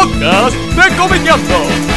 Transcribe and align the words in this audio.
podcast 0.00 0.56
de 0.56 0.96
Comiqueando. 0.96 1.89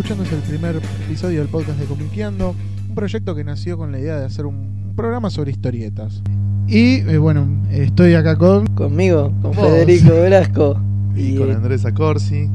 Escuchando 0.00 0.24
es 0.24 0.32
el 0.32 0.38
primer 0.38 0.80
episodio 1.04 1.40
del 1.40 1.48
podcast 1.48 1.78
de 1.78 1.84
Comiqueando, 1.84 2.54
un 2.88 2.94
proyecto 2.94 3.34
que 3.34 3.44
nació 3.44 3.76
con 3.76 3.92
la 3.92 3.98
idea 3.98 4.18
de 4.18 4.24
hacer 4.24 4.46
un, 4.46 4.94
programa 4.96 5.28
sobre 5.28 5.50
historietas. 5.50 6.22
Y 6.66 7.00
eh, 7.00 7.18
bueno, 7.18 7.46
estoy 7.70 8.14
acá 8.14 8.36
con. 8.38 8.66
Conmigo, 8.68 9.30
con 9.42 9.52
Vos. 9.52 9.66
Federico 9.66 10.14
Velasco. 10.14 10.80
Y 11.16 11.36
con 11.36 11.50
Andrés 11.50 11.84
Acorsi 11.84 12.36
eh, 12.36 12.48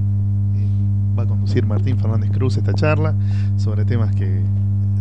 va 1.18 1.22
a 1.22 1.26
conducir 1.28 1.68
Martín 1.68 2.00
Fernández 2.00 2.32
Cruz 2.32 2.58
esta 2.58 2.74
charla 2.74 3.14
sobre 3.58 3.86
temas 3.86 4.16
que 4.16 4.40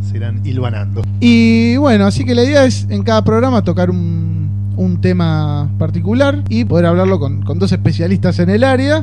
se 0.06 0.18
irán 0.18 0.42
hilvanando. 0.44 1.02
Y 1.20 1.78
bueno, 1.78 2.05
así 2.05 2.27
que 2.27 2.34
la 2.34 2.42
idea 2.44 2.66
es 2.66 2.86
en 2.90 3.05
cada 3.05 3.24
programa 3.24 3.62
tocar 3.62 3.88
un, 3.88 4.74
un 4.77 5.00
tema 5.00 5.70
particular 5.78 6.42
y 6.50 6.66
poder 6.66 6.84
hablarlo 6.84 7.18
con, 7.18 7.42
con 7.42 7.58
dos 7.58 7.72
especialistas 7.72 8.38
en 8.38 8.50
el 8.50 8.64
área. 8.64 9.02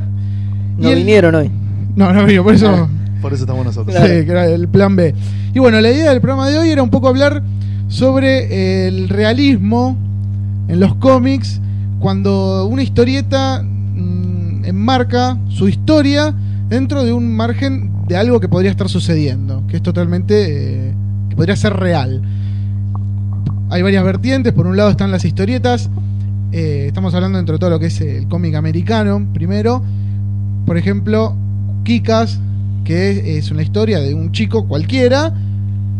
no 0.78 0.88
y 0.88 0.92
el- 0.92 0.98
vinieron 0.98 1.34
hoy. 1.34 1.50
No, 1.96 2.12
no 2.12 2.24
vino, 2.24 2.44
por 2.44 2.54
eso. 2.54 2.88
Por 3.22 3.32
eso 3.32 3.44
estamos 3.44 3.64
nosotros. 3.64 3.96
Sí, 3.96 4.02
que 4.02 4.30
era 4.30 4.46
el 4.46 4.68
plan 4.68 4.96
B. 4.96 5.14
Y 5.54 5.58
bueno, 5.60 5.80
la 5.80 5.90
idea 5.90 6.10
del 6.10 6.20
programa 6.20 6.48
de 6.48 6.58
hoy 6.58 6.70
era 6.70 6.82
un 6.82 6.90
poco 6.90 7.08
hablar 7.08 7.42
sobre 7.88 8.88
el 8.88 9.08
realismo 9.08 9.96
en 10.68 10.80
los 10.80 10.96
cómics 10.96 11.60
cuando 12.00 12.66
una 12.66 12.82
historieta 12.82 13.62
mm, 13.62 14.64
enmarca 14.64 15.38
su 15.48 15.68
historia 15.68 16.34
dentro 16.68 17.04
de 17.04 17.12
un 17.12 17.34
margen 17.36 17.92
de 18.08 18.16
algo 18.16 18.40
que 18.40 18.48
podría 18.48 18.70
estar 18.70 18.88
sucediendo, 18.88 19.64
que 19.68 19.76
es 19.76 19.82
totalmente, 19.82 20.88
eh, 20.88 20.94
que 21.30 21.36
podría 21.36 21.54
ser 21.54 21.74
real. 21.74 22.22
Hay 23.70 23.82
varias 23.82 24.04
vertientes, 24.04 24.52
por 24.52 24.66
un 24.66 24.76
lado 24.76 24.90
están 24.90 25.12
las 25.12 25.24
historietas, 25.24 25.88
eh, 26.50 26.86
estamos 26.88 27.14
hablando 27.14 27.38
dentro 27.38 27.54
de 27.54 27.58
todo 27.60 27.70
lo 27.70 27.78
que 27.78 27.86
es 27.86 28.00
el 28.00 28.26
cómic 28.26 28.54
americano, 28.54 29.26
primero, 29.32 29.82
por 30.66 30.76
ejemplo, 30.76 31.36
Kikas, 31.84 32.40
que 32.84 33.38
es, 33.38 33.50
una 33.50 33.62
historia 33.62 34.00
de 34.00 34.14
un 34.14 34.32
chico 34.32 34.66
cualquiera 34.66 35.32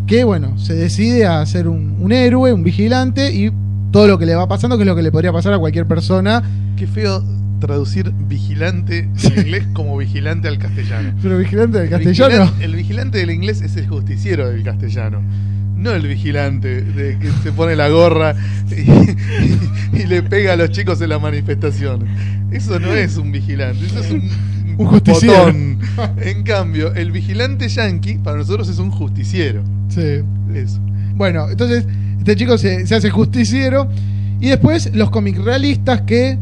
que, 0.07 0.23
bueno, 0.23 0.57
se 0.57 0.73
decide 0.73 1.25
a 1.25 1.45
ser 1.45 1.67
un, 1.67 1.97
un 1.99 2.11
héroe, 2.11 2.51
un 2.53 2.63
vigilante 2.63 3.33
y 3.33 3.51
todo 3.91 4.07
lo 4.07 4.17
que 4.17 4.25
le 4.25 4.35
va 4.35 4.47
pasando, 4.47 4.75
que 4.77 4.83
es 4.83 4.87
lo 4.87 4.95
que 4.95 5.03
le 5.03 5.11
podría 5.11 5.31
pasar 5.31 5.53
a 5.53 5.59
cualquier 5.59 5.87
persona. 5.87 6.43
Qué 6.75 6.87
feo 6.87 7.23
traducir 7.59 8.11
vigilante 8.27 9.07
en 9.23 9.39
inglés 9.39 9.65
como 9.73 9.95
vigilante 9.97 10.47
al 10.49 10.57
castellano. 10.57 11.13
Pero 11.21 11.37
vigilante 11.37 11.77
del 11.77 11.85
El 11.87 11.91
castellano. 11.91 12.45
vigilante- 12.47 12.65
El 12.65 12.75
vigilante 12.75 13.17
del 13.19 13.31
inglés 13.31 13.61
es 13.61 13.75
el 13.77 13.87
justiciero 13.87 14.49
del 14.49 14.63
castellano. 14.63 15.21
No 15.77 15.91
el 15.91 16.07
vigilante 16.07 16.81
de 16.81 17.17
que 17.19 17.29
se 17.43 17.51
pone 17.51 17.75
la 17.75 17.89
gorra 17.89 18.35
y, 18.71 19.97
y 19.99 20.05
le 20.07 20.23
pega 20.23 20.53
a 20.53 20.55
los 20.55 20.71
chicos 20.71 21.01
en 21.01 21.09
la 21.09 21.19
manifestación. 21.19 22.05
Eso 22.51 22.79
no 22.79 22.93
es 22.93 23.17
un 23.17 23.31
vigilante, 23.31 23.85
eso 23.85 23.99
es 23.99 24.11
un, 24.11 24.29
Un 24.77 24.85
justiciero. 24.87 25.45
botón. 25.45 25.79
En 26.21 26.43
cambio, 26.43 26.93
el 26.93 27.11
vigilante 27.11 27.67
yankee 27.69 28.15
para 28.17 28.37
nosotros 28.37 28.67
es 28.69 28.79
un 28.79 28.89
justiciero. 28.91 29.63
Sí. 29.89 30.21
Eso. 30.53 30.79
Bueno, 31.15 31.49
entonces 31.49 31.85
este 32.17 32.35
chico 32.35 32.57
se, 32.57 32.85
se 32.87 32.95
hace 32.95 33.09
justiciero. 33.09 33.87
Y 34.39 34.47
después 34.49 34.93
los 34.95 35.09
cómics 35.09 35.37
realistas 35.43 36.01
que, 36.01 36.37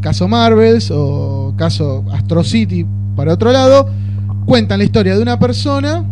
caso 0.00 0.28
Marvels 0.28 0.90
o 0.92 1.52
caso 1.56 2.04
Astro 2.12 2.44
City, 2.44 2.86
para 3.16 3.32
otro 3.34 3.50
lado, 3.52 3.88
cuentan 4.46 4.78
la 4.78 4.84
historia 4.84 5.16
de 5.16 5.22
una 5.22 5.38
persona 5.38 6.04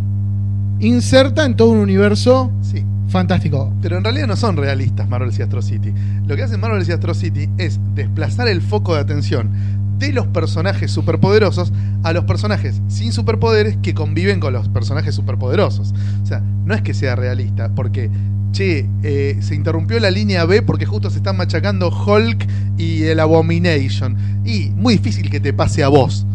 inserta 0.79 1.45
en 1.45 1.55
todo 1.55 1.69
un 1.71 1.79
universo 1.79 2.51
Sí. 2.61 2.83
fantástico. 3.07 3.71
Pero 3.81 3.97
en 3.97 4.03
realidad 4.03 4.27
no 4.27 4.35
son 4.35 4.57
realistas 4.57 5.07
Marvel 5.07 5.31
y 5.37 5.41
Astro 5.41 5.61
City. 5.61 5.93
Lo 6.27 6.35
que 6.35 6.43
hacen 6.43 6.59
Marvel 6.59 6.83
y 6.87 6.91
Astro 6.91 7.13
City 7.13 7.49
es 7.57 7.79
desplazar 7.95 8.47
el 8.49 8.61
foco 8.61 8.93
de 8.95 8.99
atención 9.01 9.49
de 9.97 10.13
los 10.13 10.27
personajes 10.27 10.91
superpoderosos 10.91 11.71
a 12.03 12.13
los 12.13 12.25
personajes 12.25 12.81
sin 12.87 13.11
superpoderes 13.11 13.77
que 13.81 13.93
conviven 13.93 14.39
con 14.39 14.53
los 14.53 14.69
personajes 14.69 15.15
superpoderosos. 15.15 15.93
O 16.23 16.25
sea, 16.25 16.41
no 16.65 16.73
es 16.73 16.81
que 16.81 16.93
sea 16.93 17.15
realista, 17.15 17.69
porque, 17.69 18.09
che, 18.51 18.87
eh, 19.03 19.37
se 19.41 19.55
interrumpió 19.55 19.99
la 19.99 20.11
línea 20.11 20.45
B 20.45 20.61
porque 20.61 20.85
justo 20.85 21.09
se 21.09 21.17
están 21.17 21.37
machacando 21.37 21.89
Hulk 21.89 22.47
y 22.77 23.03
el 23.03 23.19
Abomination. 23.19 24.17
Y 24.45 24.69
muy 24.69 24.97
difícil 24.97 25.29
que 25.29 25.39
te 25.39 25.53
pase 25.53 25.83
a 25.83 25.87
vos. 25.87 26.25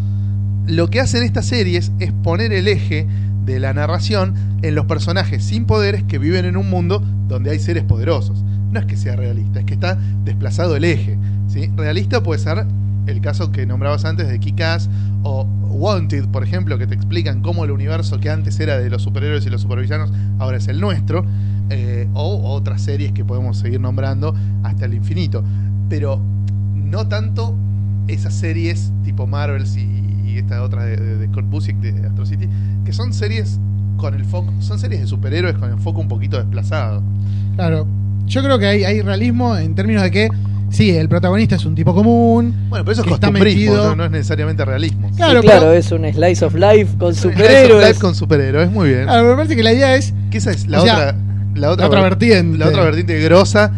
Lo 0.67 0.89
que 0.91 1.01
hacen 1.01 1.23
estas 1.23 1.47
series 1.47 1.93
es 1.99 2.13
poner 2.13 2.53
el 2.53 2.69
eje 2.69 3.07
de 3.45 3.59
la 3.59 3.75
narración 3.75 4.35
en 4.63 4.75
los 4.75 4.87
personajes 4.87 5.43
sin 5.43 5.65
poderes 5.65 6.05
que 6.05 6.19
viven 6.19 6.45
en 6.45 6.57
un 6.57 6.71
mundo 6.71 7.03
donde 7.29 7.51
hay 7.51 7.59
seres 7.59 7.85
poderosos. 7.85 8.45
No 8.71 8.81
es 8.81 8.87
que 8.87 8.97
sea 8.97 9.17
realista, 9.17 9.61
es 9.61 9.67
que 9.67 9.75
está 9.75 9.99
desplazado 10.25 10.77
el 10.77 10.85
eje. 10.85 11.19
¿sí? 11.49 11.71
Realista 11.77 12.23
puede 12.23 12.41
ser 12.41 12.65
el 13.07 13.21
caso 13.21 13.51
que 13.51 13.67
nombrabas 13.67 14.05
antes 14.05 14.29
de 14.29 14.39
Kick-Ass 14.39 14.89
o 15.23 15.45
Wanted, 15.71 16.27
por 16.29 16.45
ejemplo, 16.45 16.79
que 16.79 16.87
te 16.87 16.95
explican 16.95 17.41
cómo 17.43 17.65
el 17.65 17.71
universo 17.71 18.19
que 18.21 18.31
antes 18.31 18.59
era 18.61 18.79
de 18.79 18.91
los 18.91 19.03
superhéroes 19.03 19.45
y 19.47 19.51
los 19.51 19.63
supervillanos 19.63 20.13
ahora 20.39 20.59
es 20.59 20.69
el 20.69 20.81
nuestro. 20.81 21.25
eh, 21.71 22.09
o 22.15 22.53
otras 22.53 22.83
series 22.83 23.13
que 23.13 23.25
podemos 23.25 23.57
seguir 23.59 23.81
nombrando 23.81 24.35
hasta 24.63 24.85
el 24.85 24.95
infinito. 24.95 25.43
Pero 25.89 26.21
no 26.75 27.09
tanto 27.09 27.57
esas 28.09 28.35
series 28.35 28.93
tipo 29.05 29.27
Marvels 29.27 29.77
y, 29.77 29.89
y 30.27 30.39
esta 30.39 30.63
otra 30.63 30.85
de, 30.85 30.97
de, 30.97 31.17
de 31.19 31.29
Kurt 31.29 31.49
Busiek 31.49 31.77
de 31.79 32.07
Astro 32.07 32.27
City, 32.27 32.49
que 32.85 32.93
son 32.93 33.13
series 33.13 33.59
con 33.97 34.15
el 34.15 34.25
foco, 34.25 34.53
son 34.61 34.79
series 34.79 35.01
de 35.03 35.07
superhéroes 35.07 35.57
con 35.57 35.71
el 35.71 35.79
foco 35.79 36.01
un 36.01 36.09
poquito 36.09 36.37
desplazado. 36.37 37.03
Claro, 37.57 37.87
yo 38.27 38.43
creo 38.43 38.59
que 38.59 38.67
hay, 38.67 38.85
hay 38.85 39.01
realismo 39.03 39.57
en 39.57 39.75
términos 39.75 40.03
de 40.03 40.11
que, 40.11 40.29
sí, 40.73 40.91
el 40.91 41.09
protagonista 41.09 41.55
es 41.57 41.65
un 41.65 41.75
tipo 41.75 41.95
común. 41.95 42.55
Bueno, 42.69 42.85
pero 42.85 42.93
eso 42.93 43.03
es 43.03 43.09
costumbrismo, 43.09 43.73
metido- 43.73 43.85
no, 43.91 43.97
no 43.97 44.05
es 44.07 44.11
necesariamente 44.11 44.65
realismo. 44.65 45.09
Sí, 45.11 45.17
Claro, 45.17 45.41
claro, 45.41 45.61
pero- 45.61 45.73
es 45.75 45.93
un 45.93 46.05
slice 46.13 46.45
of 46.45 46.55
life 46.55 46.89
con 46.99 47.15
Slice 47.15 47.29
of 47.29 47.35
superhéroes. 47.35 47.89
Life 47.89 48.01
con 48.01 48.15
superhéroes, 48.15 48.71
muy 48.73 48.89
bien. 48.89 49.05
Claro, 49.05 49.29
me 49.29 49.37
parece 49.37 49.55
que 49.57 49.63
la 49.63 49.73
idea 49.73 49.95
es 49.95 50.13
Que 50.31 50.39
esa 50.39 50.51
es 50.51 50.67
la 50.67 50.81
o 50.81 50.85
sea, 50.85 50.95
otra, 50.95 51.15
la 51.55 51.71
otra, 51.71 51.85
la 51.85 51.89
otra 51.89 52.01
vertiente. 52.03 52.59
la 52.59 52.69
otra 52.69 52.83
vertiente 52.85 53.21
grosa 53.21 53.71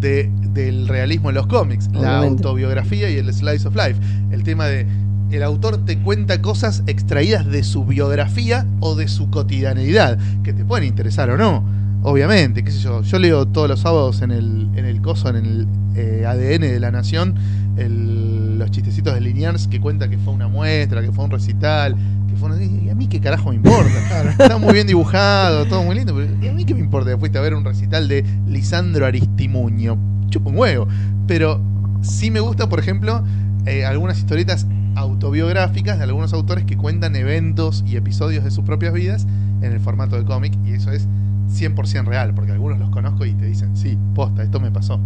de, 0.00 0.30
del 0.52 0.88
realismo 0.88 1.28
en 1.30 1.34
los 1.34 1.46
cómics, 1.48 1.88
la 1.92 2.18
autobiografía 2.18 3.10
y 3.10 3.16
el 3.18 3.32
slice 3.34 3.66
of 3.68 3.74
life. 3.76 3.96
El 4.30 4.42
tema 4.42 4.66
de 4.66 4.86
el 5.32 5.42
autor 5.42 5.84
te 5.84 5.98
cuenta 5.98 6.40
cosas 6.40 6.84
extraídas 6.86 7.44
de 7.46 7.64
su 7.64 7.84
biografía 7.84 8.64
o 8.78 8.94
de 8.94 9.08
su 9.08 9.28
cotidianeidad, 9.30 10.18
que 10.44 10.52
te 10.52 10.64
pueden 10.64 10.86
interesar 10.86 11.30
o 11.30 11.36
no. 11.36 11.64
Obviamente, 12.02 12.62
qué 12.62 12.70
sé 12.70 12.78
yo, 12.80 13.02
yo 13.02 13.18
leo 13.18 13.46
todos 13.46 13.68
los 13.68 13.80
sábados 13.80 14.22
en 14.22 14.30
el, 14.30 14.68
en 14.76 14.84
el 14.84 15.00
coso, 15.02 15.28
en 15.28 15.36
el 15.36 15.66
eh, 15.96 16.24
ADN 16.26 16.60
de 16.72 16.78
la 16.80 16.90
Nación, 16.92 17.34
el- 17.76 18.58
los 18.58 18.70
chistecitos 18.70 19.12
de 19.14 19.20
Liniers 19.20 19.66
que 19.68 19.80
cuenta 19.80 20.08
que 20.08 20.16
fue 20.18 20.32
una 20.32 20.46
muestra, 20.48 21.02
que 21.02 21.10
fue 21.12 21.24
un 21.24 21.30
recital, 21.30 21.96
que 22.28 22.36
fue 22.36 22.48
una- 22.50 22.62
y 22.62 22.88
a 22.90 22.94
mí 22.94 23.06
qué 23.08 23.20
carajo 23.20 23.50
me 23.50 23.56
importa. 23.56 23.90
Está 24.38 24.56
muy 24.58 24.72
bien 24.72 24.86
dibujado, 24.86 25.64
todo 25.66 25.82
muy 25.82 25.96
lindo, 25.96 26.14
pero 26.14 26.28
¿y 26.42 26.48
a 26.48 26.52
mí 26.52 26.64
qué 26.64 26.74
me 26.74 26.80
importa 26.80 27.10
que 27.10 27.18
fuiste 27.18 27.38
a 27.38 27.40
ver 27.40 27.54
un 27.54 27.64
recital 27.64 28.06
de 28.08 28.24
Lisandro 28.46 29.04
Aristimuño? 29.06 29.98
Chupa 30.30 30.50
un 30.50 30.58
huevo. 30.58 30.86
Pero 31.26 31.60
sí 32.02 32.30
me 32.30 32.40
gusta, 32.40 32.68
por 32.68 32.78
ejemplo, 32.78 33.24
eh, 33.66 33.84
algunas 33.84 34.18
historietas 34.18 34.66
autobiográficas 34.94 35.98
de 35.98 36.04
algunos 36.04 36.32
autores 36.32 36.64
que 36.64 36.76
cuentan 36.76 37.16
eventos 37.16 37.84
y 37.86 37.96
episodios 37.96 38.44
de 38.44 38.50
sus 38.50 38.64
propias 38.64 38.92
vidas 38.94 39.26
en 39.60 39.72
el 39.72 39.80
formato 39.80 40.16
de 40.16 40.24
cómic, 40.24 40.54
y 40.64 40.72
eso 40.72 40.90
es 40.92 41.06
100% 41.48 42.04
real, 42.04 42.34
porque 42.34 42.52
algunos 42.52 42.78
los 42.78 42.90
conozco 42.90 43.24
y 43.24 43.32
te 43.34 43.46
dicen, 43.46 43.76
sí, 43.76 43.98
posta, 44.14 44.42
esto 44.42 44.60
me 44.60 44.70
pasó. 44.70 45.00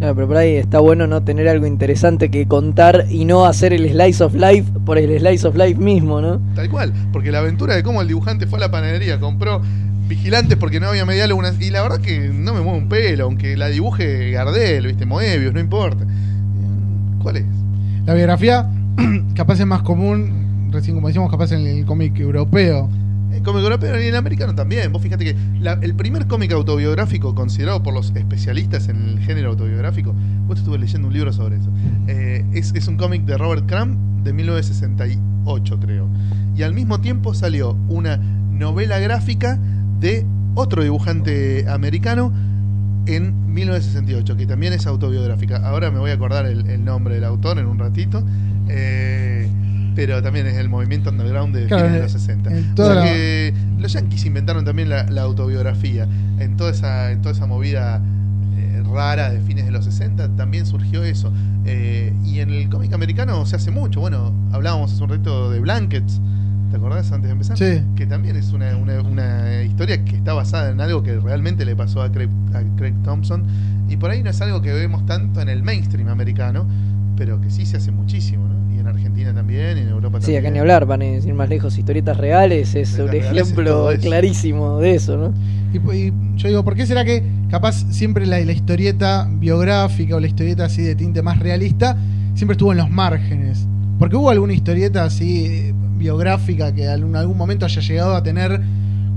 Pero 0.00 0.28
por 0.28 0.36
ahí 0.36 0.54
está 0.54 0.78
bueno 0.78 1.06
no 1.08 1.24
tener 1.24 1.48
algo 1.48 1.66
interesante 1.66 2.30
que 2.30 2.46
contar 2.46 3.06
y 3.10 3.24
no 3.24 3.46
hacer 3.46 3.72
el 3.72 3.88
slice 3.90 4.22
of 4.22 4.34
life 4.34 4.70
por 4.84 4.96
el 4.96 5.18
slice 5.18 5.46
of 5.46 5.56
life 5.56 5.80
mismo, 5.80 6.20
¿no? 6.20 6.40
Tal 6.54 6.70
cual, 6.70 6.92
porque 7.12 7.32
la 7.32 7.40
aventura 7.40 7.74
de 7.74 7.82
cómo 7.82 8.00
el 8.00 8.08
dibujante 8.08 8.46
fue 8.46 8.58
a 8.58 8.60
la 8.60 8.70
panadería, 8.70 9.18
compró 9.18 9.60
vigilantes 10.06 10.56
porque 10.56 10.78
no 10.78 10.88
había 10.88 11.04
media 11.04 11.26
luna, 11.26 11.52
y 11.58 11.70
la 11.70 11.82
verdad 11.82 12.00
que 12.00 12.28
no 12.28 12.54
me 12.54 12.60
mueve 12.60 12.78
un 12.78 12.88
pelo, 12.88 13.24
aunque 13.24 13.56
la 13.56 13.68
dibuje 13.68 14.30
Gardel, 14.30 14.86
viste, 14.86 15.04
Moebius, 15.04 15.52
no 15.52 15.60
importa. 15.60 16.04
¿Cuál 17.20 17.38
es? 17.38 17.44
la 18.08 18.14
biografía 18.14 18.66
capaz 19.34 19.60
es 19.60 19.66
más 19.66 19.82
común, 19.82 20.70
recién 20.72 20.96
como 20.96 21.08
decíamos, 21.08 21.30
capaz 21.30 21.52
en 21.52 21.66
el 21.66 21.84
cómic 21.84 22.18
europeo. 22.18 22.88
El 23.38 23.44
cómic 23.44 23.62
europeo 23.62 24.02
y 24.02 24.06
el 24.06 24.16
americano 24.16 24.52
también. 24.52 24.92
Vos 24.92 25.00
fíjate 25.00 25.24
que 25.24 25.36
el 25.80 25.94
primer 25.94 26.26
cómic 26.26 26.50
autobiográfico 26.50 27.36
considerado 27.36 27.84
por 27.84 27.94
los 27.94 28.10
especialistas 28.16 28.88
en 28.88 28.96
el 28.96 29.20
género 29.20 29.50
autobiográfico, 29.50 30.12
vos 30.48 30.58
estuve 30.58 30.76
leyendo 30.76 31.06
un 31.06 31.14
libro 31.14 31.32
sobre 31.32 31.58
eso, 31.58 31.70
eh, 32.08 32.44
es, 32.52 32.88
un 32.88 32.96
cómic 32.96 33.24
de 33.26 33.38
Robert 33.38 33.64
Crumb 33.68 33.96
de 34.24 34.32
1968, 34.32 35.78
creo. 35.78 36.08
Y 36.56 36.64
al 36.64 36.74
mismo 36.74 37.00
tiempo 37.00 37.32
salió 37.32 37.78
una 37.88 38.16
novela 38.16 38.98
gráfica 38.98 39.56
de 40.00 40.26
otro 40.56 40.82
dibujante 40.82 41.64
americano 41.68 42.32
en 43.06 43.54
1968, 43.54 44.36
que 44.36 44.46
también 44.46 44.72
es 44.72 44.84
autobiográfica. 44.88 45.58
Ahora 45.58 45.92
me 45.92 46.00
voy 46.00 46.10
a 46.10 46.14
acordar 46.14 46.44
el, 46.44 46.68
el 46.68 46.84
nombre 46.84 47.14
del 47.14 47.24
autor 47.24 47.60
en 47.60 47.66
un 47.66 47.78
ratito. 47.78 48.24
eh, 48.68 49.27
pero 49.98 50.22
también 50.22 50.46
es 50.46 50.56
el 50.58 50.68
movimiento 50.68 51.10
underground 51.10 51.56
de 51.56 51.66
Claro, 51.66 51.86
fines 51.86 51.92
de 51.92 51.98
en- 51.98 52.02
los 52.04 52.12
60. 52.12 52.50
en 52.56 52.72
O 52.72 52.76
sea 52.76 52.94
la- 52.94 53.02
que 53.02 53.52
los 53.78 53.92
yankees 53.92 54.24
inventaron 54.26 54.64
también 54.64 54.88
la, 54.88 55.02
la 55.10 55.22
autobiografía. 55.22 56.06
En 56.38 56.56
toda 56.56 56.70
esa, 56.70 57.10
en 57.10 57.20
toda 57.20 57.34
esa 57.34 57.46
movida 57.46 58.00
eh, 58.56 58.80
rara 58.94 59.30
de 59.30 59.40
fines 59.40 59.64
de 59.64 59.72
los 59.72 59.84
60 59.84 60.28
también 60.36 60.66
surgió 60.66 61.02
eso. 61.02 61.32
Eh, 61.64 62.12
y 62.24 62.38
en 62.38 62.50
el 62.50 62.68
cómic 62.68 62.92
americano 62.92 63.44
se 63.44 63.56
hace 63.56 63.72
mucho. 63.72 63.98
Bueno, 63.98 64.32
hablábamos 64.52 64.92
hace 64.92 65.02
un 65.02 65.08
rato 65.10 65.50
de 65.50 65.58
Blankets. 65.58 66.20
¿Te 66.70 66.76
acordás 66.76 67.10
antes 67.10 67.26
de 67.28 67.32
empezar? 67.32 67.58
Sí. 67.58 67.82
Que 67.96 68.06
también 68.06 68.36
es 68.36 68.52
una, 68.52 68.76
una- 68.76 69.00
una 69.00 69.62
historia 69.64 70.04
que 70.04 70.14
está 70.14 70.32
basada 70.32 70.70
en 70.70 70.80
algo 70.80 71.02
que 71.02 71.18
realmente 71.18 71.64
le 71.64 71.74
pasó 71.74 72.02
a 72.02 72.12
Craig, 72.12 72.28
a 72.54 72.60
Craig 72.76 72.94
Thompson. 73.02 73.42
Y 73.88 73.96
por 73.96 74.10
ahí 74.12 74.22
no 74.22 74.30
es 74.30 74.40
algo 74.42 74.62
que 74.62 74.72
vemos 74.72 75.04
tanto 75.06 75.40
en 75.40 75.48
el 75.48 75.64
mainstream 75.64 76.08
americano, 76.08 76.66
pero 77.18 77.40
que 77.40 77.50
sí 77.50 77.66
se 77.66 77.76
hace 77.76 77.90
muchísimo, 77.90 78.46
¿no? 78.46 78.74
Y 78.74 78.78
en 78.78 78.86
Argentina 78.86 79.34
también, 79.34 79.76
y 79.76 79.80
en 79.80 79.88
Europa 79.88 80.18
Sí, 80.20 80.26
también. 80.26 80.44
acá 80.44 80.50
ni 80.52 80.58
hablar, 80.60 80.86
van 80.86 81.02
a 81.02 81.04
ir 81.06 81.34
más 81.34 81.48
lejos. 81.48 81.76
Historietas 81.76 82.16
reales 82.16 82.74
es 82.76 82.96
un 82.98 83.08
es 83.12 83.26
ejemplo 83.26 83.90
clarísimo 84.00 84.78
de 84.78 84.94
eso, 84.94 85.16
¿no? 85.16 85.34
Y, 85.72 85.78
y 85.96 86.12
yo 86.36 86.48
digo, 86.48 86.64
¿por 86.64 86.76
qué 86.76 86.86
será 86.86 87.04
que 87.04 87.22
capaz 87.50 87.84
siempre 87.90 88.24
la, 88.24 88.38
la 88.40 88.52
historieta 88.52 89.28
biográfica 89.30 90.14
o 90.16 90.20
la 90.20 90.28
historieta 90.28 90.66
así 90.66 90.82
de 90.82 90.94
tinte 90.94 91.20
más 91.20 91.40
realista 91.40 91.96
siempre 92.34 92.52
estuvo 92.52 92.70
en 92.72 92.78
los 92.78 92.88
márgenes? 92.90 93.66
Porque 93.98 94.14
hubo 94.14 94.30
alguna 94.30 94.52
historieta 94.52 95.04
así 95.04 95.46
eh, 95.46 95.74
biográfica 95.98 96.72
que 96.72 96.84
en 96.84 97.16
algún 97.16 97.36
momento 97.36 97.66
haya 97.66 97.82
llegado 97.82 98.14
a 98.14 98.22
tener 98.22 98.60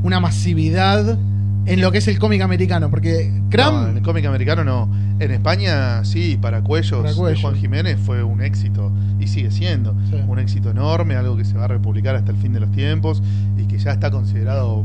una 0.01 0.19
masividad 0.19 1.19
en 1.65 1.81
lo 1.81 1.91
que 1.91 1.99
es 1.99 2.07
el 2.07 2.17
cómic 2.19 2.41
americano. 2.41 2.89
Porque 2.89 3.31
Cram, 3.49 3.73
No, 3.83 3.87
en 3.89 3.97
el 3.97 4.03
cómic 4.03 4.25
americano 4.25 4.63
no. 4.63 4.89
En 5.19 5.31
España, 5.31 6.03
sí, 6.03 6.37
para 6.41 6.61
Cuellos, 6.63 7.01
Para 7.15 7.29
de. 7.29 7.39
Juan 7.41 7.55
Jiménez 7.55 7.99
fue 8.03 8.23
un 8.23 8.41
éxito 8.41 8.91
y 9.19 9.27
sigue 9.27 9.51
siendo 9.51 9.95
Sí. 10.09 10.15
un 10.27 10.39
éxito 10.39 10.71
enorme, 10.71 11.15
algo 11.15 11.37
que 11.37 11.45
se 11.45 11.55
va 11.57 11.65
a 11.65 11.67
republicar 11.67 12.15
hasta 12.15 12.31
el 12.31 12.37
fin 12.37 12.53
de 12.53 12.59
los 12.59 12.71
tiempos 12.71 13.21
y 13.57 13.65
que 13.67 13.77
ya 13.77 13.91
está 13.91 14.09
considerado 14.11 14.83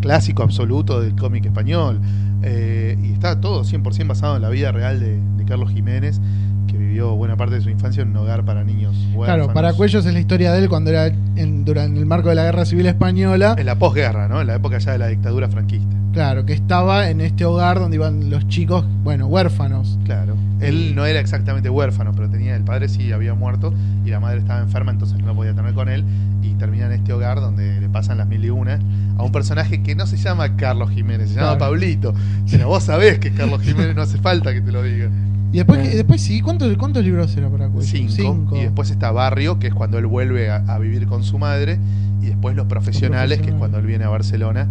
clásico 0.00 0.42
absoluto 0.42 1.00
del 1.00 1.14
cómic 1.16 1.44
español. 1.46 2.00
Eh, 2.44 2.96
y 3.02 3.12
está 3.12 3.40
todo 3.40 3.64
100% 3.64 4.08
basado 4.08 4.34
en 4.36 4.42
la 4.42 4.48
vida 4.48 4.72
real 4.72 4.98
de, 4.98 5.20
de 5.36 5.44
Carlos 5.44 5.70
Jiménez, 5.70 6.20
vivió 6.92 7.16
buena 7.16 7.36
parte 7.38 7.54
de 7.54 7.62
su 7.62 7.70
infancia 7.70 8.02
en 8.02 8.10
un 8.10 8.16
hogar 8.18 8.44
para 8.44 8.64
niños 8.64 8.94
huérfanos. 9.14 9.46
claro, 9.46 9.54
para 9.54 9.72
Cuellos 9.72 10.04
es 10.04 10.12
la 10.12 10.20
historia 10.20 10.52
de 10.52 10.58
él 10.58 10.68
cuando 10.68 10.90
era 10.90 11.06
en, 11.06 11.64
durante 11.64 11.98
el 11.98 12.04
marco 12.04 12.28
de 12.28 12.34
la 12.34 12.44
Guerra 12.44 12.66
Civil 12.66 12.84
Española. 12.84 13.54
En 13.56 13.64
la 13.64 13.76
posguerra, 13.76 14.28
¿no? 14.28 14.42
En 14.42 14.46
la 14.46 14.56
época 14.56 14.76
ya 14.76 14.92
de 14.92 14.98
la 14.98 15.06
dictadura 15.06 15.48
franquista. 15.48 15.96
Claro, 16.12 16.44
que 16.44 16.52
estaba 16.52 17.08
en 17.08 17.22
este 17.22 17.46
hogar 17.46 17.78
donde 17.78 17.96
iban 17.96 18.28
los 18.28 18.46
chicos, 18.48 18.84
bueno, 19.02 19.26
huérfanos. 19.26 19.98
Claro. 20.04 20.36
Él 20.60 20.94
no 20.94 21.06
era 21.06 21.18
exactamente 21.18 21.70
huérfano, 21.70 22.12
pero 22.14 22.28
tenía 22.28 22.54
el 22.54 22.62
padre 22.62 22.90
sí 22.90 23.10
había 23.10 23.32
muerto 23.32 23.72
y 24.04 24.10
la 24.10 24.20
madre 24.20 24.40
estaba 24.40 24.60
enferma, 24.60 24.92
entonces 24.92 25.18
no 25.20 25.34
podía 25.34 25.54
tener 25.54 25.72
con 25.72 25.88
él 25.88 26.04
y 26.42 26.50
termina 26.54 26.86
en 26.86 26.92
este 26.92 27.14
hogar 27.14 27.40
donde 27.40 27.80
le 27.80 27.88
pasan 27.88 28.18
las 28.18 28.26
mil 28.28 28.44
y 28.44 28.50
una 28.50 28.78
a 29.16 29.22
un 29.22 29.32
personaje 29.32 29.82
que 29.82 29.94
no 29.94 30.06
se 30.06 30.18
llama 30.18 30.56
Carlos 30.56 30.90
Jiménez, 30.90 31.30
se 31.30 31.36
llama 31.36 31.56
Claro. 31.56 31.70
Pablito. 31.72 32.14
Pero 32.50 32.68
vos 32.68 32.82
sabés 32.82 33.18
que 33.18 33.32
Carlos 33.32 33.62
Jiménez, 33.62 33.96
no 33.96 34.02
hace 34.02 34.18
falta 34.18 34.52
que 34.52 34.60
te 34.60 34.70
lo 34.70 34.82
diga. 34.82 35.08
Y 35.52 35.56
después, 35.58 35.80
Eh. 35.86 35.96
después 35.96 36.20
sí, 36.20 36.40
¿cuántos, 36.40 36.76
¿cuántos 36.78 37.04
libros 37.04 37.36
era 37.36 37.48
para 37.50 37.68
Cuellos? 37.68 37.90
Cinco, 37.90 38.56
Y 38.56 38.60
después 38.62 38.90
está 38.90 39.10
Barrio, 39.10 39.58
que 39.58 39.68
es 39.68 39.74
cuando 39.74 39.98
él 39.98 40.06
vuelve 40.06 40.50
a, 40.50 40.56
a 40.66 40.78
vivir 40.78 41.06
con 41.06 41.22
su 41.24 41.38
madre. 41.38 41.78
Y 42.22 42.26
después 42.26 42.56
Los 42.56 42.66
Profesionales, 42.66 43.40
que 43.40 43.50
es 43.50 43.54
cuando 43.56 43.78
él 43.78 43.86
viene 43.86 44.04
a 44.04 44.08
Barcelona 44.08 44.66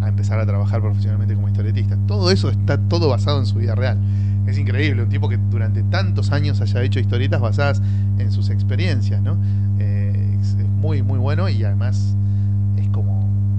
a 0.00 0.08
empezar 0.08 0.38
a 0.40 0.46
trabajar 0.46 0.80
profesionalmente 0.80 1.34
como 1.34 1.48
historietista. 1.48 1.96
Todo 2.06 2.30
eso 2.30 2.48
está 2.50 2.78
todo 2.78 3.08
basado 3.08 3.38
en 3.40 3.46
su 3.46 3.56
vida 3.58 3.74
real. 3.74 3.98
Es 4.46 4.58
increíble, 4.58 5.02
un 5.02 5.08
tipo 5.08 5.28
que 5.28 5.36
durante 5.50 5.82
tantos 5.84 6.32
años 6.32 6.60
haya 6.60 6.82
hecho 6.82 6.98
historietas 6.98 7.40
basadas 7.40 7.80
en 8.18 8.32
sus 8.32 8.50
experiencias, 8.50 9.20
¿no? 9.22 9.36
Eh, 9.78 10.38
es, 10.40 10.54
es 10.54 10.66
muy, 10.80 11.02
muy 11.02 11.18
bueno 11.18 11.48
y 11.48 11.62
además 11.62 12.16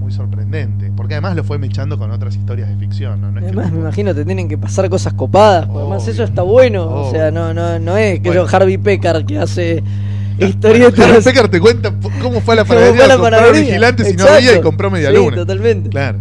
muy 0.04 0.12
sorprendente. 0.12 0.92
Porque 0.96 1.14
además 1.14 1.34
lo 1.34 1.42
fue 1.44 1.58
mechando 1.58 1.98
con 1.98 2.10
otras 2.12 2.36
historias 2.36 2.68
de 2.68 2.76
ficción, 2.76 3.20
¿no? 3.20 3.30
No 3.32 3.38
es 3.40 3.44
que 3.44 3.48
Además, 3.50 3.72
me 3.72 3.78
imagino 3.80 4.14
te 4.14 4.24
tienen 4.24 4.48
que 4.48 4.56
pasar 4.58 4.88
cosas 4.88 5.14
copadas. 5.14 5.66
porque 5.66 5.80
Además, 5.80 6.06
eso 6.08 6.22
está 6.22 6.42
bueno. 6.42 6.86
O 6.88 7.10
sea, 7.10 7.30
no, 7.30 7.52
no, 7.54 7.78
no 7.78 7.96
es 7.96 8.20
que 8.20 8.28
Bueno. 8.28 8.46
yo 8.46 8.56
Harvey 8.56 8.78
Pecker 8.78 9.24
que 9.24 9.38
hace 9.38 9.82
historietas. 10.38 11.24
Pecker 11.24 11.48
te 11.48 11.60
cuenta 11.60 11.92
cómo 12.22 12.40
fue 12.40 12.54
a 12.54 12.58
la 12.58 12.64
panadería 12.64 13.06
a 13.06 13.08
comprar 13.16 13.32
panadería. 13.40 13.60
vigilante 13.62 14.04
si 14.04 14.16
no 14.16 14.24
había 14.26 14.56
y 14.56 14.60
compró 14.60 14.90
media 14.90 15.10
Sí, 15.10 15.16
luna. 15.16 15.36
totalmente. 15.36 15.90
Claro. 15.90 16.18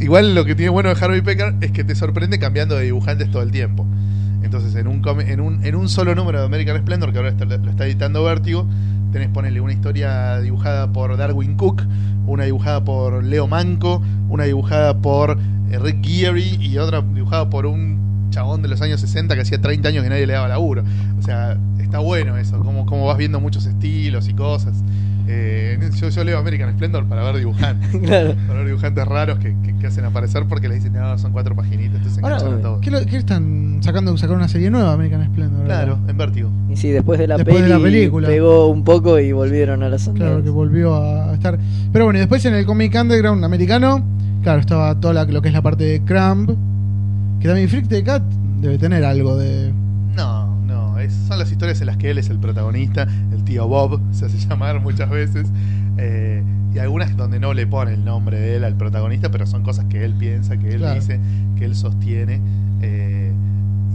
Igual 0.00 0.34
lo 0.34 0.44
que 0.46 0.54
tiene 0.54 0.70
bueno 0.70 0.88
de 0.94 0.96
Harvey 1.04 1.20
Pecker 1.20 1.54
es 1.60 1.72
que 1.72 1.84
te 1.84 1.94
sorprende 1.94 2.38
cambiando 2.38 2.74
de 2.76 2.84
dibujantes 2.84 3.30
todo 3.30 3.42
el 3.42 3.50
tiempo. 3.50 3.86
Entonces, 4.50 4.74
en 4.74 4.88
un, 4.88 5.00
en 5.20 5.40
un, 5.40 5.64
en 5.64 5.76
un 5.76 5.88
solo 5.88 6.12
número 6.16 6.40
de 6.40 6.44
American 6.46 6.76
Splendor, 6.76 7.12
que 7.12 7.18
ahora 7.18 7.28
está- 7.30 7.44
lo 7.44 7.70
está 7.70 7.86
editando 7.86 8.24
Vértigo, 8.24 8.66
tenés, 9.12 9.28
ponele, 9.28 9.60
una 9.60 9.72
historia 9.72 10.40
dibujada 10.40 10.92
por 10.92 11.16
Darwin 11.16 11.54
Cook, 11.54 11.82
una 12.26 12.46
dibujada 12.46 12.82
por 12.82 13.22
Leo 13.22 13.46
Manco, 13.46 14.02
una 14.28 14.42
dibujada 14.42 14.98
por 14.98 15.38
eh, 15.70 15.78
Rick 15.78 16.04
Geary 16.04 16.58
y 16.60 16.78
otra 16.78 17.00
dibujada 17.00 17.48
por 17.48 17.64
un 17.64 18.09
chabón 18.30 18.62
de 18.62 18.68
los 18.68 18.80
años 18.82 19.00
60 19.00 19.34
que 19.34 19.40
hacía 19.42 19.60
30 19.60 19.88
años 19.88 20.02
que 20.04 20.10
nadie 20.10 20.26
le 20.26 20.32
daba 20.34 20.48
laburo. 20.48 20.82
O 21.18 21.22
sea, 21.22 21.56
está 21.78 21.98
bueno 21.98 22.36
eso, 22.36 22.58
como, 22.60 22.86
como 22.86 23.06
vas 23.06 23.18
viendo 23.18 23.40
muchos 23.40 23.66
estilos 23.66 24.28
y 24.28 24.34
cosas. 24.34 24.82
Eh, 25.32 25.78
yo, 25.94 26.08
yo 26.08 26.24
leo 26.24 26.38
American 26.38 26.72
Splendor 26.72 27.04
para 27.06 27.22
ver 27.22 27.36
dibujantes. 27.36 27.88
Claro. 28.02 28.34
Para 28.48 28.58
ver 28.60 28.66
dibujantes 28.68 29.04
raros 29.06 29.38
que, 29.38 29.54
que- 29.62 29.70
que 29.80 29.86
hacen 29.86 30.04
aparecer 30.04 30.44
porque 30.48 30.68
le 30.68 30.74
dicen, 30.74 30.92
no, 30.92 31.16
son 31.18 31.32
cuatro 31.32 31.54
paginitas, 31.56 31.96
entonces 31.96 32.22
Ahora, 32.22 32.36
enganchan 32.36 32.58
a 32.58 32.62
todos. 32.62 32.80
¿qué, 32.80 32.90
lo- 32.90 33.06
qué 33.06 33.16
están 33.16 33.78
sacando? 33.82 34.14
Sacaron 34.18 34.38
una 34.40 34.48
serie 34.48 34.70
nueva, 34.70 34.92
American 34.92 35.24
Splendor. 35.24 35.64
Claro, 35.64 35.92
¿verdad? 35.94 36.10
en 36.10 36.16
vértigo. 36.18 36.50
Y 36.68 36.76
sí, 36.76 36.88
después 36.90 37.18
de 37.18 37.26
la, 37.28 37.36
Después 37.38 37.62
de 37.62 37.68
la 37.68 37.78
película. 37.78 38.28
pegó 38.28 38.66
un 38.68 38.82
poco 38.84 39.18
y 39.20 39.32
volvieron 39.32 39.82
a 39.82 39.88
las 39.88 40.08
Claro, 40.08 40.42
que 40.42 40.50
volvió 40.50 40.96
a 40.96 41.32
estar. 41.32 41.58
Pero 41.92 42.04
bueno, 42.06 42.18
y 42.18 42.20
después 42.20 42.44
en 42.44 42.54
el 42.54 42.66
cómic 42.66 42.94
underground 43.00 43.42
americano, 43.44 44.02
claro, 44.42 44.60
estaba 44.60 44.98
toda 45.00 45.14
la- 45.14 45.24
lo 45.24 45.40
que 45.40 45.48
es 45.48 45.54
la 45.54 45.62
parte 45.62 45.84
de 45.84 46.00
Cramp. 46.02 46.50
Que 47.40 47.48
también 47.48 47.68
Freak 47.68 47.88
the 47.88 48.02
Cat 48.04 48.22
debe 48.60 48.78
tener 48.78 49.04
algo 49.04 49.36
de. 49.36 49.72
No, 50.14 50.54
no, 50.66 50.98
es- 50.98 51.12
son 51.26 51.38
las 51.38 51.50
historias 51.50 51.80
en 51.80 51.86
las 51.86 51.96
que 51.96 52.10
él 52.10 52.18
es 52.18 52.28
el 52.30 52.38
protagonista, 52.38 53.06
el 53.32 53.42
tío 53.44 53.66
Bob 53.66 54.00
se 54.12 54.26
hace 54.26 54.38
llamar 54.38 54.80
muchas 54.80 55.08
veces, 55.08 55.48
eh, 55.96 56.42
y 56.74 56.78
algunas 56.78 57.16
donde 57.16 57.40
no 57.40 57.54
le 57.54 57.66
pone 57.66 57.94
el 57.94 58.04
nombre 58.04 58.38
de 58.38 58.56
él 58.56 58.64
al 58.64 58.74
protagonista, 58.76 59.30
pero 59.30 59.46
son 59.46 59.62
cosas 59.62 59.86
que 59.86 60.04
él 60.04 60.14
piensa, 60.14 60.56
que 60.58 60.68
él 60.70 60.78
Claro. 60.78 60.94
dice, 61.00 61.18
que 61.56 61.64
él 61.64 61.74
sostiene, 61.74 62.40
eh, 62.82 63.32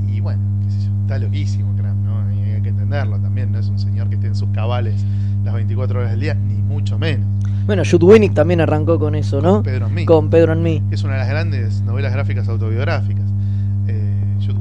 y 0.07 0.19
bueno, 0.21 0.41
qué 0.65 0.71
sé 0.71 0.85
yo, 0.87 0.91
está 1.01 1.19
loquísimo, 1.19 1.75
Cram, 1.77 2.03
¿no? 2.03 2.33
Y 2.33 2.51
hay 2.51 2.61
que 2.61 2.69
entenderlo 2.69 3.19
también, 3.19 3.51
no 3.51 3.59
es 3.59 3.67
un 3.67 3.77
señor 3.77 4.09
que 4.09 4.15
esté 4.15 4.27
en 4.27 4.35
sus 4.35 4.49
cabales 4.49 5.05
las 5.43 5.53
24 5.53 5.99
horas 5.99 6.11
del 6.11 6.21
día, 6.21 6.33
ni 6.33 6.55
mucho 6.55 6.97
menos. 6.97 7.27
Bueno, 7.67 7.83
Jude 7.89 8.05
Winnick 8.05 8.33
también 8.33 8.61
arrancó 8.61 8.97
con 8.99 9.15
eso, 9.15 9.41
¿no? 9.41 9.55
Con 9.55 9.63
Pedro 9.63 9.87
Smith. 9.89 10.07
Con 10.07 10.29
Pedro 10.29 10.51
and 10.53 10.61
Me. 10.61 10.81
Es 10.91 11.03
una 11.03 11.13
de 11.13 11.19
las 11.19 11.29
grandes 11.29 11.81
novelas 11.81 12.13
gráficas 12.13 12.47
autobiográficas. 12.47 13.23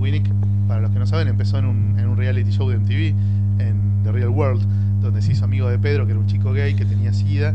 Winnick, 0.04 0.30
para 0.68 0.82
los 0.82 0.90
que 0.90 0.98
no 0.98 1.06
saben, 1.06 1.28
empezó 1.28 1.58
en 1.58 1.64
un, 1.64 2.16
reality 2.16 2.52
show 2.52 2.68
de 2.68 2.78
MTV, 2.78 3.14
en 3.58 4.02
The 4.04 4.12
Real 4.12 4.28
World, 4.28 4.62
donde 5.00 5.22
se 5.22 5.32
hizo 5.32 5.46
amigo 5.46 5.68
de 5.68 5.78
Pedro, 5.78 6.04
que 6.04 6.12
era 6.12 6.20
un 6.20 6.26
chico 6.26 6.52
gay 6.52 6.74
que 6.74 6.84
tenía 6.84 7.12
SIDA, 7.12 7.54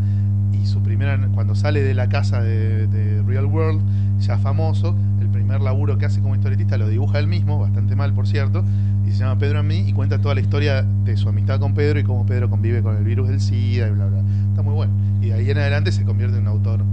y 0.52 0.66
su 0.66 0.82
primera, 0.82 1.18
cuando 1.34 1.54
sale 1.54 1.82
de 1.82 1.94
la 1.94 2.10
casa 2.10 2.42
de, 2.42 2.88
de 2.88 3.22
Real 3.22 3.46
World, 3.46 3.82
ya 4.20 4.38
famoso, 4.40 4.96
el 5.22 5.30
primer 5.30 5.62
laburo 5.62 5.98
que 6.00 6.08
hace 6.08 6.22
como 6.22 6.36
historietista 6.36 6.78
lo 6.78 6.90
dibuja 6.90 7.20
él 7.20 7.28
mismo, 7.28 7.60
bastante 7.60 7.96
mal 7.96 8.14
por 8.14 8.28
cierto, 8.28 8.66
y 9.08 9.12
se 9.12 9.20
llama 9.20 9.38
Pedro 9.38 9.60
and 9.60 9.68
Me, 9.68 9.78
y 9.78 9.94
cuenta 9.94 10.20
toda 10.20 10.34
la 10.34 10.42
historia 10.42 10.82
de 10.82 11.18
su 11.18 11.30
amistad 11.30 11.60
con 11.60 11.76
Pedro 11.76 12.00
y 12.00 12.04
cómo 12.04 12.26
Pedro 12.26 12.50
convive 12.50 12.82
con 12.82 12.98
el 12.98 13.04
virus 13.04 13.30
del 13.30 13.40
SIDA 13.40 13.88
y 13.88 13.92
bla, 13.92 14.08
bla. 14.08 14.20
Está 14.50 14.64
muy 14.64 14.74
bueno. 14.74 14.92
Y 15.22 15.28
de 15.28 15.36
ahí 15.36 15.50
en 15.50 15.58
adelante 15.60 15.92
se 15.92 16.04
convierte 16.04 16.38
en 16.38 16.44
un 16.44 16.48
autor 16.48 16.84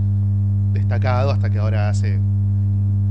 destacado 0.72 1.30
hasta 1.30 1.50
que 1.50 1.58
ahora 1.58 1.88
hace 1.88 2.20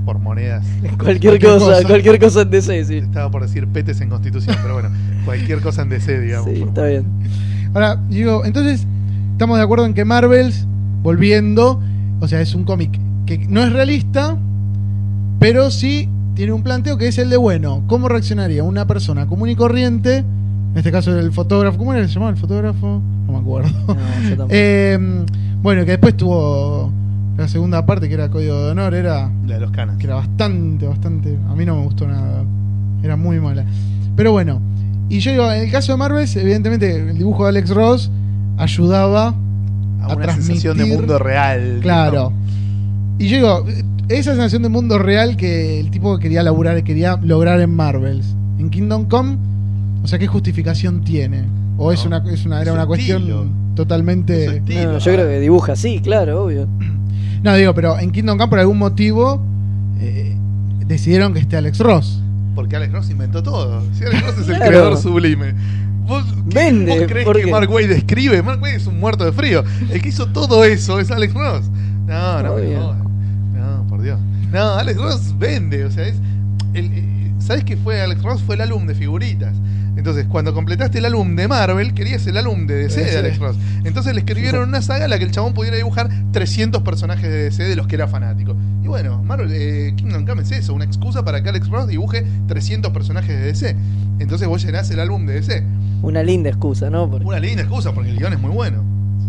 por 0.05 0.19
monedas. 0.19 0.65
Cualquier, 0.81 0.97
Cualquier 0.97 1.39
cosa, 1.39 1.65
cosa. 1.65 1.87
cualquier 1.87 2.19
cosa 2.19 2.41
en 2.41 2.49
DC, 2.51 2.85
sí. 2.85 2.97
Estaba 2.97 3.29
por 3.31 3.41
decir 3.41 3.67
petes 3.67 3.99
en 4.01 4.09
Constitución, 4.09 4.55
pero 4.61 4.75
bueno, 4.75 4.89
cualquier 5.25 5.61
cosa 5.61 5.81
en 5.81 5.89
DC, 5.89 6.21
digamos. 6.21 6.49
Sí, 6.49 6.61
está 6.61 6.85
bien. 6.85 7.05
Ahora, 7.73 7.99
digo, 8.09 8.45
entonces, 8.45 8.85
estamos 9.33 9.57
de 9.57 9.63
acuerdo 9.63 9.85
en 9.85 9.93
que 9.93 10.05
Marvels, 10.05 10.65
volviendo, 11.03 11.81
o 12.21 12.27
sea, 12.27 12.39
es 12.39 12.55
un 12.55 12.63
cómic 12.63 12.97
que 13.25 13.39
no 13.49 13.61
es 13.61 13.73
realista, 13.73 14.37
pero 15.39 15.71
sí 15.71 16.07
tiene 16.35 16.53
un 16.53 16.63
planteo 16.63 16.97
que 16.97 17.07
es 17.07 17.17
el 17.17 17.29
de, 17.29 17.37
bueno, 17.37 17.83
¿cómo 17.87 18.07
reaccionaría 18.07 18.63
una 18.63 18.85
persona 18.87 19.25
común 19.25 19.49
y 19.49 19.55
corriente 19.55 20.17
En 20.17 20.73
este 20.75 20.91
caso 20.91 21.17
el 21.17 21.31
fotógrafo, 21.31 21.77
¿cómo 21.77 21.93
era 21.93 22.07
se 22.07 22.13
llamaba 22.13 22.31
el 22.31 22.37
fotógrafo? 22.37 23.01
No 23.25 23.33
me 23.33 23.39
acuerdo. 23.39 23.69
No, 23.87 24.35
yo. 24.35 24.47
Eh, 24.51 24.97
bueno, 25.61 25.83
que 25.85 25.91
después 25.91 26.15
tuvo 26.15 26.91
la 27.37 27.47
segunda 27.47 27.85
parte 27.85 28.07
que 28.07 28.13
era 28.13 28.29
Código 28.29 28.63
de 28.65 28.71
Honor, 28.71 28.93
era 28.93 29.29
La 29.45 29.55
de 29.55 29.59
los 29.59 29.71
canas. 29.71 29.97
que 29.97 30.05
era 30.05 30.15
bastante, 30.15 30.87
bastante. 30.87 31.37
A 31.49 31.55
mí 31.55 31.65
no 31.65 31.75
me 31.75 31.83
gustó 31.83 32.07
nada. 32.07 32.43
Era 33.03 33.15
muy 33.17 33.39
mala. 33.39 33.65
Pero 34.15 34.31
bueno, 34.31 34.61
y 35.09 35.19
yo 35.19 35.31
digo, 35.31 35.51
en 35.51 35.63
el 35.63 35.71
caso 35.71 35.91
de 35.91 35.97
Marvel, 35.97 36.27
evidentemente 36.35 36.95
el 36.95 37.17
dibujo 37.17 37.43
de 37.43 37.49
Alex 37.49 37.69
Ross 37.71 38.11
ayudaba 38.57 39.35
A 40.01 40.05
a 40.05 40.15
una 40.15 40.33
sensación 40.33 40.77
de 40.77 40.85
mundo 40.85 41.19
real. 41.19 41.79
Claro. 41.81 42.31
Y 43.19 43.27
yo 43.27 43.35
digo, 43.37 43.65
esa 44.07 44.31
sensación 44.31 44.63
de 44.63 44.69
mundo 44.69 44.97
real 44.97 45.35
que 45.35 45.79
el 45.79 45.91
tipo 45.91 46.17
quería 46.19 46.43
laburar, 46.43 46.83
quería 46.83 47.17
lograr 47.21 47.59
en 47.59 47.73
Marvels. 47.75 48.35
En 48.59 48.69
Kingdom 48.69 49.05
Come, 49.05 49.37
o 50.03 50.07
sea, 50.07 50.17
¿qué 50.19 50.27
justificación 50.27 51.03
tiene? 51.03 51.43
O 51.77 51.91
es 51.91 52.05
una, 52.05 52.23
es 52.31 52.45
una, 52.45 52.61
era 52.61 52.71
una 52.71 52.85
cuestión. 52.85 53.23
Es 53.23 53.75
totalmente. 53.75 54.57
estilo. 54.57 54.93
No, 54.93 54.97
yo 54.99 55.11
creo 55.13 55.27
que 55.27 55.39
dibuja 55.39 55.73
así, 55.73 55.99
claro, 55.99 56.45
obvio. 56.45 56.67
No, 57.45 57.55
digo, 57.55 57.73
pero 57.75 57.97
en 57.99 58.11
Kingdom 58.11 58.37
Come 58.37 58.49
por 58.49 58.59
algún 58.59 58.77
motivo 58.79 59.41
eh, 59.99 60.35
decidieron 60.87 61.33
que 61.33 61.39
esté 61.39 61.55
Alex 61.57 61.79
Ross. 61.79 62.21
Porque 62.55 62.75
Alex 62.75 62.91
Ross 62.91 63.09
inventó 63.09 63.43
todo. 63.43 63.81
Si 63.93 64.03
Alex 64.03 64.21
Ross 64.25 64.37
es 64.39 64.47
el 64.49 64.55
Claro. 64.55 64.67
creador 64.71 64.97
sublime. 64.97 65.53
¿Vos, 66.07 66.23
qué- 66.25 66.55
Vende, 66.55 66.91
¿Vos 66.99 67.07
crees 67.07 67.25
¿por 67.25 67.39
que? 67.39 67.47
Mark 67.51 67.69
Wade 67.71 67.95
escribe? 67.97 68.41
Mark 68.41 68.61
Wade 68.61 68.75
es 68.75 68.87
un 68.87 68.99
muerto 68.99 69.23
de 69.25 69.31
frío. 69.31 69.63
El 69.91 70.01
que 70.01 70.09
hizo 70.09 70.27
todo 70.27 70.63
eso 70.63 70.99
es 70.99 71.11
Alex 71.11 71.33
Ross. 71.33 71.65
No, 72.07 72.43
no, 72.43 72.57
no. 72.59 72.93
No, 73.53 73.87
por 73.87 74.01
Dios. 74.01 74.19
No, 74.51 74.73
Alex 74.75 74.97
Ross 74.99 75.33
vende. 75.37 75.85
O 75.85 75.91
sea, 75.91 76.07
es. 76.07 76.15
El, 76.73 76.91
¿Sabes 77.45 77.63
qué 77.63 77.77
fue 77.77 78.01
Alex 78.01 78.21
Ross? 78.23 78.41
Fue 78.41 78.55
el 78.55 78.61
álbum 78.61 78.87
de 78.87 78.95
figuritas. 78.95 79.53
Entonces, 79.95 80.25
cuando 80.27 80.53
completaste 80.53 80.97
el 80.97 81.05
álbum 81.05 81.35
de 81.35 81.47
Marvel, 81.47 81.93
querías 81.93 82.25
el 82.27 82.35
álbum 82.37 82.65
de 82.67 82.75
DC 82.75 83.03
de. 83.05 83.17
Alex 83.17 83.37
Ross. 83.39 83.55
Entonces 83.85 84.13
le 84.13 84.19
escribieron 84.21 84.67
una 84.67 84.81
saga 84.81 85.05
en 85.05 85.11
la 85.11 85.17
que 85.19 85.23
el 85.25 85.31
chabón 85.31 85.53
pudiera 85.53 85.77
dibujar 85.77 86.09
300 86.31 86.81
personajes 86.81 87.29
de 87.29 87.43
DC 87.43 87.63
de 87.63 87.75
los 87.75 87.87
que 87.87 87.95
era 87.95 88.07
fanático. 88.07 88.55
Y 88.83 88.87
bueno, 88.87 89.23
Marvel, 89.23 89.49
eh, 89.53 89.93
Kingdom 89.95 90.25
Come 90.25 90.41
es 90.41 90.51
eso, 90.51 90.73
una 90.73 90.83
excusa 90.85 91.23
para 91.23 91.41
que 91.41 91.49
Alex 91.49 91.69
Ross 91.69 91.87
dibuje 91.87 92.25
300 92.47 92.91
personajes 92.91 93.29
de 93.37 93.45
DC. 93.45 93.75
Entonces 94.19 94.47
vos 94.47 94.61
llenás 94.63 94.89
el 94.91 94.99
álbum 94.99 95.25
de 95.25 95.35
DC. 95.35 95.63
Una 96.01 96.23
linda 96.23 96.49
excusa, 96.49 96.89
¿no? 96.89 97.09
Porque- 97.09 97.25
Una 97.25 97.39
linda 97.39 97.61
excusa 97.61 97.93
porque 97.93 98.09
el 98.09 98.17
guion 98.17 98.33
es 98.33 98.39
muy 98.39 98.51
bueno. 98.51 98.83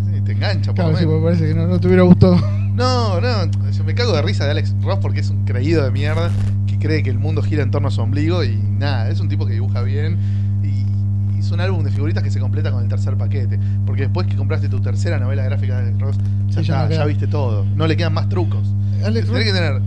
Sí, 0.09 0.15
sí, 0.15 0.21
te 0.21 0.31
engancha, 0.33 0.71
por 0.71 0.75
Claro, 0.75 0.91
lo 0.91 0.97
sí, 0.97 1.05
menos. 1.05 1.21
porque 1.21 1.35
parece 1.37 1.53
que 1.53 1.59
no, 1.59 1.67
no 1.67 1.79
te 1.79 1.87
hubiera 1.87 2.03
gustado. 2.03 2.35
No, 2.77 3.19
no, 3.19 3.71
yo 3.71 3.83
me 3.83 3.95
cago 3.95 4.13
de 4.13 4.21
risa 4.21 4.45
de 4.45 4.51
Alex 4.51 4.75
Ross 4.83 4.99
porque 5.01 5.21
es 5.21 5.31
un 5.31 5.45
creído 5.45 5.83
de 5.83 5.89
mierda 5.89 6.29
que 6.67 6.77
cree 6.77 7.01
que 7.01 7.09
el 7.09 7.17
mundo 7.17 7.41
gira 7.41 7.63
en 7.63 7.71
torno 7.71 7.87
a 7.87 7.91
su 7.91 8.01
ombligo 8.01 8.43
y 8.43 8.55
nada, 8.55 9.09
es 9.09 9.19
un 9.19 9.27
tipo 9.27 9.47
que 9.47 9.53
dibuja 9.53 9.81
bien 9.81 10.15
y, 10.61 11.35
y 11.35 11.39
es 11.39 11.49
un 11.49 11.59
álbum 11.59 11.83
de 11.83 11.89
figuritas 11.89 12.21
que 12.21 12.29
se 12.29 12.39
completa 12.39 12.71
con 12.71 12.83
el 12.83 12.87
tercer 12.87 13.17
paquete. 13.17 13.59
Porque 13.83 14.03
después 14.03 14.27
que 14.27 14.35
compraste 14.35 14.69
tu 14.69 14.79
tercera 14.79 15.17
novela 15.17 15.43
gráfica 15.43 15.79
de 15.79 15.87
Alex 15.87 15.99
Ross, 15.99 16.17
ya, 16.49 16.87
no 16.87 17.07
viste 17.07 17.25
todo. 17.25 17.65
No 17.75 17.87
le 17.87 17.97
quedan 17.97 18.13
más 18.13 18.29
trucos. 18.29 18.71
Alex 19.03 19.25
Tenés 19.25 19.43
que 19.45 19.51
Ross, 19.51 19.59
tener 19.59 19.81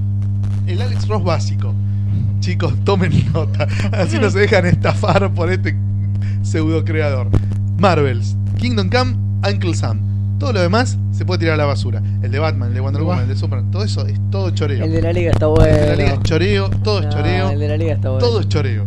el 0.67 0.83
Alex 0.83 1.07
Ross 1.07 1.23
básico. 1.23 1.73
Chicos, 2.41 2.75
tomen 2.85 3.13
nota. 3.33 3.69
Así 3.93 4.19
no 4.19 4.29
se 4.31 4.41
dejan 4.41 4.67
estafar 4.67 5.33
por 5.33 5.49
este 5.53 5.77
pseudo 6.43 6.85
creador. 6.85 7.29
Marvels, 7.79 8.37
Kingdom 8.59 8.91
Come, 8.91 9.15
Uncle 9.49 9.75
Sam. 9.75 10.10
Todo 10.41 10.55
lo 10.55 10.63
demás 10.63 10.99
se 11.13 11.27
puede 11.27 11.41
tirar 11.41 11.55
a 11.55 11.57
la 11.59 11.67
basura. 11.67 12.03
El 12.23 12.31
de 12.33 12.39
Batman, 12.39 12.69
el 12.71 12.75
de 12.75 12.81
Wonder 12.81 13.03
Woman, 13.03 13.25
el 13.25 13.29
de 13.29 13.37
Superman, 13.37 13.71
todo 13.71 13.85
eso 13.85 14.07
es 14.07 14.19
todo 14.31 14.49
choreo. 14.51 14.83
El 14.87 14.91
de 14.91 15.03
la 15.03 15.13
liga 15.13 15.33
está 15.33 15.47
bueno. 15.47 15.67
El 15.67 15.81
de 15.81 15.87
la 15.89 15.97
liga 15.97 16.15
es 16.15 16.21
choreo, 16.23 16.71
todo 16.83 17.01
es 17.01 17.09
choreo, 17.11 17.51
El 17.51 17.59
de 17.61 17.69
la 17.69 17.77
liga 17.77 17.93
está 17.93 18.09
bueno. 18.09 18.27
todo 18.27 18.41
es 18.41 18.49
choreo. 18.49 18.87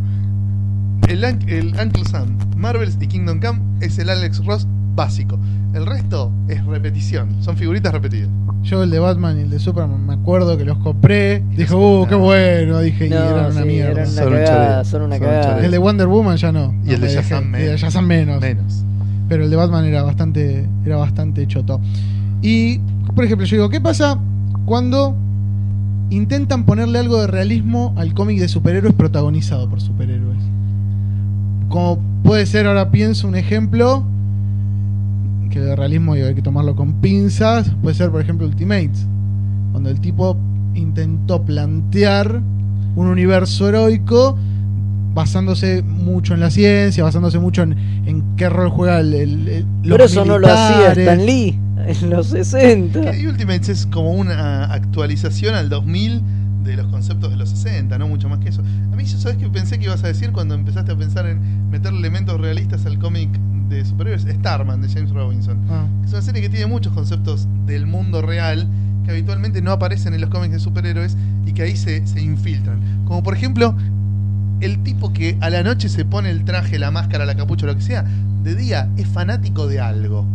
El, 1.08 1.24
el 1.24 1.76
Uncle 1.80 2.06
Sam, 2.06 2.38
Marvels 2.58 2.98
y 3.00 3.06
Kingdom 3.08 3.40
Come 3.40 3.60
es 3.82 4.00
el 4.00 4.10
Alex 4.10 4.44
Ross 4.44 4.66
básico. 4.96 5.38
El 5.76 5.86
resto 5.86 6.32
es 6.48 6.66
repetición, 6.66 7.44
son 7.44 7.56
figuritas 7.56 7.92
repetidas. 7.94 8.30
yo 8.64 8.82
el 8.82 8.90
de 8.90 8.98
Batman 8.98 9.38
y 9.38 9.42
el 9.42 9.50
de 9.52 9.60
Superman, 9.60 10.06
me 10.08 10.14
acuerdo 10.14 10.58
que 10.58 10.66
los 10.66 10.80
compré. 10.80 11.44
Y 11.52 11.58
Dije, 11.58 11.74
uh, 11.76 12.08
qué 12.10 12.16
bueno. 12.16 12.80
Dije, 12.80 13.08
y 13.08 13.14
eran 13.14 13.52
una 13.52 13.62
sí, 13.62 13.68
mierda. 13.68 13.92
eran 13.92 14.08
una 14.10 14.22
Son 14.24 14.34
cagada, 14.34 14.76
una 14.78 14.84
Son 14.86 15.10
cagada. 15.10 15.66
El 15.66 15.70
de 15.70 15.78
Wonder 15.78 16.08
Woman 16.08 16.38
ya 16.38 16.52
no. 16.52 16.74
Y 16.84 16.88
No 16.88 16.94
el 16.94 17.02
de 17.02 17.10
Shazam 17.10 17.46
menos. 17.46 17.60
Y 17.60 17.64
el 17.66 17.72
de 17.72 17.78
Shazam 17.78 18.06
menos. 18.08 18.42
Pero 19.30 19.46
el 19.46 19.50
de 19.50 19.56
Batman 19.56 19.86
era 19.86 20.04
bastante, 20.04 20.68
era 20.86 20.98
bastante 20.98 21.48
choto. 21.48 21.80
Y, 22.42 22.80
por 23.16 23.24
ejemplo, 23.24 23.46
yo 23.46 23.58
digo, 23.58 23.70
¿qué 23.70 23.80
pasa 23.80 24.20
cuando 24.66 25.16
intentan 26.10 26.66
ponerle 26.66 27.00
algo 27.00 27.22
de 27.22 27.28
realismo 27.28 27.94
al 27.98 28.14
cómic 28.14 28.40
de 28.40 28.48
superhéroes 28.48 28.94
protagonizado 28.94 29.70
por 29.70 29.82
superhéroes? 29.82 30.40
Como 31.70 32.00
puede 32.24 32.46
ser, 32.46 32.68
ahora 32.68 32.92
pienso 32.92 33.28
un 33.28 33.36
ejemplo, 33.36 34.04
que 35.50 35.60
de 35.60 35.76
realismo 35.76 36.14
hay 36.14 36.36
que 36.36 36.42
tomarlo 36.42 36.76
con 36.76 36.94
pinzas, 36.94 37.72
puede 37.82 37.96
ser, 37.96 38.12
por 38.12 38.22
ejemplo, 38.22 38.48
Ultimates, 38.48 39.08
cuando 39.72 39.90
el 39.90 40.00
tipo 40.00 40.36
intentó 40.76 41.44
plantear 41.44 42.42
un 42.96 43.08
universo 43.08 43.70
heroico 43.70 44.38
basándose 45.14 45.82
mucho 45.84 46.34
en 46.34 46.40
la 46.40 46.50
ciencia, 46.50 47.04
basándose 47.04 47.40
mucho 47.40 47.64
en, 47.64 47.78
en 48.06 48.36
qué 48.36 48.50
rol 48.50 48.70
juega 48.70 49.00
el, 49.00 49.14
el- 49.14 49.48
el- 49.48 49.66
los 49.84 49.92
Pero 49.92 50.04
eso 50.06 50.26
no 50.26 50.40
lo 50.40 50.48
hacía. 50.48 50.92
Stan 50.94 51.26
Lee 51.26 51.60
en 51.86 52.10
los 52.10 52.28
60. 52.28 53.16
Y 53.18 53.28
Ultimates 53.28 53.70
es 53.70 53.86
como 53.86 54.12
una 54.14 54.66
actualización 54.74 55.56
al 55.56 55.70
2000 55.70 56.22
de 56.64 56.78
los 56.78 56.88
conceptos 56.88 57.30
de 57.30 57.36
los 57.36 57.50
60, 57.50 57.98
no 57.98 58.08
mucho 58.08 58.30
más 58.30 58.40
que 58.40 58.50
eso. 58.50 58.62
A 58.92 58.96
mí, 58.96 59.06
¿sabes 59.06 59.38
qué 59.38 59.50
pensé 59.50 59.78
que 59.80 59.86
ibas 59.86 60.04
a 60.04 60.08
decir 60.08 60.32
cuando 60.32 60.56
empezaste 60.56 60.94
a 60.94 60.96
pensar 60.98 61.26
en 61.28 61.70
meter 61.70 61.92
elementos 61.94 62.40
realistas 62.40 62.86
al 62.86 62.98
cómic 63.00 63.30
de 63.70 63.84
superhéroes? 63.84 64.24
Starman 64.24 64.82
de 64.82 64.88
James 64.88 65.12
Robinson. 65.12 65.58
Ah, 65.70 65.86
Es 66.06 66.12
una 66.14 66.22
serie 66.22 66.42
que 66.42 66.48
tiene 66.50 66.68
muchos 66.68 66.94
conceptos 66.94 67.48
del 67.66 67.86
mundo 67.86 68.22
real 68.22 68.66
que 69.04 69.12
habitualmente 69.12 69.62
no 69.62 69.72
aparecen 69.74 70.14
en 70.14 70.22
los 70.22 70.30
cómics 70.30 70.54
de 70.54 70.60
superhéroes 70.62 71.18
y 71.46 71.52
que 71.52 71.64
ahí 71.64 71.76
se, 71.76 72.08
se 72.08 72.22
infiltran. 72.22 72.80
Como 73.04 73.22
por 73.24 73.36
ejemplo, 73.36 73.76
el 74.66 74.82
tipo 74.84 75.12
que 75.14 75.38
a 75.42 75.50
la 75.50 75.64
noche 75.64 75.90
se 75.90 76.06
pone 76.06 76.30
el 76.30 76.46
traje, 76.46 76.80
la 76.80 76.92
máscara, 76.92 77.26
la 77.26 77.36
capucha, 77.36 77.66
lo 77.66 77.76
que 77.76 77.82
sea, 77.82 78.06
de 78.44 78.56
día 78.56 78.90
es 78.98 79.08
fanático 79.08 79.68
de 79.68 79.80
algo. 79.80 80.26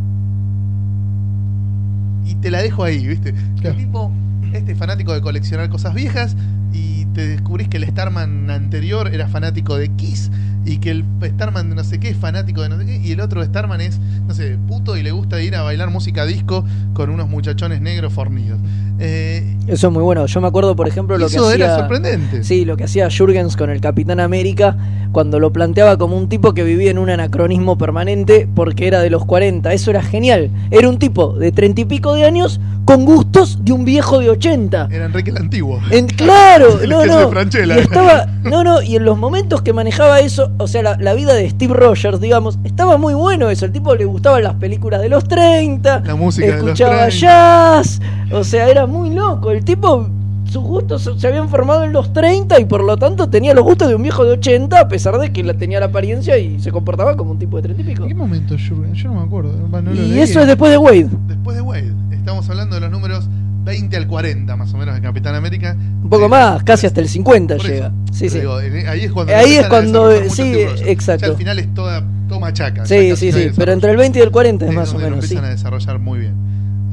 Y 2.25 2.35
te 2.37 2.51
la 2.51 2.61
dejo 2.61 2.85
ahí, 2.85 3.07
¿viste? 3.07 3.33
Claro. 3.61 3.71
El 3.71 3.77
tipo, 3.77 4.13
este 4.53 4.73
es 4.73 4.79
fanático 4.79 5.13
de 5.15 5.21
coleccionar 5.21 5.69
cosas 5.71 5.95
viejas 5.95 6.37
y 6.73 7.07
te 7.07 7.27
descubrís 7.27 7.69
que 7.69 7.79
el 7.79 7.87
Starman 7.87 8.51
anterior 8.51 9.13
era 9.13 9.29
fanático 9.29 9.77
de 9.77 9.89
Kiss 9.91 10.31
y 10.69 10.79
que 10.79 10.91
el 10.91 11.05
Starman 11.25 11.71
de 11.71 11.77
no 11.77 11.85
sé 11.85 11.99
qué 11.99 12.11
es 12.11 12.17
fanático 12.17 12.63
de 12.63 12.69
no 12.69 12.79
sé 12.79 12.85
qué 12.85 12.97
y 13.03 13.13
el 13.13 13.21
otro 13.21 13.43
Starman 13.43 13.81
es, 13.81 13.99
no 14.27 14.35
sé, 14.35 14.59
puto 14.69 14.97
y 14.97 15.03
le 15.03 15.13
gusta 15.13 15.41
ir 15.43 15.57
a 15.57 15.63
bailar 15.63 15.91
música 15.91 16.27
disco 16.27 16.65
con 16.93 17.11
unos 17.11 17.29
muchachones 17.29 17.81
negros 17.81 18.13
fornidos. 18.13 18.59
Eh, 19.01 19.57
Eso 19.69 19.87
es 19.87 19.93
muy 19.93 20.03
bueno. 20.03 20.27
Yo 20.27 20.41
me 20.41 20.49
acuerdo, 20.49 20.75
por 20.75 20.89
ejemplo, 20.89 21.17
lo 21.19 21.29
que 21.29 21.37
eso 21.37 21.53
era 21.53 21.67
hacía. 21.67 21.79
sorprendente. 21.79 22.45
Sí, 22.45 22.65
lo 22.65 22.77
que 22.77 22.85
hacía 22.85 23.09
Jurgens 23.17 23.57
con 23.57 23.71
el 23.71 23.81
Capitán 23.81 24.21
América 24.21 24.77
cuando 25.13 25.39
lo 25.41 25.53
planteaba 25.53 25.97
como 25.97 26.17
un 26.17 26.29
tipo 26.29 26.53
que 26.53 26.65
vivía 26.65 26.91
en 26.91 26.99
un 26.99 27.09
anacronismo 27.09 27.79
permanente 27.79 28.49
porque 28.55 28.89
era 28.89 29.01
de 29.01 29.11
los 29.11 29.25
40. 29.25 29.73
Eso 29.73 29.91
era 29.91 30.03
genial. 30.03 30.51
Era 30.71 30.89
un 30.89 30.99
tipo 30.99 31.33
de 31.35 31.53
treinta 31.53 31.81
y 31.81 31.85
pico 31.85 32.15
de 32.15 32.25
años 32.25 32.61
con 32.85 33.05
gustos 33.05 33.65
de 33.65 33.73
un 33.73 33.85
viejo 33.85 34.19
de 34.19 34.31
80. 34.31 34.89
Era 34.91 35.05
Enrique 35.05 35.31
el 35.31 35.37
Antiguo. 35.37 35.79
En, 35.91 36.07
claro, 36.07 36.81
no, 36.89 37.05
no. 37.05 37.31
Y 37.31 37.79
estaba, 37.79 38.27
no, 38.45 38.65
no, 38.65 38.83
y 38.83 38.97
en 38.97 39.05
los 39.05 39.19
momentos 39.19 39.63
que 39.63 39.73
manejaba 39.73 40.21
eso, 40.21 40.51
o 40.59 40.67
sea, 40.67 40.83
la, 40.83 40.97
la 40.99 41.15
vida 41.15 41.35
de 41.35 41.49
Steve 41.51 41.75
Rogers, 41.75 42.21
digamos, 42.21 42.59
estaba 42.65 42.97
muy 42.97 43.15
bueno 43.15 43.49
eso. 43.51 43.65
El 43.65 43.73
tipo 43.73 43.95
le 43.95 44.05
gustaban 44.05 44.43
las 44.43 44.55
películas 44.55 45.01
de 45.01 45.09
los 45.09 45.25
30, 45.27 46.01
La 46.05 46.15
música 46.17 46.47
de 46.47 46.53
los 46.53 46.63
escuchaba 46.63 47.07
30. 47.07 47.17
jazz, 47.17 48.01
o 48.33 48.45
sea, 48.45 48.69
era 48.69 48.87
muy 48.87 49.11
loco. 49.11 49.51
El 49.51 49.65
tipo, 49.65 50.09
sus 50.49 50.63
gustos 50.65 51.11
se 51.19 51.27
habían 51.27 51.49
formado 51.49 51.85
en 51.85 51.93
los 51.93 52.13
30 52.13 52.59
y 52.61 52.65
por 52.65 52.83
lo 52.83 52.97
tanto 52.97 53.29
tenía 53.29 53.55
los 53.55 53.65
gustos 53.65 53.89
de 53.89 53.95
un 53.95 54.03
viejo 54.03 54.25
de 54.25 54.33
80, 54.33 54.81
a 54.81 54.89
pesar 54.89 55.19
de 55.19 55.33
que 55.33 55.43
la, 55.45 55.55
tenía 55.55 55.79
la 55.81 55.87
apariencia 55.87 56.39
y 56.39 56.59
se 56.61 56.73
comportaba 56.73 57.17
como 57.17 57.33
un 57.33 57.39
tipo 57.39 57.57
de 57.57 57.63
30 57.65 57.83
y 57.83 57.85
pico. 57.85 58.03
¿En 58.05 58.09
qué 58.09 58.15
momento 58.15 58.55
Jurgen? 58.55 58.95
Yo 58.95 59.09
no 59.09 59.21
me 59.21 59.27
acuerdo. 59.27 59.53
No 59.83 59.93
Y 59.93 59.97
leí. 59.97 60.21
eso 60.21 60.41
es 60.41 60.47
después 60.47 60.71
de 60.71 60.79
Wade. 60.79 61.09
Después 61.27 61.57
de 61.57 61.63
Wade, 61.63 61.93
estamos 62.13 62.49
hablando 62.49 62.75
de 62.77 62.81
los 62.81 62.91
números 62.91 63.29
20 63.65 63.97
al 63.99 64.07
40, 64.07 64.57
más 64.57 64.73
o 64.73 64.79
menos, 64.79 64.95
de 64.95 65.01
Capitán 65.03 65.35
América. 65.35 65.77
Un 66.03 66.09
poco 66.09 66.25
Eh, 66.25 66.29
más, 66.29 66.63
casi 66.65 66.87
hasta 66.87 67.01
el 67.03 67.09
50 67.09 67.57
Por 67.57 67.67
eso. 67.67 67.75
llega. 67.75 67.93
Sí, 68.13 68.31
sí. 68.31 68.39
digo, 68.39 68.57
ahí 68.57 69.05
es 69.05 69.13
cuando, 69.13 69.33
Ahí 69.35 69.41
empiezan 69.57 69.63
es 69.65 69.69
cuando- 69.69 70.11
sí, 70.31 70.53
exacto. 70.87 71.27
Ya 71.27 71.33
al 71.33 71.37
final 71.39 71.59
es 71.59 71.75
toda, 71.75 72.03
toda 72.27 72.41
machaca. 72.41 72.87
Sí, 72.87 73.15
sí, 73.17 73.33
sí, 73.33 73.51
pero 73.57 73.73
entre 73.73 73.91
el 73.91 73.97
desarrollo. 73.97 73.99
20 73.99 74.19
y 74.19 74.23
el 74.23 74.31
40 74.31 74.67
es 74.67 74.75
más 74.75 74.89
o 74.89 74.93
donde 74.93 75.05
lo 75.11 75.17
menos, 75.17 75.27
sí. 75.27 75.35
empiezan 75.35 75.45
a 75.51 75.55
desarrollar 75.55 75.99
muy 75.99 76.19
bien. 76.21 76.35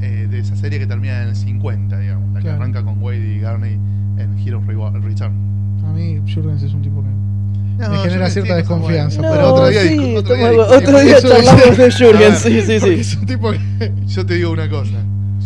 Eh, 0.02 0.26
de 0.30 0.38
esa 0.40 0.54
serie 0.56 0.78
que 0.78 0.86
termina 0.86 1.22
en 1.22 1.28
el 1.30 1.36
50, 1.36 1.85
Garney 3.46 3.78
en 4.18 4.38
Heroes 4.44 4.66
Rewa- 4.66 4.92
Return. 5.00 5.32
A 5.86 5.92
mí 5.92 6.16
Jurgen 6.32 6.56
es 6.56 6.74
un 6.74 6.82
tipo 6.82 7.00
que... 7.02 7.08
No, 7.78 7.90
Me 7.90 7.98
genera 7.98 8.28
cierta 8.30 8.56
desconfianza, 8.56 9.20
No, 9.22 9.30
pero 9.30 9.52
otro 9.54 9.68
día, 9.68 9.82
sí, 9.82 10.16
otro 10.16 10.34
día, 10.34 10.50
otro 10.50 10.98
día 11.00 11.20
charlamos 11.20 11.76
de 11.78 11.86
eso- 11.86 12.06
Jurgen, 12.06 12.32
Ah, 12.32 12.36
sí, 12.36 12.60
sí, 12.62 12.80
sí. 12.80 12.88
Es 12.88 13.16
un 13.16 13.26
tipo 13.26 13.52
que... 13.52 13.92
Yo 14.06 14.26
te 14.26 14.34
digo 14.34 14.50
una 14.50 14.68
cosa. 14.68 14.94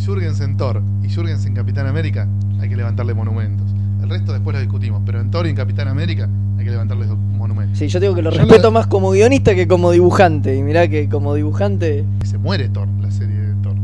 Jurgens 0.06 0.40
en 0.40 0.56
Thor 0.56 0.80
y 1.02 1.12
Jurgens 1.14 1.44
en 1.44 1.54
Capitán 1.54 1.86
América 1.86 2.26
hay 2.60 2.68
que 2.70 2.76
levantarle 2.76 3.12
monumentos. 3.14 3.66
El 4.02 4.08
resto 4.08 4.32
después 4.32 4.54
lo 4.54 4.60
discutimos, 4.60 5.02
pero 5.04 5.20
en 5.20 5.30
Thor 5.30 5.46
y 5.46 5.50
en 5.50 5.56
Capitán 5.56 5.88
América 5.88 6.26
Hay 6.58 6.64
que 6.64 6.70
levantarles 6.70 7.08
monumentos. 7.36 7.78
Sí, 7.78 7.88
yo 7.88 8.00
digo 8.00 8.14
que 8.14 8.22
lo 8.22 8.30
Yo 8.30 8.38
respeto 8.38 8.62
lo- 8.68 8.72
más 8.72 8.86
como 8.86 9.10
guionista 9.10 9.54
que 9.54 9.66
como 9.68 9.90
dibujante. 9.92 10.56
Y 10.56 10.62
mirá 10.62 10.88
que 10.88 11.08
como 11.08 11.34
dibujante. 11.34 12.04
Se 12.24 12.38
muere 12.38 12.68
Thor, 12.70 12.88
la 13.02 13.10
serie 13.10 13.36
de 13.36 13.54
Thor. 13.62 13.74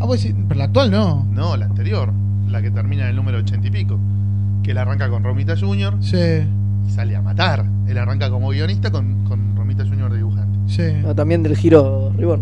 Ah, 0.00 0.06
pues 0.06 0.20
sí, 0.22 0.34
pero 0.48 0.58
la 0.58 0.64
actual 0.64 0.90
no. 0.90 1.24
No, 1.30 1.56
la 1.56 1.66
anterior, 1.66 2.10
la 2.50 2.62
que 2.62 2.70
termina 2.70 3.04
en 3.04 3.10
el 3.10 3.16
número 3.16 3.38
ochenta 3.38 3.66
y 3.66 3.70
pico. 3.70 3.98
Que 4.62 4.72
él 4.72 4.78
arranca 4.78 5.08
con 5.08 5.22
Romita 5.24 5.56
Jr. 5.56 5.94
Sí, 6.00 6.16
y 6.86 6.90
sale 6.90 7.16
a 7.16 7.22
matar. 7.22 7.64
Él 7.88 7.96
arranca 7.98 8.30
como 8.30 8.48
guionista 8.50 8.90
con, 8.90 9.24
con 9.24 9.56
Romita 9.56 9.84
Jr. 9.86 10.10
de 10.10 10.16
dibujante. 10.18 10.58
sí. 10.66 10.82
no, 11.02 11.14
también 11.14 11.42
del 11.42 11.56
giro 11.56 12.12
Ribón. 12.16 12.40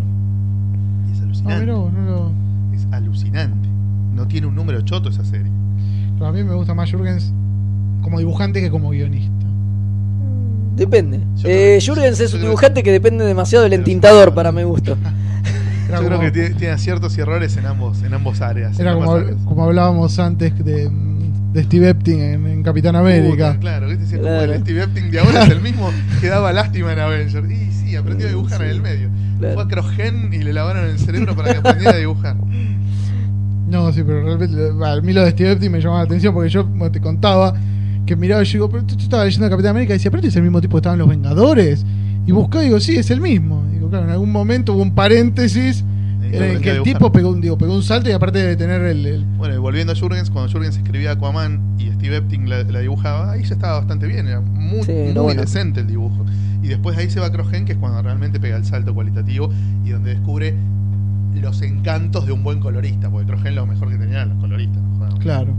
Y 1.07 1.11
es 1.13 1.19
Ah, 1.19 1.23
alucinante. 1.23 1.71
vos, 1.71 1.93
no 1.93 2.31
Es 2.75 2.87
alucinante. 2.91 3.67
No 4.15 4.27
tiene 4.27 4.47
un 4.47 4.55
número 4.55 4.81
choto 4.81 5.09
esa 5.09 5.23
serie. 5.23 5.51
pero 6.15 6.27
a 6.27 6.31
mí 6.33 6.43
me 6.43 6.53
gusta 6.53 6.73
más 6.73 6.91
Jurgens 6.91 7.31
como 8.01 8.19
dibujante 8.19 8.59
que 8.61 8.69
como 8.69 8.89
guionista. 8.89 9.31
Depende. 10.75 11.19
Eh, 11.43 11.79
Jurgens 11.85 12.19
es 12.19 12.33
un 12.33 12.41
dibujante 12.41 12.83
que 12.83 12.91
depende 12.91 13.25
demasiado 13.25 13.63
del 13.63 13.73
entintador 13.73 14.33
para 14.33 14.51
mi 14.51 14.63
gusto. 14.63 14.97
Era 15.89 15.97
Yo 15.99 16.05
creo 16.05 16.17
como, 16.19 16.31
que 16.31 16.31
tiene, 16.31 16.55
tiene 16.55 16.73
aciertos 16.73 17.17
y 17.17 17.21
errores 17.21 17.57
en 17.57 17.65
ambos, 17.65 18.01
en 18.03 18.13
ambos 18.13 18.41
áreas. 18.41 18.75
en 18.79 18.81
era 18.81 18.91
ambas 18.93 19.05
como, 19.07 19.17
áreas. 19.17 19.35
como 19.45 19.63
hablábamos 19.65 20.19
antes 20.19 20.63
de, 20.63 20.89
de 21.53 21.63
Steve 21.63 21.89
Epting 21.89 22.19
en, 22.21 22.47
en 22.47 22.63
Capitán 22.63 22.95
América. 22.95 23.53
Puta, 23.55 23.59
claro, 23.59 23.87
como 23.87 24.21
Claro. 24.21 24.53
el 24.53 24.61
Steve 24.61 24.83
Epting 24.83 25.11
de 25.11 25.19
ahora 25.19 25.43
es 25.45 25.49
el 25.51 25.61
mismo 25.61 25.89
que 26.21 26.27
daba 26.27 26.53
lástima 26.53 26.93
en 26.93 26.99
Avengers. 26.99 27.51
Y 27.51 27.71
sí, 27.71 27.95
aprendió 27.95 28.27
a 28.27 28.29
dibujar 28.29 28.59
Sí. 28.59 28.63
en 28.65 28.69
el 28.69 28.81
medio. 28.81 29.09
Claro. 29.39 29.53
Fue 29.55 29.63
a 29.63 29.67
Crogen 29.67 30.33
y 30.33 30.39
le 30.39 30.53
lavaron 30.53 30.85
el 30.85 30.99
cerebro 30.99 31.35
para 31.35 31.51
que 31.53 31.57
aprendiera 31.59 31.95
a 31.95 31.97
dibujar. 31.99 32.35
No, 33.69 33.91
sí, 33.93 34.01
pero 34.03 34.23
realmente 34.23 34.55
a 34.83 35.01
mí 35.01 35.13
lo 35.13 35.21
de 35.23 35.29
Steve 35.31 35.51
Epting 35.51 35.71
me 35.71 35.79
llamaba 35.79 35.99
la 35.99 36.05
atención 36.05 36.33
porque 36.33 36.49
yo 36.49 36.65
como 36.65 36.89
te 36.91 36.99
contaba 36.99 37.53
que 38.05 38.15
miraba 38.15 38.41
y 38.41 38.45
yo 38.45 38.53
digo, 38.53 38.69
pero 38.71 38.83
tú, 38.83 38.95
tú 38.97 39.03
estabas 39.03 39.25
leyendo 39.27 39.47
Capitán 39.47 39.69
América 39.71 39.93
y 39.93 39.97
decía, 39.97 40.09
pero 40.09 40.21
este 40.21 40.29
es 40.29 40.35
el 40.37 40.41
mismo 40.41 40.59
tipo 40.59 40.75
que 40.75 40.79
estaba 40.79 40.93
en 40.95 40.99
Los 40.99 41.09
Vengadores. 41.09 41.85
Y 42.25 42.31
buscaba 42.31 42.63
y 42.63 42.67
digo, 42.69 42.79
sí, 42.79 42.95
es 42.95 43.11
el 43.11 43.21
mismo. 43.21 43.63
Claro, 43.89 44.05
en 44.05 44.11
algún 44.11 44.31
momento 44.31 44.73
hubo 44.73 44.81
un 44.81 44.91
paréntesis 44.95 45.83
en 46.21 46.43
el 46.43 46.61
que 46.61 46.71
el 46.71 46.83
tipo 46.83 47.11
pegó 47.11 47.29
un, 47.29 47.41
digo, 47.41 47.57
pegó 47.57 47.73
un 47.73 47.81
salto 47.83 48.09
y 48.09 48.13
aparte 48.13 48.39
de 48.39 48.55
tener 48.55 48.81
el, 48.83 49.05
el- 49.05 49.25
Bueno, 49.37 49.55
y 49.55 49.57
volviendo 49.57 49.93
a 49.93 49.95
Jurgens, 49.95 50.29
cuando 50.29 50.51
Jurgens 50.51 50.77
escribía 50.77 51.11
Aquaman 51.11 51.59
y 51.79 51.87
Steve 51.91 52.17
Epting 52.17 52.47
la, 52.47 52.63
la 52.63 52.79
dibujaba, 52.79 53.31
ahí 53.31 53.43
ya 53.43 53.55
estaba 53.55 53.79
bastante 53.79 54.05
bien, 54.07 54.27
era 54.27 54.39
muy, 54.41 54.83
Sí, 54.83 54.91
muy 54.91 55.13
no, 55.13 55.23
bueno. 55.23 55.41
decente 55.41 55.79
el 55.79 55.87
dibujo. 55.87 56.25
Y 56.61 56.67
después 56.67 56.97
ahí 56.97 57.09
se 57.09 57.19
va 57.19 57.27
a 57.27 57.31
Crogen, 57.31 57.65
que 57.65 57.71
es 57.71 57.77
cuando 57.79 58.01
realmente 58.01 58.39
pega 58.39 58.57
el 58.57 58.65
salto 58.65 58.93
cualitativo 58.93 59.49
y 59.85 59.89
donde 59.89 60.11
descubre 60.11 60.53
los 61.41 61.61
encantos 61.61 62.25
de 62.25 62.31
un 62.33 62.43
buen 62.43 62.59
colorista, 62.59 63.09
porque 63.09 63.27
Crogen 63.27 63.55
lo 63.55 63.65
mejor 63.65 63.89
que 63.89 63.95
tenían 63.97 64.29
los 64.29 64.37
coloristas, 64.39 64.81
no. 64.83 65.17
Claro. 65.19 65.53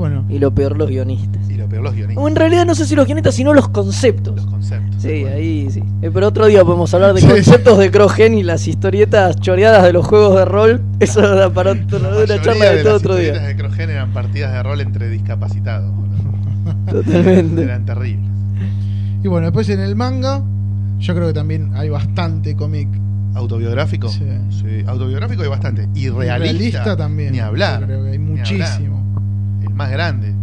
Y 0.00 0.02
bueno, 0.02 0.24
Y 0.30 0.38
lo 0.38 0.54
peor, 0.54 0.78
los 0.78 0.88
guionistas. 0.88 1.50
Y 1.50 1.56
lo 1.56 1.68
peor, 1.68 1.82
los 1.82 1.94
guionistas, 1.94 2.24
O 2.24 2.26
en 2.26 2.34
realidad 2.36 2.64
no 2.64 2.74
sé 2.74 2.86
si 2.86 2.96
los 2.96 3.04
guionistas, 3.04 3.34
sino 3.34 3.52
los 3.52 3.68
conceptos. 3.68 4.34
los 4.34 4.46
conceptos. 4.46 5.02
Sí, 5.02 5.20
Bueno. 5.22 5.36
ahí 5.36 5.68
sí. 5.70 5.82
Eh, 6.00 6.10
pero 6.12 6.28
otro 6.28 6.46
día 6.46 6.64
podemos 6.64 6.92
hablar 6.94 7.12
de 7.12 7.20
Sí. 7.20 7.26
conceptos 7.28 7.78
de 7.78 7.90
Crogen 7.90 8.32
y 8.34 8.42
las 8.42 8.66
historietas 8.66 9.36
choreadas 9.40 9.82
de 9.84 9.92
los 9.92 10.06
juegos 10.06 10.36
de 10.36 10.44
rol. 10.46 10.80
Eso 11.00 11.20
da 11.20 11.50
para 11.52 11.72
otro- 11.72 11.98
La 11.98 12.08
una 12.16 12.42
charla 12.42 12.64
de, 12.70 12.76
de 12.76 12.82
todo 12.82 12.92
las 12.94 13.02
otro 13.02 13.12
historietas 13.12 13.40
día. 13.40 13.48
de 13.48 13.56
Crogen 13.56 13.90
eran 13.90 14.12
partidas 14.14 14.52
de 14.54 14.62
rol 14.62 14.80
entre 14.80 15.10
discapacitados. 15.10 15.94
boludo. 15.94 17.02
Totalmente. 17.02 17.62
Eran 17.62 17.84
terribles. 17.84 18.30
y 19.22 19.28
bueno, 19.28 19.48
después 19.48 19.68
en 19.68 19.80
el 19.80 19.96
manga, 19.96 20.42
yo 20.98 21.14
creo 21.14 21.26
que 21.26 21.34
también 21.34 21.72
hay 21.74 21.90
bastante 21.90 22.56
cómic. 22.56 22.88
¿Autobiográfico? 23.34 24.08
Sí. 24.08 24.24
Sí, 24.50 24.82
autobiográfico 24.88 25.42
hay 25.44 25.48
bastante. 25.48 25.88
Y 25.94 26.08
realista, 26.08 26.38
realista 26.38 26.96
también. 26.96 27.30
Ni 27.32 27.38
hablar. 27.38 27.80
Yo 27.82 27.86
creo 27.86 28.04
que 28.04 28.10
hay 28.10 28.18
muchísimo. 28.18 28.89
El 29.70 29.74
más 29.76 29.90
grande. 29.90 30.34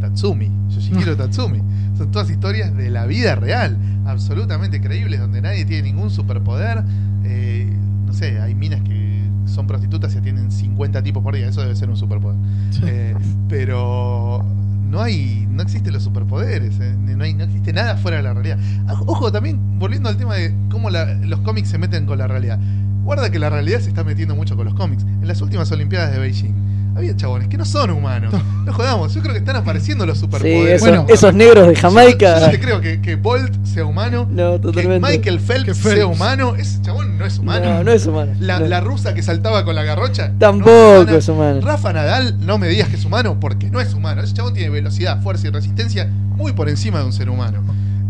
Tatsumi. 0.00 0.50
Yoshihiro 0.68 1.16
Tatsumi. 1.16 1.60
Son 1.96 2.10
todas 2.10 2.28
historias 2.30 2.74
de 2.76 2.90
la 2.90 3.06
vida 3.06 3.34
real. 3.36 3.76
Absolutamente 4.06 4.80
creíbles, 4.80 5.20
donde 5.20 5.40
nadie 5.40 5.64
tiene 5.64 5.84
ningún 5.90 6.10
superpoder. 6.10 6.82
Eh, 7.24 7.72
no 8.06 8.12
sé, 8.12 8.40
hay 8.40 8.54
minas 8.54 8.82
que 8.82 9.24
son 9.46 9.66
prostitutas 9.66 10.14
y 10.14 10.18
atienden 10.18 10.50
50 10.50 11.02
tipos 11.02 11.22
por 11.22 11.34
día. 11.34 11.48
Eso 11.48 11.62
debe 11.62 11.74
ser 11.76 11.88
un 11.88 11.96
superpoder. 11.96 12.36
Eh, 12.84 13.14
pero 13.48 14.44
no 14.90 15.00
hay 15.00 15.46
no 15.50 15.62
existen 15.62 15.92
los 15.92 16.02
superpoderes 16.04 16.78
eh, 16.78 16.94
no, 17.16 17.24
hay, 17.24 17.34
no 17.34 17.42
existe 17.44 17.72
nada 17.72 17.96
fuera 17.96 18.18
de 18.18 18.22
la 18.22 18.32
realidad 18.34 18.58
Ah, 18.86 18.94
ojo 19.06 19.32
también 19.32 19.58
volviendo 19.78 20.08
al 20.08 20.16
tema 20.16 20.34
de 20.36 20.54
cómo 20.70 20.88
la- 20.90 21.14
los 21.14 21.40
cómics 21.40 21.68
se 21.68 21.78
meten 21.78 22.06
con 22.06 22.18
la 22.18 22.28
realidad 22.28 22.60
guarda 23.02 23.30
que 23.30 23.38
la 23.40 23.50
realidad 23.50 23.80
se 23.80 23.88
está 23.88 24.04
metiendo 24.04 24.36
mucho 24.36 24.54
con 24.56 24.66
los 24.66 24.74
cómics 24.74 25.02
en 25.02 25.26
las 25.26 25.40
últimas 25.40 25.72
olimpiadas 25.72 26.12
de 26.12 26.18
Beijing 26.20 26.54
había 26.96 27.16
chabones 27.16 27.48
que 27.48 27.56
no 27.56 27.64
son 27.64 27.90
humanos 27.90 28.32
no 28.64 28.72
jodamos 28.72 29.12
yo 29.14 29.20
creo 29.20 29.32
que 29.32 29.38
están 29.40 29.56
apareciendo 29.56 30.06
los 30.06 30.16
Sí, 30.18 30.22
superpoderes 30.24 30.76
esos, 30.82 30.88
Bueno. 30.88 31.06
esos 31.08 31.34
negros 31.34 31.66
de 31.68 31.74
yo, 31.74 31.80
Jamaica. 31.80 32.38
yo 32.40 32.46
no 32.46 32.50
te 32.52 32.60
creo 32.60 32.80
que, 32.80 33.00
que 33.00 33.16
Bolt 33.16 33.64
sea 33.64 33.84
humano 33.84 34.26
No, 34.30 34.52
que 34.52 34.58
totalmente. 34.60 35.08
Michael 35.08 35.40
Phelps, 35.40 35.64
Que 35.64 35.74
sea 35.74 36.06
humano 36.06 36.54
ese 36.56 36.80
chabón 36.82 37.18
no 37.18 37.26
es 37.26 37.38
humano 37.38 37.66
No, 37.66 37.84
no 37.84 37.90
es 37.92 38.06
humano. 38.06 38.32
la, 38.38 38.60
No. 38.60 38.66
la 38.66 38.80
rusa 38.80 39.12
que 39.14 39.22
saltaba 39.22 39.64
con 39.64 39.74
la 39.74 39.82
garrocha 39.82 40.32
Tampoco 40.38 41.10
es 41.10 41.28
humano. 41.28 41.60
Rafa 41.62 41.92
Nadal, 41.92 42.36
no 42.46 42.58
me 42.58 42.68
digas 42.68 42.88
que 42.88 42.96
es 42.96 43.04
humano 43.04 43.38
porque 43.40 43.70
no 43.70 43.80
es 43.80 43.92
humano. 43.94 44.22
Ese 44.22 44.34
chabón 44.34 44.54
tiene 44.54 44.70
velocidad, 44.70 45.20
fuerza 45.22 45.48
y 45.48 45.50
resistencia 45.50 46.06
muy 46.36 46.52
por 46.52 46.68
encima 46.68 47.00
de 47.00 47.06
un 47.06 47.12
ser 47.12 47.28
humano. 47.28 47.60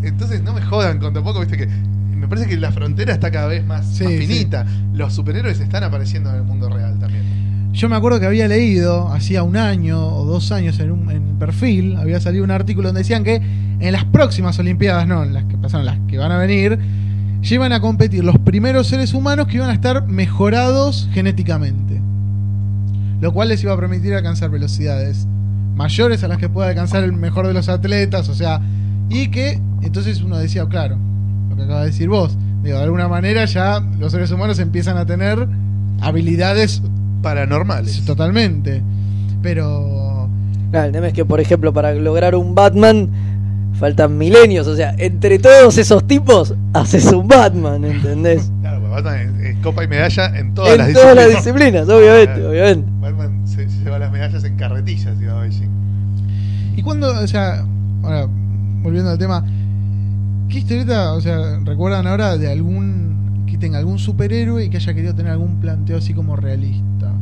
Entonces 0.03 0.43
no 0.43 0.53
me 0.53 0.61
jodan 0.63 0.99
con 0.99 1.15
tampoco, 1.15 1.41
viste 1.41 1.57
que 1.57 1.67
me 1.67 2.29
parece 2.29 2.47
que 2.49 2.57
la 2.57 2.73
frontera 2.73 3.13
está 3.13 3.31
cada 3.31 3.47
vez 3.49 3.65
más, 3.65 3.85
Sí, 3.87 4.05
más 4.05 4.13
sí. 4.13 4.19
finita. 4.19 4.67
Los 4.93 5.13
superhéroes 5.15 5.61
están 5.61 5.85
apareciendo 5.85 6.31
en 6.31 6.37
el 6.37 6.43
mundo 6.43 6.69
real 6.69 6.99
también. 6.99 7.23
Yo 7.75 7.89
me 7.89 7.97
acuerdo 7.97 8.21
que 8.21 8.27
había 8.27 8.47
leído 8.47 9.09
hacía 9.09 9.43
un 9.43 9.57
año 9.57 10.07
o 10.07 10.25
dos 10.25 10.53
años 10.53 10.79
en 10.79 10.93
un 10.93 11.37
perfil, 11.41 11.97
había 11.97 12.21
salido 12.21 12.45
un 12.45 12.53
artículo 12.53 12.89
donde 12.89 13.01
decían 13.01 13.25
que 13.25 13.43
en 13.81 13.93
las 13.93 14.05
próximas 14.05 14.57
Olimpiadas, 14.61 15.09
no, 15.09 15.25
en 15.25 15.35
las 15.35 15.45
que 15.47 15.59
pasaron, 15.59 15.85
las 15.85 15.99
que 16.07 16.17
van 16.17 16.31
a 16.31 16.39
venir, 16.39 16.79
llevan 17.43 17.73
a 17.73 17.81
competir 17.81 18.23
los 18.23 18.39
primeros 18.39 18.87
seres 18.87 19.13
humanos 19.13 19.49
que 19.49 19.57
iban 19.57 19.71
a 19.71 19.73
estar 19.73 20.07
mejorados 20.07 21.09
genéticamente. 21.13 22.01
Lo 23.21 23.33
cual 23.33 23.49
les 23.49 23.61
iba 23.65 23.73
a 23.73 23.77
permitir 23.77 24.15
alcanzar 24.15 24.51
velocidades 24.51 25.27
mayores 25.75 26.23
a 26.23 26.29
las 26.29 26.39
que 26.39 26.49
pueda 26.49 26.69
alcanzar 26.69 27.03
el 27.03 27.13
mejor 27.13 27.49
de 27.49 27.55
los 27.55 27.69
atletas, 27.69 28.29
o 28.29 28.35
sea, 28.35 28.61
y 29.11 29.33
que 29.33 29.61
entonces 29.83 30.23
uno 30.23 30.39
decía, 30.39 30.65
claro, 30.67 30.97
lo 31.51 31.57
que 31.57 31.65
acaba 31.65 31.81
de 31.81 31.87
decir 31.87 32.09
vos, 32.09 32.39
digo, 32.63 32.79
de 32.79 32.85
alguna 32.85 33.09
manera 33.09 33.45
ya 33.47 33.81
los 33.99 34.13
seres 34.13 34.31
humanos 34.31 34.61
empiezan 34.61 34.97
a 34.97 35.07
tener 35.07 35.49
habilidades 36.01 36.81
Paranormales. 37.25 38.05
Totalmente. 38.05 38.83
Pero. 39.43 40.29
Claro, 40.71 40.87
el 40.87 40.93
tema 40.93 41.07
es 41.09 41.13
que, 41.13 41.25
por 41.25 41.41
ejemplo, 41.41 41.73
para 41.73 41.93
lograr 41.95 42.35
un 42.35 42.55
Batman 42.55 43.09
faltan 43.79 44.17
milenios. 44.17 44.67
O 44.69 44.77
sea, 44.77 44.95
entre 44.99 45.39
todos 45.39 45.77
esos 45.79 46.07
tipos 46.07 46.55
haces 46.73 47.07
un 47.13 47.27
Batman, 47.29 47.85
¿entendés? 47.85 48.51
Claro, 48.61 48.81
porque 48.81 48.95
Batman 49.03 49.41
es, 49.41 49.51
es 49.51 49.57
copa 49.63 49.85
y 49.85 49.89
medalla 49.89 50.27
en 50.39 50.55
todas 50.55 50.73
en 50.73 50.79
las 50.79 50.93
todas 50.93 51.17
las 51.17 51.29
disciplinas. 51.31 51.89
obviamente, 51.89 52.35
Claro. 52.35 52.51
obviamente. 52.51 52.91
Batman 53.01 53.47
se, 53.49 53.69
se 53.69 53.85
lleva 53.85 53.99
las 53.99 54.11
medallas 54.13 54.43
en 54.45 54.57
carretillas, 54.57 55.21
iba 55.21 55.39
a 55.39 55.43
Beijing. 55.43 55.69
¿Y 56.77 56.83
cuando, 56.83 57.09
o 57.21 57.27
sea, 57.27 57.65
ahora, 58.03 58.27
volviendo 58.83 59.11
al 59.11 59.19
tema, 59.19 59.45
¿qué 60.49 60.59
historieta, 60.59 61.13
o 61.13 61.21
sea, 61.21 61.59
recuerdan 61.65 62.07
ahora 62.07 62.37
de 62.39 62.51
algún. 62.51 63.45
que 63.47 63.59
tenga 63.59 63.79
algún 63.79 63.99
superhéroe 63.99 64.65
y 64.65 64.71
que 64.71 64.79
haya 64.79 64.95
querido 64.95 65.15
tener 65.15 65.31
algún 65.33 65.61
planteo 65.61 65.99
así 65.99 66.13
como 66.15 66.35
realista? 66.37 67.13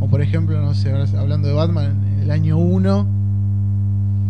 O 0.00 0.06
por 0.08 0.22
ejemplo, 0.22 0.60
no 0.60 0.74
sé, 0.74 0.90
ahora 0.92 1.06
hablando 1.18 1.48
de 1.48 1.54
Batman, 1.54 1.96
el 2.22 2.30
año 2.30 2.56
1 2.58 3.06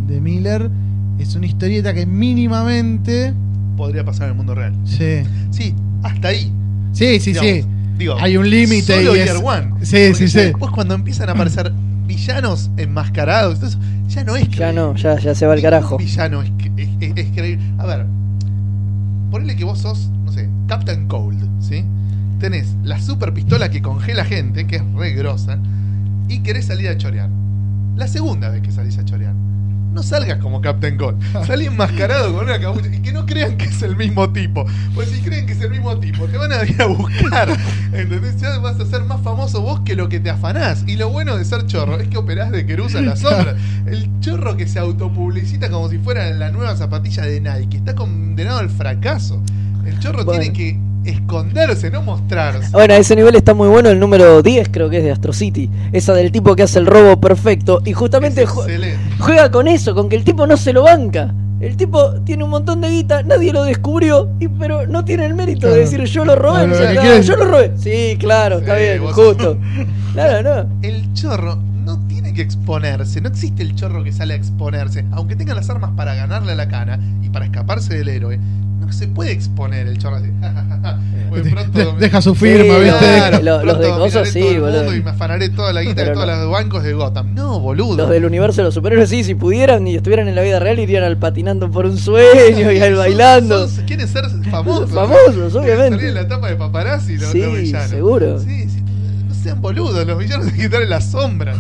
de 0.09 0.21
Miller, 0.21 0.71
es 1.19 1.35
una 1.35 1.47
historieta 1.47 1.93
que 1.95 2.07
mínimamente. 2.07 3.35
Podría 3.77 4.05
pasar 4.05 4.25
en 4.25 4.31
el 4.31 4.37
mundo 4.37 4.55
real. 4.55 4.75
Sí. 4.85 5.21
Sí, 5.51 5.75
hasta 6.03 6.29
ahí. 6.29 6.51
Sí, 6.93 7.21
sí, 7.21 7.33
digamos. 7.33 7.51
sí. 7.53 7.65
Digo, 7.99 8.15
Hay 8.21 8.37
un 8.37 8.49
límite 8.49 8.97
solo 8.97 9.15
y 9.17 9.21
es- 9.21 9.25
Year 9.27 9.37
One. 9.45 9.67
Sí, 9.85 9.97
Porque 10.09 10.15
sí, 10.15 10.25
ya 10.27 10.29
sí. 10.41 10.47
Después 10.47 10.71
cuando 10.73 10.95
empiezan 10.95 11.29
a 11.29 11.33
aparecer 11.33 11.73
villanos 12.07 12.71
enmascarados, 12.77 13.63
eso, 13.63 13.79
ya 14.09 14.25
no 14.25 14.35
es 14.37 14.49
Ya 14.49 14.57
creíble. 14.57 14.73
no, 14.75 14.95
ya, 14.97 15.19
ya 15.19 15.35
se 15.35 15.47
va 15.47 15.53
al 15.53 15.59
Ningún 15.59 15.71
carajo. 15.71 15.99
villano 15.99 16.43
es, 16.43 16.51
es, 16.77 16.89
es- 17.01 17.13
es 17.17 17.27
creíble. 17.37 17.65
A 17.79 17.87
ver, 17.87 18.07
ponele 19.31 19.55
que 19.57 19.65
vos 19.65 19.79
sos, 19.81 20.11
no 20.25 20.33
sé, 20.33 20.49
Captain 20.67 21.07
Cold, 21.09 21.45
¿sí? 21.61 21.85
Tenés 22.39 22.77
la 22.85 23.01
super 23.01 23.33
pistola 23.35 23.69
que 23.71 23.83
congela 23.83 24.25
gente, 24.25 24.67
que 24.67 24.77
es 24.77 24.83
re 24.95 25.13
grosa, 25.13 25.59
y 26.29 26.41
querés 26.41 26.67
salir 26.67 26.89
a 26.89 26.97
chorear. 26.97 27.29
La 27.97 28.07
segunda 28.07 28.49
vez 28.51 28.63
que 28.63 28.71
salís 28.71 28.97
a 28.99 29.05
chorear. 29.05 29.35
No 29.93 30.03
salgas 30.03 30.39
como 30.39 30.61
Captain 30.61 30.97
Cold. 30.99 31.19
Salí 31.47 31.65
enmascarado 31.67 32.33
con 32.33 32.45
una 32.45 32.61
capucha. 32.61 32.95
Y 32.95 33.01
que 33.01 33.11
no 33.11 33.25
crean 33.27 33.57
que 33.57 33.65
es 33.65 33.83
el 33.83 33.97
mismo 33.97 34.31
tipo. 34.31 34.65
Pues 34.95 35.09
si 35.09 35.21
creen 35.23 35.47
que 35.47 35.53
es 35.55 35.61
el 35.63 35.71
mismo 35.71 35.99
tipo, 35.99 36.27
te 36.27 36.37
van 36.37 36.53
a 36.53 36.63
ir 36.63 36.81
a 36.81 36.87
buscar. 36.87 37.49
¿Entendés? 37.93 38.39
Ya 38.41 38.59
vas 38.59 38.79
a 38.79 38.85
ser 38.87 39.03
más 39.05 39.21
famoso 39.23 39.63
vos 39.63 39.81
que 39.81 39.97
lo 39.97 40.09
que 40.09 40.21
te 40.21 40.29
afanás. 40.31 40.85
Y 40.87 40.97
lo 40.97 41.09
bueno 41.09 41.37
de 41.37 41.45
ser 41.45 41.67
chorro 41.67 41.99
es 41.99 42.07
que 42.07 42.19
operás 42.19 42.53
de 42.53 42.67
querusa 42.67 42.99
en 42.99 43.07
la 43.07 43.17
sombra. 43.17 43.57
El 43.87 44.09
chorro 44.21 44.57
que 44.57 44.69
se 44.69 44.79
autopublicita 44.79 45.71
como 45.71 45.89
si 45.89 45.99
fuera 45.99 46.31
la 46.31 46.51
nueva 46.51 46.77
zapatilla 46.77 47.23
de 47.25 47.41
Nike. 47.41 47.79
Está 47.79 47.95
condenado 47.97 48.59
al 48.59 48.71
fracaso. 48.71 49.43
El 49.87 49.99
chorro 49.99 50.25
Bueno. 50.25 50.41
tiene 50.43 50.57
que 50.57 50.79
esconderse, 51.11 51.91
no 51.91 52.03
mostrarse. 52.03 52.71
Bueno, 52.73 52.95
a 52.95 52.97
ese 52.97 53.17
nivel 53.17 53.35
está 53.37 53.55
muy 53.55 53.69
bueno 53.69 53.89
el 53.91 53.99
número 54.01 54.43
10, 54.43 54.69
creo 54.71 54.89
que 54.91 54.99
es 54.99 55.05
de 55.05 55.11
Astro 55.13 55.33
City. 55.33 55.71
Esa 55.93 56.13
del 56.15 56.31
tipo 56.33 56.55
que 56.57 56.63
hace 56.63 56.79
el 56.79 56.87
robo 56.87 57.21
perfecto. 57.21 57.81
Y 57.85 57.93
justamente 57.93 58.45
juega 59.19 59.51
con 59.51 59.69
eso, 59.69 59.95
con 59.95 60.09
que 60.09 60.17
el 60.17 60.25
tipo 60.25 60.47
no 60.47 60.57
se 60.57 60.73
lo 60.73 60.83
banca. 60.83 61.35
El 61.61 61.77
tipo 61.77 62.21
tiene 62.21 62.45
un 62.45 62.51
montón 62.51 62.81
de 62.81 62.89
guita, 62.89 63.25
nadie 63.25 63.53
lo 63.53 63.65
descubrió, 63.65 64.29
y, 64.39 64.47
pero 64.47 64.87
no 64.87 65.05
tiene 65.05 65.27
el 65.27 65.35
mérito 65.35 65.63
Claro. 65.63 65.75
de 65.75 65.81
decir 65.81 66.05
yo 66.05 66.25
lo 66.25 66.37
robé. 66.37 66.67
Claro, 66.67 66.73
O 66.73 66.77
sea, 66.77 66.87
lo 66.87 66.93
que 66.93 66.99
"Ah, 66.99 67.03
quiere 67.03 67.17
es- 67.19 67.27
yo 67.27 67.37
lo 67.37 67.45
robé. 67.47 67.73
Sí, 67.77 68.17
claro, 68.19 68.59
está 68.59 68.77
bien, 68.77 69.01
vos- 69.03 69.15
justo. 69.15 69.59
Claro, 70.13 70.65
no. 70.65 70.79
El 70.83 71.13
chorro 71.15 71.57
no 71.85 71.99
tiene 72.09 72.33
que 72.35 72.43
exponerse, 72.43 73.21
no 73.21 73.29
existe 73.29 73.63
el 73.63 73.75
chorro 73.75 74.03
que 74.05 74.13
sale 74.13 74.35
a 74.35 74.37
exponerse. 74.37 75.05
Aunque 75.13 75.37
tenga 75.37 75.55
las 75.55 75.69
armas 75.71 75.91
para 75.97 76.15
ganarle 76.15 76.53
a 76.53 76.55
la 76.55 76.69
cana 76.69 76.99
y 77.23 77.29
para 77.29 77.45
escaparse 77.45 77.95
del 77.97 78.09
héroe, 78.09 78.39
no 78.89 78.93
se 78.95 79.07
puede 79.07 79.33
exponer 79.33 79.87
el 79.87 79.99
chorro 79.99 80.17
así. 80.17 80.29
Pronto 81.53 81.93
de- 81.93 81.99
deja 82.01 82.23
su 82.23 82.35
firma, 82.35 82.75
Sí, 82.75 82.85
¿viste? 82.85 82.99
claro. 82.99 83.43
Lo- 83.43 83.65
los 83.65 83.79
de 83.81 83.89
cosas 83.91 84.29
sí, 84.31 84.41
boludo. 84.59 84.95
Y 84.95 85.03
me 85.03 85.11
afanaré 85.11 85.51
toda 85.51 85.73
la 85.73 85.83
guita 85.83 86.03
de 86.05 86.11
todos 86.13 86.27
no. 86.27 86.35
los 86.37 86.51
bancos 86.51 86.83
de 86.83 86.95
Gotham. 86.95 87.35
No, 87.35 87.61
boludo. 87.61 87.97
Los 87.97 88.09
del 88.11 88.25
universo 88.25 88.63
de 88.63 88.65
los 88.65 88.75
superhéroes, 88.75 89.11
sí, 89.11 89.23
si 89.25 89.35
pudieran 89.35 89.87
y 89.87 89.97
estuvieran 89.97 90.27
en 90.29 90.35
la 90.35 90.43
vida 90.43 90.59
real, 90.59 90.79
irían 90.79 91.05
al 91.05 91.19
patinando 91.19 91.71
por 91.71 91.85
un 91.87 91.99
sueño 91.99 92.73
y 92.73 92.79
al 92.81 92.91
Son- 92.91 92.99
bailando. 92.99 93.69
son- 93.69 93.85
quieren 93.85 94.09
ser 94.09 94.25
famosos. 94.51 94.91
Famosos, 94.91 95.55
obviamente. 95.55 95.97
Salir 95.97 96.09
en 96.09 96.15
la 96.15 96.29
tapa 96.29 96.49
de 96.49 96.57
paparazzi 96.57 97.19
los, 97.19 97.31
Sí, 97.31 97.41
los 97.43 97.55
villanos. 97.59 97.91
seguro. 97.91 98.39
Sí, 98.41 98.69
sí, 98.69 98.83
no 99.29 99.35
sean 99.35 99.61
boludos, 99.61 100.07
los 100.07 100.19
villanos 100.19 100.51
que 100.53 100.65
estar 100.65 100.81
en 100.83 100.91
la 100.91 101.01
sombra. 101.03 101.55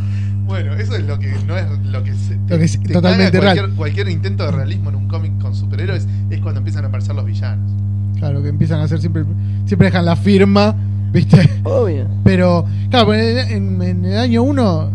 Bueno, 0.48 0.72
eso 0.74 0.96
es 0.96 1.04
lo 1.04 1.18
que 1.18 1.32
no 1.46 1.56
es 1.56 1.66
lo 1.84 2.02
que 2.02 2.14
se, 2.14 2.36
Lo 2.48 2.58
que 2.58 2.64
es 2.64 2.80
te 2.80 2.92
totalmente 2.92 3.38
caga 3.38 3.52
real. 3.52 3.56
cualquier, 3.58 3.76
cualquier 3.76 4.08
intento 4.08 4.44
de 4.44 4.50
realismo 4.52 4.88
en 4.90 4.96
un 4.96 5.06
cómic 5.08 5.38
con 5.40 5.54
superhéroes 5.54 6.08
es 6.30 6.40
cuando 6.40 6.58
empiezan 6.58 6.84
a 6.84 6.88
aparecer 6.88 7.14
los 7.14 7.24
villanos. 7.26 7.70
Claro, 8.16 8.42
que 8.42 8.48
empiezan 8.48 8.80
a 8.80 8.84
hacer 8.84 8.98
siempre. 9.00 9.24
Siempre 9.66 9.88
dejan 9.88 10.04
la 10.06 10.16
firma, 10.16 10.74
¿viste? 11.12 11.48
Obvio. 11.64 12.06
Pero, 12.24 12.64
claro, 12.90 13.14
en, 13.14 13.38
en- 13.52 13.82
en 13.82 14.04
el 14.06 14.18
año 14.18 14.42
1, 14.42 14.90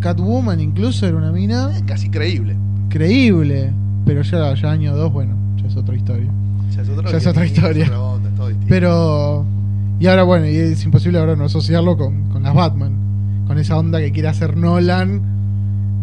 Catwoman 0.00 0.60
incluso 0.60 1.06
era 1.06 1.16
una 1.16 1.32
mina 1.32 1.70
casi 1.86 2.08
creíble. 2.08 2.56
creíble. 2.88 3.70
Pero 4.06 4.22
ya, 4.22 4.54
ya 4.54 4.70
año 4.70 4.96
2, 4.96 5.12
bueno, 5.12 5.34
ya 5.60 5.68
es 5.68 5.76
otra 5.76 5.94
historia. 5.94 6.30
Ya 6.74 6.82
es, 6.82 6.88
otro 6.88 7.10
Ya 7.10 7.16
es 7.18 7.26
otra 7.26 7.44
historia. 7.46 7.84
es 7.84 7.90
otra 7.90 8.00
onda, 8.00 8.28
es 8.28 8.34
todo 8.36 8.48
distinto. 8.48 8.68
Pero. 8.70 9.44
Y 10.00 10.06
ahora, 10.06 10.22
bueno, 10.24 10.46
y 10.46 10.56
es 10.56 10.82
imposible 10.84 11.18
ahora 11.18 11.36
no 11.36 11.44
asociarlo 11.44 11.96
con, 11.96 12.28
con 12.30 12.42
las 12.42 12.54
Batman. 12.54 12.92
Con 13.46 13.58
esa 13.58 13.76
onda 13.76 13.98
que 14.00 14.12
quiere 14.12 14.28
hacer 14.28 14.56
Nolan 14.56 15.20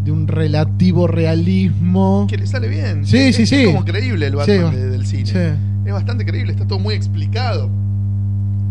de 0.04 0.12
un 0.12 0.28
relativo 0.28 1.08
realismo. 1.08 2.28
que 2.30 2.38
le 2.38 2.48
sale 2.48 2.68
bien. 2.68 3.06
Sí, 3.06 3.18
Es- 3.18 3.36
sí, 3.36 3.44
es 3.44 3.50
sí. 3.50 3.66
como 3.66 3.84
creíble 3.86 4.28
el 4.28 4.36
Batman 4.36 4.72
Sí, 4.72 4.76
de- 4.78 4.90
del 4.90 5.06
cine. 5.06 5.26
Sí. 5.26 5.38
Es 5.86 5.94
bastante 5.94 6.26
creíble, 6.26 6.52
está 6.52 6.68
todo 6.68 6.80
muy 6.80 6.94
explicado. 6.94 7.70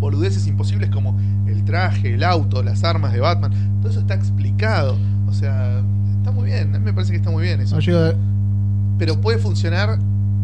Boludeces 0.00 0.46
imposibles 0.46 0.90
como 0.90 1.18
el 1.48 1.64
traje, 1.64 2.14
el 2.14 2.22
auto, 2.22 2.62
las 2.62 2.84
armas 2.84 3.12
de 3.12 3.20
Batman. 3.20 3.52
Todo 3.80 3.90
eso 3.90 4.00
está 4.00 4.14
explicado. 4.14 4.96
O 5.28 5.32
sea, 5.32 5.82
está 6.18 6.30
muy 6.30 6.44
bien. 6.46 6.74
A 6.74 6.78
mí 6.78 6.84
me 6.84 6.92
parece 6.92 7.10
que 7.12 7.16
está 7.18 7.30
muy 7.30 7.42
bien 7.42 7.60
eso. 7.60 7.76
No 7.76 7.82
de- 7.82 8.16
Pero 8.98 9.20
puede 9.20 9.38
funcionar 9.38 9.98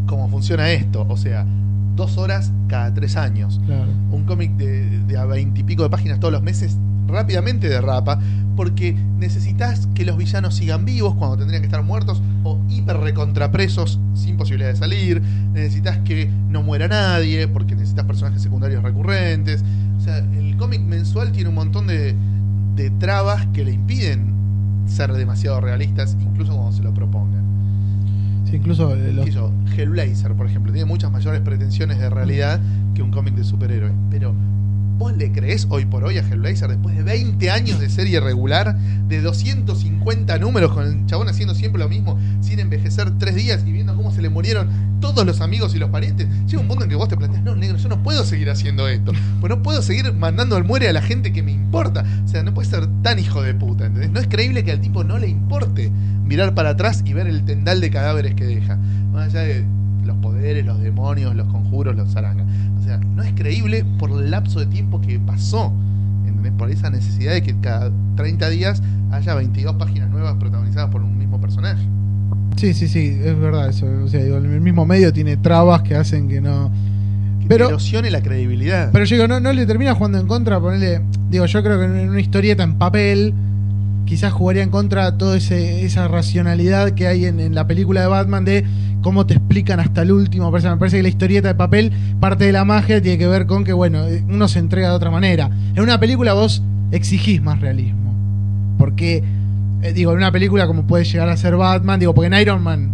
como 0.07 0.27
funciona 0.29 0.69
esto. 0.71 1.05
O 1.09 1.17
sea, 1.17 1.45
dos 1.95 2.17
horas 2.17 2.51
cada 2.67 2.93
tres 2.93 3.15
años. 3.15 3.61
Claro. 3.65 3.91
Un 4.11 4.25
cómic 4.25 4.51
de, 4.57 4.99
de 5.01 5.17
a 5.17 5.25
veintipico 5.25 5.83
de 5.83 5.89
páginas 5.89 6.19
todos 6.19 6.31
los 6.31 6.43
meses 6.43 6.77
rápidamente 7.07 7.69
derrapa 7.69 8.19
porque 8.55 8.95
necesitas 9.19 9.87
que 9.93 10.05
los 10.05 10.17
villanos 10.17 10.55
sigan 10.55 10.85
vivos 10.85 11.15
cuando 11.15 11.37
tendrían 11.37 11.61
que 11.61 11.67
estar 11.67 11.83
muertos 11.83 12.21
o 12.43 12.59
hiper 12.69 12.97
recontrapresos 12.97 13.99
sin 14.13 14.37
posibilidad 14.37 14.69
de 14.69 14.77
salir. 14.77 15.21
Necesitas 15.53 15.97
que 15.99 16.29
no 16.49 16.63
muera 16.63 16.87
nadie 16.87 17.47
porque 17.47 17.75
necesitas 17.75 18.05
personajes 18.05 18.41
secundarios 18.41 18.81
recurrentes. 18.81 19.63
O 19.97 20.01
sea, 20.01 20.19
el 20.19 20.55
cómic 20.57 20.81
mensual 20.81 21.31
tiene 21.31 21.49
un 21.49 21.55
montón 21.55 21.87
de, 21.87 22.15
de 22.75 22.89
trabas 22.91 23.45
que 23.47 23.65
le 23.65 23.73
impiden 23.73 24.33
ser 24.85 25.11
demasiado 25.13 25.59
realistas, 25.59 26.15
incluso 26.21 26.53
cuando 26.53 26.71
se 26.71 26.83
lo 26.83 26.93
propongan. 26.93 27.43
Sí, 28.55 28.59
incluso 28.59 28.95
eh, 28.95 29.11
los- 29.13 29.25
Hellblazer, 29.77 30.33
por 30.33 30.47
ejemplo, 30.47 30.71
tiene 30.71 30.85
muchas 30.85 31.11
mayores 31.11 31.41
pretensiones 31.41 31.99
de 31.99 32.09
realidad 32.09 32.59
que 32.93 33.01
un 33.01 33.11
cómic 33.11 33.35
de 33.35 33.43
superhéroes. 33.43 33.93
Pero, 34.09 34.33
¿vos 34.97 35.15
le 35.15 35.31
creés 35.31 35.67
hoy 35.69 35.85
por 35.85 36.03
hoy 36.03 36.17
a 36.17 36.21
Hellblazer 36.21 36.69
después 36.69 36.95
de 36.95 37.03
20 37.03 37.49
años 37.49 37.79
de 37.79 37.89
serie 37.89 38.19
regular, 38.19 38.77
de 39.07 39.21
250 39.21 40.37
números 40.39 40.71
con 40.71 40.85
el 40.85 41.05
chabón 41.05 41.27
haciendo 41.27 41.53
siempre 41.53 41.79
lo 41.79 41.89
mismo, 41.89 42.17
sin 42.41 42.59
envejecer 42.59 43.17
tres 43.17 43.35
días 43.35 43.63
y 43.65 43.71
viendo 43.71 43.95
cómo 43.95 44.11
se 44.11 44.21
le 44.21 44.29
murieron 44.29 44.69
todos 45.01 45.25
los 45.25 45.41
amigos 45.41 45.75
y 45.75 45.79
los 45.79 45.89
parientes? 45.89 46.27
Llega 46.47 46.61
un 46.61 46.67
punto 46.67 46.83
en 46.83 46.89
que 46.89 46.95
vos 46.95 47.09
te 47.09 47.17
planteas, 47.17 47.43
no, 47.43 47.55
negro, 47.55 47.77
yo 47.77 47.89
no 47.89 48.01
puedo 48.03 48.23
seguir 48.23 48.49
haciendo 48.49 48.87
esto. 48.87 49.11
Pues 49.41 49.49
no 49.49 49.61
puedo 49.61 49.81
seguir 49.81 50.13
mandando 50.13 50.55
al 50.55 50.63
muere 50.63 50.87
a 50.87 50.93
la 50.93 51.01
gente 51.01 51.33
que 51.33 51.43
me 51.43 51.51
importa. 51.51 52.05
O 52.23 52.27
sea, 52.27 52.43
no 52.43 52.53
puede 52.53 52.69
ser 52.69 52.87
tan 53.01 53.19
hijo 53.19 53.41
de 53.41 53.53
puta, 53.53 53.85
¿entendés? 53.85 54.11
No 54.11 54.19
es 54.19 54.27
creíble 54.27 54.63
que 54.63 54.71
al 54.71 54.81
tipo 54.81 55.03
no 55.03 55.17
le 55.17 55.27
importe 55.27 55.91
mirar 56.23 56.55
para 56.55 56.71
atrás 56.71 57.03
y 57.05 57.13
ver 57.13 57.27
el 57.27 57.43
tendal 57.45 57.81
de 57.81 57.91
cadáveres 57.91 58.33
que 58.33 58.45
deja. 58.45 58.77
Más 59.11 59.35
allá 59.35 59.41
de 59.41 59.65
los 60.15 60.21
poderes, 60.23 60.65
los 60.65 60.79
demonios, 60.81 61.35
los 61.35 61.47
conjuros, 61.47 61.95
los 61.95 62.11
zarangas. 62.11 62.45
O 62.79 62.83
sea, 62.83 62.97
no 62.97 63.23
es 63.23 63.33
creíble 63.33 63.85
por 63.99 64.11
el 64.11 64.31
lapso 64.31 64.59
de 64.59 64.65
tiempo 64.67 65.01
que 65.01 65.19
pasó. 65.19 65.71
¿entendés? 66.25 66.53
Por 66.57 66.69
esa 66.71 66.89
necesidad 66.89 67.33
de 67.33 67.43
que 67.43 67.55
cada 67.59 67.91
30 68.15 68.49
días 68.49 68.81
haya 69.11 69.35
22 69.35 69.75
páginas 69.75 70.09
nuevas 70.09 70.35
protagonizadas 70.35 70.89
por 70.89 71.01
un 71.01 71.17
mismo 71.17 71.39
personaje. 71.39 71.83
Sí, 72.55 72.73
sí, 72.73 72.87
sí, 72.87 73.19
es 73.23 73.37
verdad 73.39 73.69
eso. 73.69 73.85
O 74.03 74.07
sea, 74.07 74.23
digo, 74.23 74.37
el 74.37 74.61
mismo 74.61 74.85
medio 74.85 75.11
tiene 75.11 75.37
trabas 75.37 75.81
que 75.81 75.95
hacen 75.95 76.27
que 76.29 76.39
no. 76.41 76.71
Que 77.41 77.47
Pero- 77.47 77.67
erosione 77.67 78.09
la 78.09 78.21
credibilidad. 78.21 78.89
Pero 78.91 79.05
yo 79.05 79.15
digo, 79.17 79.27
no, 79.27 79.39
no 79.39 79.51
le 79.53 79.65
termina 79.65 79.93
jugando 79.93 80.17
en 80.19 80.27
contra, 80.27 80.59
ponerle. 80.59 81.01
Digo, 81.29 81.45
yo 81.45 81.61
creo 81.63 81.77
que 81.79 81.85
en 81.85 82.09
una 82.09 82.19
historieta 82.21 82.63
en 82.63 82.75
papel, 82.75 83.33
quizás 84.05 84.31
jugaría 84.31 84.63
en 84.63 84.69
contra 84.69 85.17
toda 85.17 85.37
ese, 85.37 85.83
esa 85.85 86.07
racionalidad 86.07 86.91
que 86.91 87.07
hay 87.07 87.25
en, 87.25 87.39
en 87.39 87.55
la 87.55 87.67
película 87.67 88.01
de 88.01 88.07
Batman 88.07 88.45
de 88.45 88.65
cómo 89.01 89.25
te 89.25 89.35
explican 89.35 89.79
hasta 89.79 90.01
el 90.01 90.11
último. 90.11 90.45
Me 90.45 90.51
parece, 90.51 90.69
me 90.69 90.77
parece 90.77 90.97
que 90.97 91.03
la 91.03 91.09
historieta 91.09 91.47
de 91.49 91.55
papel, 91.55 91.91
parte 92.19 92.45
de 92.45 92.51
la 92.51 92.65
magia 92.65 93.01
tiene 93.01 93.17
que 93.17 93.27
ver 93.27 93.45
con 93.45 93.63
que, 93.63 93.73
bueno, 93.73 94.03
uno 94.27 94.47
se 94.47 94.59
entrega 94.59 94.89
de 94.89 94.95
otra 94.95 95.11
manera. 95.11 95.49
En 95.75 95.83
una 95.83 95.99
película 95.99 96.33
vos 96.33 96.63
exigís 96.91 97.41
más 97.41 97.59
realismo. 97.61 98.13
Porque, 98.77 99.23
eh, 99.81 99.93
digo, 99.93 100.11
en 100.11 100.17
una 100.17 100.31
película 100.31 100.67
como 100.67 100.87
puede 100.87 101.03
llegar 101.03 101.29
a 101.29 101.37
ser 101.37 101.55
Batman, 101.55 101.99
digo, 101.99 102.13
porque 102.13 102.27
en 102.27 102.41
Iron 102.41 102.63
Man 102.63 102.89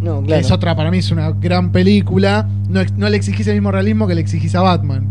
No, 0.00 0.22
claro. 0.22 0.40
es 0.40 0.50
otra, 0.50 0.76
para 0.76 0.90
mí 0.90 0.98
es 0.98 1.10
una 1.10 1.30
gran 1.30 1.72
película, 1.72 2.48
no, 2.68 2.80
no 2.96 3.08
le 3.08 3.16
exigís 3.16 3.46
el 3.48 3.54
mismo 3.54 3.72
realismo 3.72 4.06
que 4.06 4.14
le 4.14 4.20
exigís 4.20 4.54
a 4.54 4.62
Batman. 4.62 5.04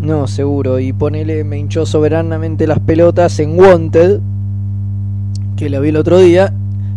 No, 0.00 0.26
seguro. 0.26 0.78
Y 0.78 0.92
ponele, 0.92 1.42
me 1.42 1.58
hinchó 1.58 1.86
soberanamente 1.86 2.66
las 2.66 2.78
pelotas 2.80 3.38
en 3.40 3.58
Wanted, 3.58 4.20
que 5.56 5.70
la 5.70 5.80
vi 5.80 5.88
el 5.88 5.96
otro 5.96 6.18
día, 6.18 6.52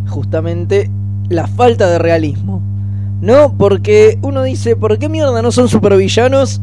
justamente 0.08 0.90
la 1.30 1.48
falta 1.48 1.90
de 1.90 2.00
realismo. 2.00 2.62
No, 3.22 3.54
porque 3.58 4.18
uno 4.22 4.44
dice, 4.44 4.76
¿por 4.76 4.98
qué 4.98 5.10
mierda 5.10 5.42
no 5.42 5.52
son 5.52 5.68
supervillanos 5.68 6.62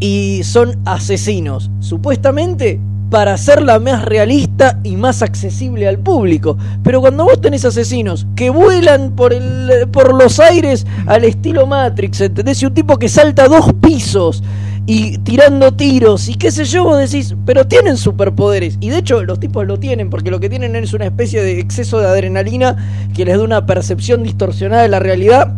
y 0.00 0.42
son 0.44 0.78
asesinos? 0.84 1.70
Supuestamente 1.80 2.80
para 3.10 3.34
hacerla 3.34 3.78
más 3.78 4.04
realista 4.04 4.80
y 4.82 4.96
más 4.96 5.22
accesible 5.22 5.86
al 5.86 5.98
público. 5.98 6.56
Pero 6.82 7.00
cuando 7.00 7.24
vos 7.24 7.40
tenés 7.40 7.64
asesinos 7.64 8.26
que 8.34 8.50
vuelan 8.50 9.12
por, 9.12 9.32
el, 9.32 9.88
por 9.92 10.14
los 10.14 10.40
aires 10.40 10.86
al 11.06 11.24
estilo 11.24 11.66
Matrix, 11.66 12.22
¿entendés? 12.22 12.62
Y 12.62 12.66
un 12.66 12.74
tipo 12.74 12.98
que 12.98 13.08
salta 13.08 13.46
dos 13.46 13.72
pisos 13.74 14.42
y 14.86 15.18
tirando 15.18 15.72
tiros 15.72 16.28
y 16.28 16.34
qué 16.34 16.50
sé 16.50 16.64
yo, 16.64 16.84
vos 16.84 16.98
decís, 16.98 17.34
pero 17.46 17.66
tienen 17.66 17.96
superpoderes. 17.96 18.76
Y 18.80 18.90
de 18.90 18.98
hecho 18.98 19.22
los 19.24 19.40
tipos 19.40 19.66
lo 19.66 19.78
tienen, 19.78 20.10
porque 20.10 20.30
lo 20.30 20.40
que 20.40 20.50
tienen 20.50 20.76
es 20.76 20.92
una 20.92 21.06
especie 21.06 21.42
de 21.42 21.58
exceso 21.58 22.00
de 22.00 22.06
adrenalina 22.06 22.76
que 23.14 23.24
les 23.24 23.38
da 23.38 23.44
una 23.44 23.64
percepción 23.66 24.22
distorsionada 24.22 24.82
de 24.82 24.88
la 24.88 24.98
realidad 24.98 25.54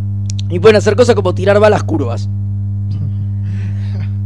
y 0.49 0.61
pueden 0.61 0.77
hacer 0.77 0.95
cosas 0.95 1.15
como 1.17 1.35
tirar 1.35 1.59
balas 1.59 1.83
curvas. 1.83 2.29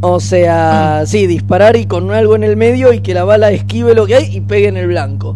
O 0.03 0.19
sea, 0.19 1.03
sí, 1.05 1.27
disparar 1.27 1.75
y 1.75 1.85
con 1.85 2.11
algo 2.11 2.35
en 2.35 2.43
el 2.43 2.57
medio 2.57 2.91
y 2.93 3.01
que 3.01 3.13
la 3.13 3.23
bala 3.23 3.51
esquive 3.51 3.93
lo 3.93 4.07
que 4.07 4.15
hay 4.15 4.35
y 4.35 4.41
pegue 4.41 4.67
en 4.67 4.77
el 4.77 4.87
blanco. 4.87 5.35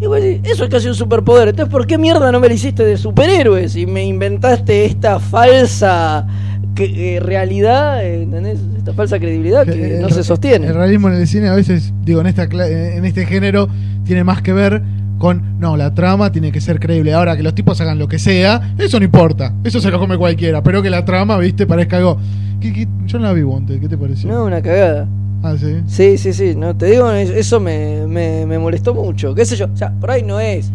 Y 0.00 0.06
vos 0.06 0.20
decís, 0.20 0.40
eso 0.44 0.64
es 0.64 0.70
casi 0.70 0.88
un 0.88 0.94
superpoder. 0.94 1.48
Entonces, 1.48 1.70
¿por 1.70 1.86
qué 1.86 1.98
mierda 1.98 2.30
no 2.30 2.40
me 2.40 2.48
lo 2.48 2.54
hiciste 2.54 2.84
de 2.84 2.96
superhéroes 2.96 3.76
y 3.76 3.86
me 3.86 4.04
inventaste 4.04 4.84
esta 4.84 5.18
falsa 5.18 6.26
que- 6.74 7.16
eh, 7.16 7.20
realidad, 7.20 8.04
eh, 8.04 8.22
¿entendés? 8.22 8.58
Esta 8.76 8.92
falsa 8.92 9.18
credibilidad 9.18 9.64
que 9.64 9.96
El- 9.96 10.02
no 10.02 10.08
se 10.10 10.24
sostiene. 10.24 10.66
El 10.66 10.74
realismo 10.74 11.08
en 11.08 11.14
el 11.14 11.26
cine 11.26 11.48
a 11.48 11.54
veces, 11.54 11.92
digo, 12.04 12.20
en, 12.20 12.26
esta, 12.26 12.48
cla- 12.48 12.68
en 12.68 13.04
este 13.04 13.26
género 13.26 13.68
tiene 14.04 14.24
más 14.24 14.42
que 14.42 14.52
ver 14.52 14.82
con, 15.18 15.58
no, 15.58 15.76
la 15.76 15.94
trama 15.94 16.32
tiene 16.32 16.52
que 16.52 16.60
ser 16.60 16.80
creíble. 16.80 17.14
Ahora 17.14 17.36
que 17.36 17.42
los 17.42 17.54
tipos 17.54 17.80
hagan 17.80 17.98
lo 17.98 18.08
que 18.08 18.18
sea, 18.18 18.74
eso 18.78 18.98
no 18.98 19.04
importa. 19.04 19.52
Eso 19.64 19.80
se 19.80 19.90
lo 19.90 19.98
come 19.98 20.18
cualquiera. 20.18 20.62
Pero 20.62 20.82
que 20.82 20.90
la 20.90 21.04
trama, 21.04 21.38
viste, 21.38 21.66
parezca 21.66 21.96
algo... 21.98 22.18
¿Qué- 22.60 22.72
qué? 22.72 22.88
Yo 23.06 23.18
no 23.18 23.26
la 23.26 23.32
vi, 23.32 23.42
Wanted, 23.42 23.80
¿qué 23.80 23.88
te 23.88 23.96
pareció? 23.96 24.30
No, 24.30 24.44
una 24.44 24.60
cagada. 24.62 25.06
Ah, 25.42 25.54
sí. 25.58 25.76
Sí, 25.86 26.16
sí, 26.18 26.32
sí, 26.32 26.54
no 26.56 26.74
te 26.76 26.86
digo, 26.86 27.10
es- 27.12 27.28
eso 27.30 27.60
me, 27.60 28.06
me, 28.06 28.46
me 28.46 28.58
molestó 28.58 28.94
mucho. 28.94 29.34
¿Qué 29.34 29.44
sé 29.44 29.56
yo? 29.56 29.66
O 29.72 29.76
sea, 29.76 29.92
por 30.00 30.10
ahí 30.10 30.22
no 30.22 30.40
es 30.40 30.70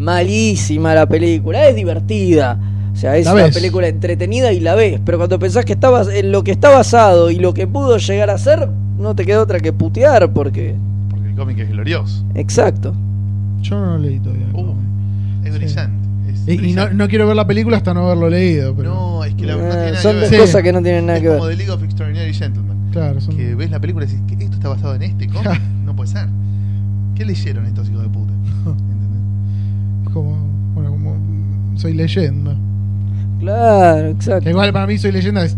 malísima 0.00 0.94
la 0.94 1.06
película, 1.06 1.66
es 1.68 1.76
divertida. 1.76 2.58
O 2.92 2.96
sea, 2.96 3.16
es 3.16 3.24
La 3.26 3.34
una 3.34 3.44
ves. 3.44 3.54
película 3.54 3.86
entretenida 3.88 4.52
y 4.52 4.60
la 4.60 4.74
ves, 4.74 5.00
pero 5.04 5.18
cuando 5.18 5.38
pensás 5.38 5.64
que 5.64 5.72
estabas 5.74 6.08
en 6.08 6.32
lo 6.32 6.42
que 6.42 6.50
está 6.50 6.70
basado 6.70 7.30
y 7.30 7.36
lo 7.36 7.54
que 7.54 7.66
pudo 7.66 7.96
llegar 7.98 8.30
a 8.30 8.38
ser, 8.38 8.68
no 8.98 9.14
te 9.14 9.24
queda 9.24 9.40
otra 9.42 9.60
que 9.60 9.72
putear 9.72 10.32
porque 10.32 10.74
Porque 11.08 11.28
el 11.28 11.34
cómic 11.36 11.58
es 11.60 11.70
glorioso. 11.70 12.24
exacto. 12.34 12.94
Yo 13.62 13.78
no 13.78 13.86
lo 13.92 13.98
leí 13.98 14.18
todavía. 14.18 14.46
el 14.48 14.54
Uh, 14.54 14.66
cómic. 14.66 14.76
es 15.44 15.54
brillante. 15.54 16.08
es 16.32 16.48
Y, 16.48 16.52
y 16.52 16.56
no, 16.56 16.60
brillante. 16.62 16.94
no 16.94 17.08
quiero 17.08 17.26
ver 17.26 17.36
la 17.36 17.46
película 17.46 17.76
hasta 17.76 17.94
no 17.94 18.06
haberlo 18.06 18.28
leído. 18.28 18.74
Pero, 18.74 18.94
No, 18.94 19.24
es 19.24 19.34
que 19.34 19.46
la, 19.46 19.56
no 19.56 19.58
Eh, 19.60 19.70
tiene 19.70 19.86
nada 19.92 20.02
son 20.02 20.12
que 20.16 20.20
dos 20.20 20.30
ver. 20.30 20.40
Sí. 20.40 20.46
cosas 20.46 20.62
que 20.62 20.72
no 20.72 20.82
tienen 20.82 21.06
nada 21.06 21.18
es 21.18 21.22
que 21.22 21.28
como 21.30 21.44
ver. 21.44 21.56
The 21.56 21.56
League 21.64 21.70
of 21.72 21.82
Extraordinary 21.84 22.34
Gentlemen. 22.34 22.76
Claro, 22.90 23.20
son- 23.20 23.36
Que 23.36 23.54
ves 23.54 23.70
la 23.70 23.78
película 23.80 24.04
y 24.04 24.08
decís 24.08 24.22
que 24.26 24.44
esto 24.44 24.56
está 24.56 24.68
basado 24.68 24.94
en 24.96 25.02
este 25.02 25.28
cómic. 25.28 25.60
no 25.86 25.94
puede 25.94 26.10
ser. 26.10 26.26
¿Qué 27.14 27.24
leyeron 27.24 27.66
estos 27.66 27.88
hijos 27.88 28.02
de 28.02 28.08
puta? 28.08 28.32
Como, 30.12 30.36
bueno, 30.74 30.90
como 30.90 31.14
soy 31.76 31.94
leyenda. 31.94 32.54
Claro, 33.40 34.04
Que 34.04 34.10
exacto. 34.10 34.50
igual 34.50 34.72
para 34.72 34.86
mí 34.86 34.98
soy 34.98 35.12
leyenda 35.12 35.44
es 35.44 35.56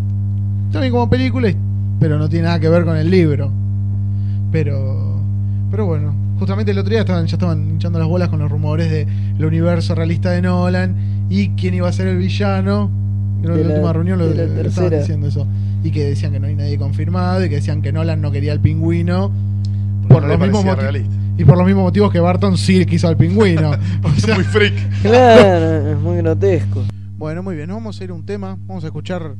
también 0.71 0.91
como 0.93 1.09
película, 1.09 1.51
pero 1.99 2.17
no 2.17 2.29
tiene 2.29 2.45
nada 2.45 2.59
que 2.59 2.69
ver 2.69 2.85
con 2.85 2.95
el 2.97 3.09
libro. 3.09 3.51
Pero, 4.51 5.19
pero 5.71 5.85
bueno, 5.85 6.13
justamente 6.39 6.71
el 6.71 6.77
otro 6.79 6.91
día 6.91 7.01
estaban, 7.01 7.25
ya 7.25 7.35
estaban 7.35 7.69
hinchando 7.71 7.99
las 7.99 8.07
bolas 8.07 8.29
con 8.29 8.39
los 8.39 8.49
rumores 8.51 8.89
de 8.89 9.07
el 9.37 9.45
universo 9.45 9.95
realista 9.95 10.31
de 10.31 10.41
Nolan 10.41 10.95
y 11.29 11.49
quién 11.49 11.73
iba 11.73 11.87
a 11.89 11.91
ser 11.91 12.07
el 12.07 12.17
villano. 12.17 12.89
Creo 13.41 13.55
que 13.55 13.59
De 13.59 13.61
en 13.63 13.67
la 13.67 13.73
la- 13.73 13.79
última 13.79 13.93
reunión 13.93 14.19
lo, 14.19 14.27
de 14.29 14.35
la 14.35 14.43
lo 14.43 14.49
estaban 14.69 14.89
tercera. 14.89 14.99
diciendo 14.99 15.27
eso. 15.27 15.47
Y 15.83 15.91
que 15.91 16.03
decían 16.05 16.31
que 16.31 16.39
no 16.39 16.47
hay 16.47 16.55
nadie 16.55 16.77
confirmado 16.77 17.43
y 17.45 17.49
que 17.49 17.55
decían 17.55 17.81
que 17.81 17.91
Nolan 17.91 18.21
no 18.21 18.31
quería 18.31 18.53
al 18.53 18.59
pingüino. 18.59 19.31
Porque 20.03 20.13
Por 20.13 20.23
no 20.23 20.29
los 20.29 20.39
mismos 20.39 20.63
motivos. 20.65 20.93
Y 21.37 21.45
por 21.45 21.57
los 21.57 21.65
mismos 21.65 21.85
motivos 21.85 22.11
que 22.11 22.19
Barton 22.19 22.57
sí 22.57 22.85
quiso 22.85 23.07
al 23.07 23.17
pingüino. 23.17 23.71
O 24.03 24.19
sea, 24.19 24.35
muy 24.35 24.43
freak. 24.43 24.73
Claro, 25.01 25.91
es 25.91 25.97
muy 25.97 26.17
grotesco. 26.17 26.83
Bueno, 27.17 27.41
muy 27.41 27.55
bien, 27.55 27.67
nos 27.67 27.77
vamos 27.77 27.99
a 27.99 28.03
ir 28.03 28.09
a 28.11 28.13
un 28.13 28.25
tema, 28.25 28.57
vamos 28.67 28.83
a 28.83 28.87
escuchar 28.87 29.35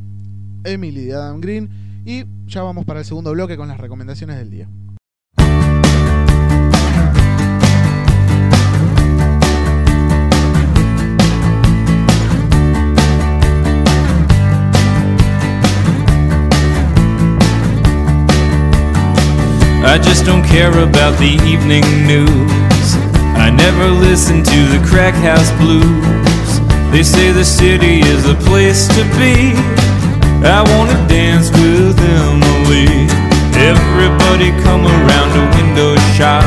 Emily 0.63 1.05
de 1.05 1.13
Adam 1.13 1.39
Green 1.41 1.69
y 2.05 2.25
ya 2.47 2.63
vamos 2.63 2.85
para 2.85 2.99
el 2.99 3.05
segundo 3.05 3.31
bloque 3.31 3.57
con 3.57 3.67
las 3.67 3.77
recomendaciones 3.79 4.37
del 4.37 4.49
día. 4.49 4.67
I 19.83 19.99
just 19.99 20.25
don't 20.25 20.43
care 20.43 20.71
about 20.71 21.19
the 21.19 21.35
evening 21.43 21.83
news. 22.07 22.87
I 23.35 23.51
never 23.51 23.91
listen 23.91 24.41
to 24.41 24.59
the 24.71 24.81
crack 24.87 25.13
house 25.13 25.51
blues. 25.59 26.59
They 26.89 27.03
say 27.03 27.31
the 27.31 27.43
city 27.43 27.99
is 27.99 28.23
a 28.25 28.35
place 28.47 28.87
to 28.95 29.03
be. 29.19 29.51
I 30.47 30.63
wanna 30.71 30.95
dance 31.11 31.51
with 31.51 31.99
Emily. 31.99 33.11
Everybody 33.59 34.55
come 34.63 34.87
around 34.87 35.31
a 35.35 35.45
window 35.59 35.95
shop. 36.15 36.43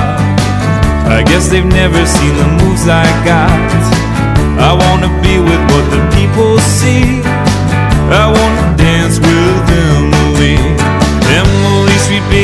I 1.07 1.23
guess 1.23 1.49
they've 1.49 1.73
never 1.83 2.05
seen 2.07 2.35
the 2.41 2.49
moves 2.65 2.89
I 2.89 3.05
got. 3.23 3.53
I 4.59 4.73
wanna 4.73 5.13
be 5.21 5.37
with 5.39 5.63
what 5.71 5.85
the 5.93 6.03
people 6.17 6.59
see. 6.59 7.21
I 8.09 8.33
wanna 8.33 8.77
dance 8.77 9.21
with 9.21 9.46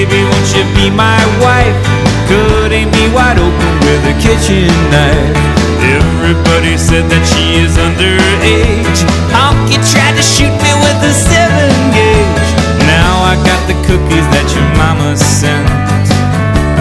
baby, 0.04 0.24
won't 0.24 0.50
you 0.54 0.64
be 0.74 0.90
my 0.90 1.22
wife? 1.38 1.78
Cutting 2.26 2.90
me 2.90 3.06
wide 3.14 3.38
open 3.38 3.72
with 3.86 4.02
a 4.10 4.14
kitchen 4.18 4.66
knife. 4.90 5.36
Everybody 5.82 6.74
said 6.78 7.06
that 7.10 7.22
she 7.26 7.62
is 7.62 7.74
underage. 7.78 9.00
Honky 9.30 9.78
tried 9.78 10.14
to 10.18 10.24
shoot 10.24 10.54
me 10.62 10.72
with 10.82 10.98
a 11.06 11.14
seven 11.14 11.70
gauge. 11.94 12.50
Now 12.86 13.14
I 13.30 13.34
got 13.46 13.60
the 13.70 13.76
cookies 13.86 14.26
that 14.34 14.46
your 14.54 14.66
mama 14.78 15.14
sent. 15.14 15.66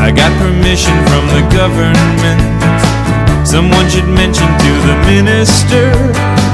I 0.02 0.10
got 0.10 0.32
permission 0.42 0.98
from 1.10 1.26
the 1.30 1.44
government. 1.54 2.42
Someone 3.46 3.90
should 3.90 4.10
mention 4.10 4.48
to 4.48 4.72
the 4.88 4.98
minister. 5.06 5.94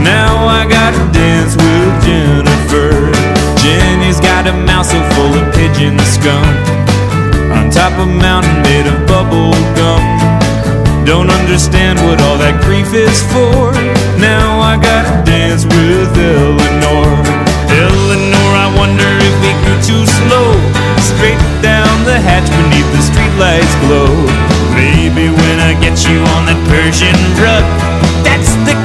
Now 0.04 0.48
I 0.48 0.68
gotta 0.68 1.04
dance 1.12 1.56
with 1.56 1.92
Jennifer. 2.04 3.08
Jenny's 4.08 4.22
got 4.22 4.48
a 4.48 4.54
mouth 4.54 4.86
so 4.86 4.96
full 5.20 5.36
of 5.36 5.54
pigeon 5.54 6.00
scum. 6.00 6.48
On 7.52 7.68
top 7.70 7.92
of 8.00 8.08
a 8.08 8.20
mountain 8.24 8.56
made 8.64 8.88
of 8.88 9.04
bubble 9.04 9.52
gum. 9.76 10.00
Don't 11.04 11.28
understand 11.28 12.00
what 12.00 12.16
all 12.24 12.40
that 12.40 12.56
grief 12.64 12.96
is 12.96 13.20
for. 13.36 13.76
Now 14.16 14.64
I 14.64 14.80
gotta 14.80 15.12
dance 15.28 15.68
with 15.68 16.08
Eleanor. 16.16 17.04
Eleanor, 17.68 18.50
I 18.56 18.72
wonder 18.80 19.12
if 19.28 19.36
we 19.44 19.52
grew 19.68 19.76
too 19.84 20.04
slow. 20.08 20.56
Straight 21.04 21.44
down 21.60 21.92
the 22.08 22.16
hatch 22.16 22.48
beneath 22.48 22.88
the 22.96 23.04
streetlights 23.04 23.76
glow. 23.84 24.08
Maybe 24.72 25.28
when 25.28 25.60
I 25.60 25.76
get 25.84 26.00
you 26.08 26.24
on 26.40 26.48
that 26.48 26.60
Persian 26.72 27.20
rug, 27.44 27.68
that's 28.24 28.56
the 28.64 28.76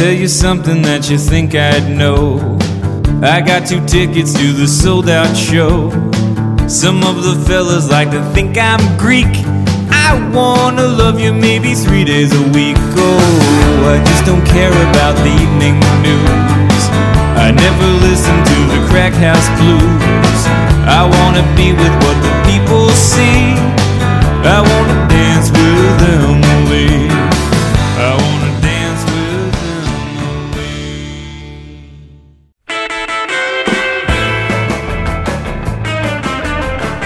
tell 0.00 0.12
you 0.12 0.28
something 0.28 0.80
that 0.80 1.10
you 1.10 1.18
think 1.18 1.54
I'd 1.54 1.84
know. 1.84 2.40
I 3.20 3.42
got 3.42 3.68
two 3.68 3.84
tickets 3.84 4.32
to 4.32 4.46
the 4.56 4.66
sold 4.66 5.10
out 5.10 5.36
show. 5.36 5.92
Some 6.68 7.04
of 7.04 7.20
the 7.20 7.36
fellas 7.44 7.90
like 7.90 8.10
to 8.12 8.22
think 8.32 8.56
I'm 8.56 8.80
Greek. 8.96 9.28
I 9.92 10.16
wanna 10.32 10.88
love 10.88 11.20
you 11.20 11.34
maybe 11.34 11.74
three 11.74 12.04
days 12.04 12.32
a 12.32 12.44
week. 12.56 12.80
Oh, 12.96 13.92
I 13.92 14.00
just 14.08 14.24
don't 14.24 14.40
care 14.48 14.72
about 14.88 15.20
the 15.20 15.32
evening 15.36 15.76
news. 16.00 16.82
I 17.36 17.52
never 17.52 17.88
listen 18.00 18.36
to 18.52 18.58
the 18.72 18.80
crack 18.88 19.12
house 19.12 19.48
blues. 19.60 20.40
I 20.88 21.04
wanna 21.04 21.44
be 21.60 21.76
with 21.76 21.94
what 22.00 22.16
the 22.24 22.32
people 22.48 22.88
see. 22.96 23.52
I 24.48 24.64
wanna 24.64 24.96
dance 25.12 25.52
with 25.52 26.08
Emily. 26.08 27.04
I 28.00 28.16
wanna 28.16 28.39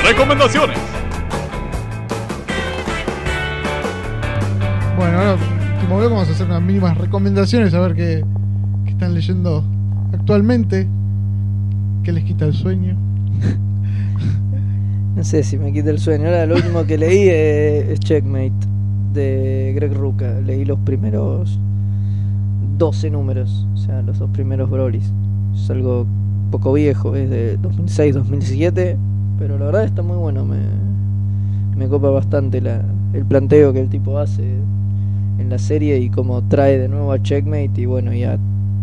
Recomendaciones. 0.05 0.79
Bueno, 4.97 5.19
ahora, 5.19 5.37
como 5.81 5.99
veo, 5.99 6.11
vamos 6.11 6.29
a 6.29 6.33
hacer 6.33 6.47
unas 6.47 6.61
mínimas 6.61 6.99
recomendaciones 6.99 7.73
a 7.73 7.81
ver 7.81 7.95
qué, 7.95 8.25
qué 8.85 8.91
están 8.91 9.15
leyendo 9.15 9.65
actualmente. 10.13 10.87
¿Qué 12.03 12.13
les 12.13 12.25
quita 12.25 12.45
el 12.45 12.55
sueño? 12.55 12.97
No 15.17 15.23
sé 15.23 15.45
si 15.45 15.57
me 15.57 15.73
quita 15.73 15.91
el 15.91 16.01
sueño. 16.01 16.27
Ahora 16.27 16.45
lo 16.45 16.57
último 16.57 16.85
que 16.87 16.99
leí 16.99 17.29
eh, 17.29 17.93
es 17.93 18.01
Checkmate 18.01 18.53
de 19.13 19.73
Greg 19.77 19.95
Ruca. 19.95 20.41
Leí 20.41 20.65
los 20.65 20.81
primeros 20.81 21.57
12 22.79 23.11
números, 23.11 23.67
o 23.75 23.77
sea, 23.77 24.03
los 24.03 24.19
dos 24.19 24.29
primeros 24.31 24.69
Brolys. 24.69 25.13
Es 25.55 25.71
algo 25.71 26.05
poco 26.51 26.73
viejo, 26.73 27.15
es 27.15 27.31
de 27.31 27.59
2006-2007, 27.61 28.97
pero 29.39 29.59
la 29.59 29.67
verdad 29.67 29.85
está 29.85 30.03
muy 30.03 30.17
bueno. 30.17 30.45
Me, 30.45 30.59
me 31.77 31.89
copa 31.89 32.11
bastante 32.11 32.61
la, 32.61 32.83
el 33.13 33.25
planteo 33.25 33.73
que 33.73 33.81
el 33.81 33.89
tipo 33.89 34.19
hace 34.19 34.43
en 35.39 35.49
la 35.51 35.59
serie 35.59 35.99
y 35.99 36.11
cómo 36.11 36.43
trae 36.49 36.79
de 36.79 36.89
nuevo 36.89 37.13
a 37.13 37.23
Checkmate 37.23 37.81
y 37.81 37.87
bueno, 37.87 38.15
y 38.15 38.25
a 38.25 38.39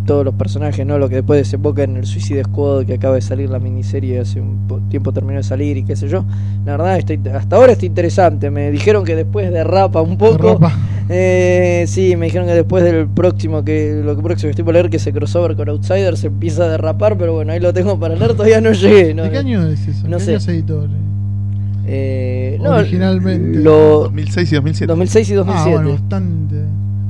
todos 0.06 0.26
los 0.26 0.34
personajes, 0.34 0.86
¿no? 0.86 0.98
Lo 0.98 1.08
que 1.10 1.16
después 1.16 1.40
desemboca 1.40 1.84
en 1.84 1.98
el 1.98 2.06
Suicide 2.06 2.44
Squad 2.44 2.86
que 2.86 2.94
acaba 2.96 3.16
de 3.16 3.22
salir 3.22 3.50
la 3.50 3.60
miniserie 3.60 4.20
hace 4.20 4.42
un 4.42 4.68
po- 4.68 4.80
tiempo 4.90 5.12
terminó 5.14 5.38
de 5.38 5.44
salir 5.44 5.78
y 5.78 5.84
qué 5.84 5.96
sé 5.96 6.08
yo. 6.08 6.26
La 6.66 6.78
verdad, 6.78 6.98
está, 6.98 7.38
hasta 7.38 7.56
ahora 7.56 7.72
está 7.74 7.86
interesante. 7.86 8.50
Me 8.50 8.72
dijeron 8.72 9.04
que 9.06 9.16
después 9.16 9.52
derrapa 9.52 10.02
un 10.02 10.18
poco. 10.18 10.60
Eh, 11.14 11.84
sí, 11.88 12.16
me 12.16 12.28
dijeron 12.28 12.48
que 12.48 12.54
después 12.54 12.86
del 12.86 13.06
próximo 13.06 13.66
que 13.66 14.02
lo 14.02 14.16
que 14.16 14.22
próximo 14.22 14.48
que 14.48 14.52
estoy 14.52 14.64
por 14.64 14.74
leer 14.76 14.90
que 14.90 14.98
se 14.98 15.12
crossover 15.12 15.58
con 15.58 15.68
Outsiders 15.68 16.20
se 16.20 16.28
empieza 16.28 16.64
a 16.64 16.70
derrapar, 16.70 17.18
pero 17.18 17.34
bueno, 17.34 17.52
ahí 17.52 17.60
lo 17.60 17.74
tengo 17.74 18.00
para 18.00 18.16
leer, 18.16 18.32
todavía 18.32 18.62
no 18.62 18.72
llegué. 18.72 19.14
¿no? 19.14 19.24
¿De 19.24 19.32
qué 19.32 19.38
año 19.40 19.62
es 19.68 19.86
eso? 19.90 20.08
no 20.08 20.20
¿Qué 20.20 20.24
sé. 20.24 20.32
año 20.32 20.40
se 20.40 20.52
editó? 20.54 20.88
Eh, 21.86 22.58
no, 22.62 22.76
Originalmente. 22.76 23.60
lo 23.60 24.04
2006 24.04 24.52
y 24.52 24.56
2007. 24.56 24.88
2006 24.88 25.30
y 25.30 25.34
Ah, 25.34 25.36
2007. 25.38 25.76
bueno, 25.76 25.92
bastante. 25.92 26.56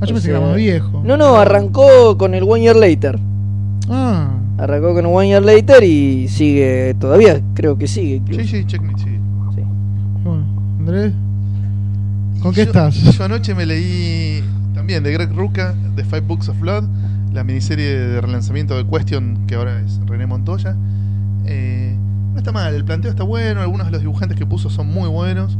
Ah, 0.02 0.06
yo 0.06 0.12
O 0.12 0.14
pensé 0.14 0.28
que 0.28 0.32
sea, 0.32 0.36
era 0.38 0.46
más 0.46 0.56
viejo. 0.56 1.02
No, 1.04 1.16
no, 1.16 1.36
arrancó 1.36 2.18
con 2.18 2.34
el 2.34 2.42
One 2.42 2.62
Year 2.62 2.76
Later. 2.76 3.18
Ah, 3.88 4.28
Arrancó 4.58 4.94
con 4.94 5.06
el 5.06 5.12
One 5.12 5.28
Year 5.28 5.42
Later 5.42 5.82
y 5.84 6.28
sigue 6.28 6.94
todavía, 6.98 7.40
creo 7.54 7.76
que 7.78 7.86
sigue. 7.88 8.16
incluso. 8.16 8.40
Sí, 8.42 8.46
sí, 8.48 8.64
checkmate, 8.66 9.02
sí. 9.02 9.10
Sí. 9.54 9.62
bueno. 10.24 10.44
Andrés. 10.78 11.12
Y 12.36 12.40
¿Con 12.40 12.52
qué 12.52 12.60
yo- 12.64 12.66
estás? 12.66 12.94
Yo 12.96 13.24
anoche 13.24 13.54
me 13.54 13.64
leí 13.66 14.42
también 14.74 15.02
de 15.02 15.12
Greg 15.12 15.32
Rucka, 15.34 15.74
The 15.96 16.04
Five 16.04 16.22
Books 16.22 16.48
of 16.48 16.58
Blood, 16.60 16.84
la 17.32 17.44
miniserie 17.44 17.96
de 17.98 18.20
relanzamiento 18.20 18.76
de 18.76 18.86
Question, 18.86 19.46
que 19.46 19.54
ahora 19.54 19.80
es 19.80 20.00
René 20.06 20.26
Montoya. 20.26 20.76
Eh, 21.46 21.96
no 22.32 22.38
está 22.38 22.52
mal, 22.52 22.74
el 22.74 22.84
planteo 22.84 23.10
está 23.10 23.24
bueno, 23.24 23.60
algunos 23.60 23.86
de 23.86 23.92
los 23.92 24.00
dibujantes 24.00 24.36
que 24.38 24.46
puso 24.46 24.70
son 24.70 24.86
muy 24.92 25.08
buenos, 25.08 25.56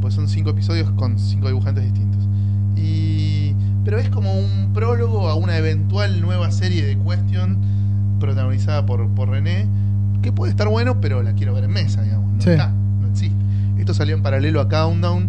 pues 0.00 0.14
son 0.14 0.28
cinco 0.28 0.50
episodios 0.50 0.90
con 0.92 1.18
cinco 1.18 1.48
dibujantes 1.48 1.84
distintos. 1.84 2.22
Pero 3.84 3.98
es 3.98 4.08
como 4.08 4.32
un 4.38 4.72
prólogo 4.72 5.28
a 5.28 5.34
una 5.34 5.56
eventual 5.58 6.20
nueva 6.20 6.50
serie 6.50 6.84
de 6.84 6.96
Question 6.98 7.58
protagonizada 8.18 8.86
por, 8.86 9.06
por 9.10 9.28
René, 9.28 9.66
que 10.22 10.32
puede 10.32 10.50
estar 10.50 10.68
bueno, 10.68 11.00
pero 11.00 11.22
la 11.22 11.34
quiero 11.34 11.52
ver 11.54 11.64
en 11.64 11.72
mesa, 11.72 12.02
digamos. 12.02 12.32
No 12.32 12.40
Sí. 12.40 12.50
está, 12.50 12.68
no 13.00 13.08
existe. 13.08 13.36
Esto 13.78 13.92
salió 13.92 14.14
en 14.14 14.22
paralelo 14.22 14.60
a 14.60 14.68
Countdown, 14.68 15.28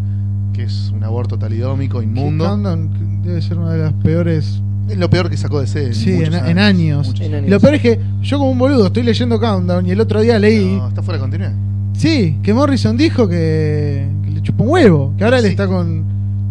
que 0.54 0.64
es 0.64 0.92
un 0.96 1.04
aborto 1.04 1.38
talidómico, 1.38 2.02
inmundo. 2.02 2.46
Countdown 2.46 3.22
debe 3.24 3.42
ser 3.42 3.58
una 3.58 3.74
de 3.74 3.80
las 3.84 3.94
peores. 3.94 4.62
Es 4.88 4.98
lo 4.98 5.10
peor 5.10 5.30
que 5.30 5.36
sacó 5.36 5.60
de 5.60 5.68
C. 5.68 5.94
Sí, 5.94 6.14
en- 6.24 6.34
en 6.34 6.60
años. 6.60 7.08
muchos 7.08 7.26
En 7.26 7.32
Y 7.32 7.36
años. 7.36 7.50
lo 7.50 7.60
peor 7.60 7.74
es 7.76 7.82
que 7.82 8.00
yo, 8.22 8.38
como 8.38 8.52
un 8.52 8.58
boludo, 8.60 8.86
estoy 8.88 9.04
leyendo 9.04 9.40
Countdown 9.40 9.86
y 9.88 9.92
el 9.92 10.00
otro 10.00 10.22
día 10.22 10.40
leí. 10.40 10.76
No, 10.78 10.88
está 10.88 11.02
fuera 11.02 11.18
de 11.18 11.22
continuidad. 11.22 11.54
Sí, 11.94 12.38
que 12.44 12.54
Morrison 12.54 12.96
dijo 12.96 13.28
que, 13.28 14.08
que 14.24 14.30
le 14.32 14.42
chupó 14.42 14.64
un 14.64 14.70
huevo. 14.70 15.14
Que 15.18 15.24
ahora 15.26 15.38
él 15.40 15.44
Sí. 15.46 15.50
está 15.50 15.68
con. 15.68 16.04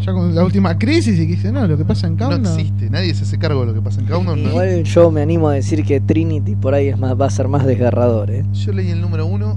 Ya 0.05 0.13
con 0.13 0.35
la 0.35 0.45
última 0.45 0.77
crisis 0.79 1.15
y 1.19 1.27
que 1.27 1.33
dice, 1.37 1.51
no, 1.53 1.67
lo 1.67 1.77
que 1.79 1.85
pasa 1.85 2.07
en 2.07 2.17
No 2.17 2.29
Countdown. 2.29 2.59
existe, 2.59 2.91
nadie 2.91 3.15
se 3.15 3.23
hace 3.25 3.39
cargo 3.39 3.61
de 3.61 3.67
lo 3.67 3.75
que 3.75 3.81
pasa 3.81 4.01
en 4.01 4.07
Countdown. 4.07 4.43
no. 4.43 4.51
Igual 4.51 4.85
yo 4.85 5.11
me 5.11 5.23
animo 5.23 5.49
a 5.49 5.55
decir 5.55 5.85
que 5.85 6.01
Trinity 6.01 6.57
por 6.57 6.75
ahí 6.75 6.89
es 6.89 6.99
más, 6.99 7.19
va 7.19 7.27
a 7.27 7.31
ser 7.31 7.49
más 7.49 7.65
desgarrador, 7.65 8.31
¿eh? 8.31 8.45
Yo 8.53 8.73
leí 8.73 8.91
el 8.91 9.01
número 9.01 9.25
uno 9.27 9.57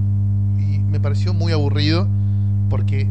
y 0.59 0.79
me 0.79 0.99
pareció 0.99 1.33
muy 1.33 1.51
aburrido 1.51 2.07
porque 2.69 3.07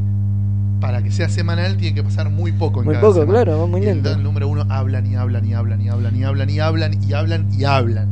para 0.81 1.03
que 1.03 1.11
sea 1.11 1.29
semanal 1.29 1.77
tiene 1.79 1.95
que 1.95 2.03
pasar 2.03 2.31
muy 2.31 2.53
poco 2.53 2.81
en 2.81 2.87
Muy 2.87 2.95
cada 2.95 3.07
poco, 3.07 3.21
semana. 3.21 3.43
claro, 3.45 3.61
va 3.61 3.67
muy 3.67 3.81
Y 3.81 3.85
el, 3.87 3.95
lento. 3.97 4.13
el 4.13 4.23
número 4.23 4.49
uno 4.49 4.65
hablan 4.69 5.07
y 5.07 5.15
hablan 5.17 5.45
y 5.47 5.55
hablan 5.55 5.81
y 5.81 5.89
hablan 5.89 6.15
y 6.17 6.23
hablan 6.25 6.51
y 6.51 6.59
hablan 6.61 7.03
y 7.03 7.13
hablan 7.13 7.47
y 7.59 7.65
hablan. 7.65 8.09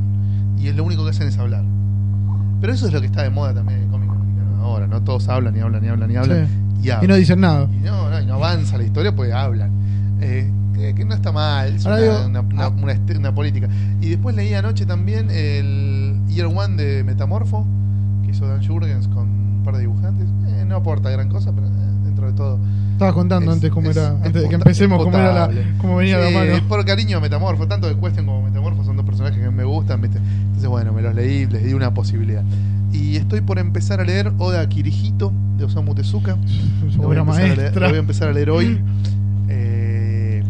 Y 0.59 0.69
es 0.69 0.77
lo 0.77 0.85
único 0.85 1.05
que 1.05 1.11
hacen 1.11 1.29
es 1.29 1.39
hablar. 1.39 1.63
Pero 2.61 2.73
eso 2.73 2.87
es 2.87 2.93
lo 2.93 3.01
que 3.01 3.07
está 3.07 3.23
de 3.23 3.29
moda 3.31 3.53
también 3.55 3.79
en 3.81 3.85
el 3.87 3.91
cómic 3.91 4.09
americano 4.11 4.63
ahora, 4.65 4.87
¿no? 4.87 5.03
Todos 5.03 5.29
hablan 5.29 5.55
y 5.57 5.61
hablan 5.61 5.85
y 5.85 5.89
hablan 5.89 6.11
y 6.11 6.17
hablan 6.17 6.47
Sí. 6.47 6.53
Y 6.83 6.91
hablan. 6.91 7.05
Y 7.05 7.09
no 7.09 7.15
dicen 7.17 7.41
nada. 7.41 7.69
Y 7.73 7.77
no, 7.85 8.11
no, 8.11 8.21
y 8.21 8.27
no 8.27 8.35
avanza 8.35 8.77
la 8.79 8.85
historia 8.85 9.15
porque 9.15 9.33
hablan. 9.33 9.71
Eh, 10.21 10.51
que, 10.75 10.95
que 10.95 11.05
no 11.05 11.15
está 11.15 11.31
mal, 11.33 11.75
es 11.75 11.85
una, 11.85 11.99
digo, 11.99 12.25
una- 12.27 12.41
una- 12.41 12.65
ah. 12.65 12.69
una 12.71 12.95
una 13.19 13.35
política. 13.35 13.69
Y 14.01 14.09
después 14.11 14.35
leí 14.35 14.55
anoche 14.55 14.85
también 14.87 15.31
el 15.31 16.19
Year 16.29 16.47
One 16.47 16.77
de 16.83 17.05
Metamorfo, 17.05 17.65
que 18.25 18.31
hizo 18.33 18.47
Dan 18.49 18.67
Jurgens 18.67 19.07
con 19.09 19.29
un 19.29 19.63
par 19.65 19.75
de 19.75 19.81
dibujantes. 19.83 20.27
Eh, 20.49 20.65
no 20.67 20.77
aporta 20.77 21.11
gran 21.11 21.29
cosa, 21.29 21.53
pero 21.55 21.69
eh, 21.69 21.71
dentro 22.27 22.51
de 22.51 22.57
todo. 22.57 22.59
Estabas 22.93 23.15
contando 23.15 23.51
es- 23.51 23.57
antes 23.57 23.71
cómo 23.71 23.91
es- 23.91 23.97
era, 23.97 24.09
es 24.09 24.15
antes 24.27 24.43
de 24.43 24.49
que 24.49 24.55
empecemos, 24.55 24.99
es 24.99 25.05
cómo 25.05 25.17
era 25.19 25.33
la, 25.33 25.51
cómo 25.79 25.97
venía 25.97 26.17
Sí, 26.27 26.33
la 26.33 26.39
mano. 26.39 26.69
Por 26.69 26.85
cariño 26.85 27.19
a 27.19 27.21
Metamorfo, 27.21 27.67
tanto 27.67 27.89
de 27.89 27.97
Question 27.99 28.27
como 28.27 28.43
Metamorfo 28.43 28.85
son 28.85 28.97
dos 28.97 29.05
personajes 29.07 29.39
que 29.41 29.51
me 29.51 29.65
gustan, 29.65 30.01
¿viste? 30.01 30.19
Entonces, 30.19 30.69
bueno, 30.69 30.93
me 30.93 31.03
los 31.03 31.15
leí, 31.15 31.47
les 31.47 31.65
di 31.65 31.73
una 31.75 31.93
posibilidad. 31.93 32.43
Y 32.93 33.17
estoy 33.17 33.41
por 33.41 33.59
empezar 33.59 34.01
a 34.01 34.05
leer 34.05 34.33
Oda 34.39 34.69
Kirijito 34.69 35.33
de 35.59 35.65
Osamu 35.65 35.95
Tezuka. 35.95 36.37
Su 36.93 36.99
Lo 37.03 37.09
voy, 37.09 37.17
a 37.17 37.23
obra 37.23 37.33
empezar 37.33 37.43
a 37.43 37.47
leer, 37.47 37.57
maestra. 37.59 37.81
lo 37.83 37.89
voy 37.89 37.97
a 37.97 38.01
empezar 38.01 38.29
a 38.29 38.33
leer 38.33 38.51
hoy. 38.51 38.81
Eh, 39.49 40.43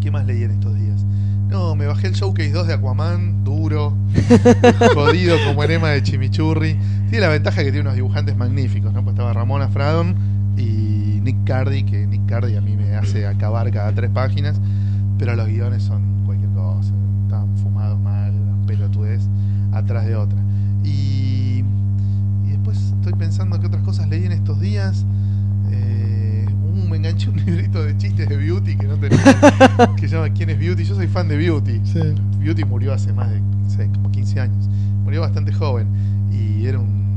¿Qué 0.00 0.10
más 0.10 0.26
leí 0.26 0.42
en 0.42 0.50
estos 0.52 0.74
días? 0.76 1.04
No, 1.48 1.74
me 1.74 1.86
bajé 1.86 2.08
el 2.08 2.12
Showcase 2.12 2.50
2 2.52 2.66
de 2.66 2.74
Aquaman, 2.74 3.44
duro, 3.44 3.94
jodido 4.94 5.36
como 5.46 5.64
enema 5.64 5.88
de 5.88 6.02
chimichurri. 6.02 6.76
Tiene 7.08 7.20
la 7.26 7.28
ventaja 7.32 7.56
que 7.64 7.70
tiene 7.72 7.80
unos 7.80 7.94
dibujantes 7.94 8.36
magníficos, 8.36 8.92
¿no? 8.92 9.02
Pues 9.02 9.14
estaba 9.14 9.32
Ramona 9.32 9.68
Fradon 9.68 10.14
y 10.58 11.20
Nick 11.22 11.44
Cardy, 11.44 11.84
que 11.84 12.06
Nick 12.06 12.26
Cardy 12.26 12.56
a 12.56 12.60
mí 12.60 12.76
me 12.76 12.94
hace 12.96 13.26
acabar 13.26 13.70
cada 13.70 13.92
tres 13.94 14.10
páginas, 14.10 14.60
pero 15.18 15.36
los 15.36 15.46
guiones 15.46 15.82
son 15.82 16.24
cualquier 16.26 16.50
cosa, 16.50 16.92
están 17.24 17.56
fumados 17.58 17.98
mal, 18.00 18.32
pelotudez 18.66 19.28
atrás 19.72 20.06
de 20.06 20.16
otra. 20.16 20.38
Y, 20.84 21.62
y 22.46 22.50
después 22.50 22.78
estoy 22.78 23.12
pensando 23.14 23.58
que 23.60 23.66
otras 23.66 23.82
cosas 23.82 24.08
leí 24.08 24.24
en 24.24 24.32
estos 24.32 24.60
días. 24.60 25.04
Eh, 25.70 26.46
uh, 26.48 26.88
me 26.88 26.96
enganché 26.96 27.30
un 27.30 27.36
librito 27.44 27.82
de 27.82 27.96
chistes 27.96 28.28
de 28.28 28.36
Beauty 28.36 28.76
que 28.76 28.86
no 28.86 28.96
tenía, 28.96 29.18
que 29.96 30.08
se 30.08 30.16
llama 30.16 30.30
¿Quién 30.30 30.50
es 30.50 30.58
Beauty? 30.58 30.84
Yo 30.84 30.94
soy 30.94 31.06
fan 31.06 31.28
de 31.28 31.36
Beauty. 31.36 31.80
Sí. 31.84 32.00
Beauty 32.40 32.64
murió 32.64 32.92
hace 32.92 33.12
más 33.12 33.30
de, 33.30 33.40
no 33.40 33.70
sé, 33.70 33.88
como 33.94 34.10
15 34.10 34.40
años. 34.40 34.68
Murió 35.04 35.20
bastante 35.20 35.52
joven 35.52 35.88
y 36.30 36.66
era 36.66 36.78
un 36.78 37.07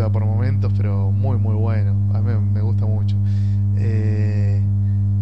cruda 0.00 0.12
por 0.12 0.24
momentos, 0.24 0.72
pero 0.76 1.10
muy, 1.10 1.36
muy 1.36 1.54
bueno. 1.54 1.94
A 2.14 2.20
mí 2.20 2.32
me 2.54 2.62
gusta 2.62 2.86
mucho. 2.86 3.16
Eh, 3.76 4.60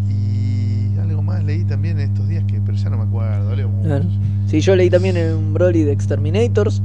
y 0.09 0.99
algo 0.99 1.23
más 1.23 1.43
leí 1.45 1.65
también 1.65 1.99
en 1.99 2.11
estos 2.11 2.29
días 2.29 2.45
que, 2.45 2.61
pero 2.61 2.77
ya 2.77 2.91
no 2.91 2.99
me 2.99 3.05
acuerdo. 3.05 3.57
leo 3.57 3.69
mucho. 3.69 3.89
Claro. 3.89 4.05
Sí, 4.47 4.61
yo 4.61 4.77
leí 4.77 4.89
también 4.89 5.17
un 5.35 5.53
Broly 5.53 5.83
de 5.83 5.93
Exterminators, 5.93 6.81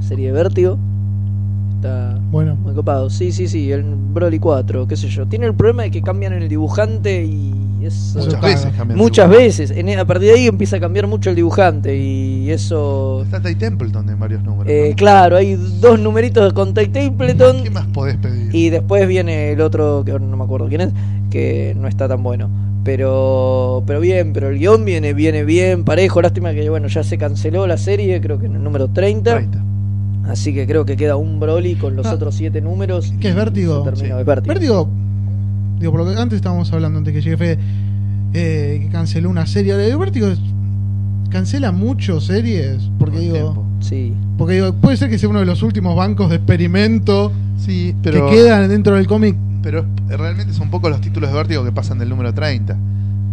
serie 0.00 0.28
de 0.28 0.32
Vértigo. 0.32 0.78
Está 1.74 2.18
Bueno, 2.30 2.54
muy 2.56 2.74
copado. 2.74 3.10
Sí, 3.10 3.32
sí, 3.32 3.48
sí, 3.48 3.72
el 3.72 3.82
Broly 3.82 4.38
4, 4.38 4.86
qué 4.86 4.96
sé 4.96 5.08
yo. 5.08 5.26
Tiene 5.26 5.46
el 5.46 5.54
problema 5.54 5.82
de 5.82 5.90
que 5.90 6.02
cambian 6.02 6.32
el 6.32 6.48
dibujante 6.48 7.24
y. 7.24 7.55
Eso 7.86 8.18
Muchas 8.20 8.40
veces 8.40 8.72
cambian. 8.76 8.98
Muchas 8.98 9.30
veces. 9.30 9.70
En- 9.70 9.98
a 9.98 10.04
partir 10.04 10.28
de 10.28 10.34
ahí 10.34 10.46
empieza 10.46 10.76
a 10.76 10.80
cambiar 10.80 11.06
mucho 11.06 11.30
el 11.30 11.36
dibujante 11.36 11.96
y 11.96 12.50
eso... 12.50 13.22
Está 13.24 13.40
Ty 13.40 13.54
Templeton 13.54 14.08
en 14.10 14.18
varios 14.18 14.42
números. 14.42 14.72
Eh, 14.72 14.88
¿no? 14.90 14.96
claro, 14.96 15.36
hay 15.36 15.56
dos 15.80 15.98
numeritos 15.98 16.52
con 16.52 16.74
Ty 16.74 16.88
Templeton 16.88 17.62
¿Qué 17.64 17.70
más 17.70 17.86
podés 17.86 18.16
pedir? 18.16 18.54
y 18.54 18.70
después 18.70 19.06
viene 19.08 19.52
el 19.52 19.60
otro, 19.60 20.02
que 20.04 20.12
no 20.12 20.36
me 20.36 20.44
acuerdo 20.44 20.68
quién 20.68 20.80
es, 20.82 20.88
que 21.30 21.74
no 21.78 21.88
está 21.88 22.08
tan 22.08 22.22
bueno. 22.22 22.48
Pero 22.84 23.82
pero 23.86 23.98
bien, 24.00 24.32
pero 24.32 24.48
el 24.48 24.58
guion 24.58 24.84
viene, 24.84 25.12
viene 25.12 25.44
bien, 25.44 25.84
parejo. 25.84 26.22
Lástima 26.22 26.52
que 26.54 26.70
bueno, 26.70 26.86
ya 26.86 27.02
se 27.02 27.18
canceló 27.18 27.66
la 27.66 27.76
serie, 27.78 28.20
creo 28.20 28.38
que 28.38 28.46
en 28.46 28.54
el 28.56 28.62
número 28.62 28.88
30. 28.88 29.34
30. 29.34 29.64
Así 30.28 30.54
que 30.54 30.66
creo 30.66 30.84
que 30.84 30.96
queda 30.96 31.16
un 31.16 31.38
Broly 31.40 31.74
con 31.74 31.96
los 31.96 32.06
Ah. 32.06 32.14
otros 32.14 32.34
siete 32.36 32.60
números. 32.60 33.12
¿Qué 33.20 33.30
es 33.30 33.34
Vértigo? 33.34 33.78
se 33.84 33.90
terminó. 33.90 34.14
Sí. 34.16 34.20
Es 34.20 34.26
Vértigo. 34.26 34.54
Vértigo, 34.54 34.88
digo, 35.78 35.92
por 35.92 36.04
lo 36.04 36.10
que 36.10 36.20
antes 36.20 36.36
estábamos 36.36 36.72
hablando, 36.72 36.98
antes 36.98 37.12
que 37.14 37.20
llegue 37.22 37.36
Fede, 37.36 37.58
eh, 38.34 38.78
que 38.82 38.88
canceló 38.90 39.30
una 39.30 39.46
serie. 39.46 39.72
Ahora, 39.72 39.84
digo, 39.84 39.98
Vértigo 39.98 40.26
es- 40.28 40.40
cancela 41.30 41.72
mucho 41.72 42.20
series, 42.20 42.88
porque 42.98 43.18
digo, 43.18 43.34
tiempo. 43.34 43.66
Sí. 43.80 44.12
porque 44.38 44.54
digo, 44.54 44.72
puede 44.74 44.96
ser 44.96 45.10
que 45.10 45.18
sea 45.18 45.28
uno 45.28 45.40
de 45.40 45.46
los 45.46 45.62
últimos 45.62 45.94
bancos 45.96 46.30
de 46.30 46.36
experimento 46.36 47.32
Sí, 47.58 47.94
pero, 48.02 48.28
que 48.30 48.36
quedan 48.36 48.68
dentro 48.68 48.94
del 48.96 49.06
cómic, 49.06 49.36
pero 49.62 49.84
es- 50.08 50.18
realmente 50.18 50.52
son 50.52 50.70
pocos 50.70 50.90
los 50.90 51.00
títulos 51.00 51.30
de 51.30 51.36
Vértigo 51.36 51.64
que 51.64 51.72
pasan 51.72 51.98
del 51.98 52.08
número 52.08 52.32
30. 52.32 52.76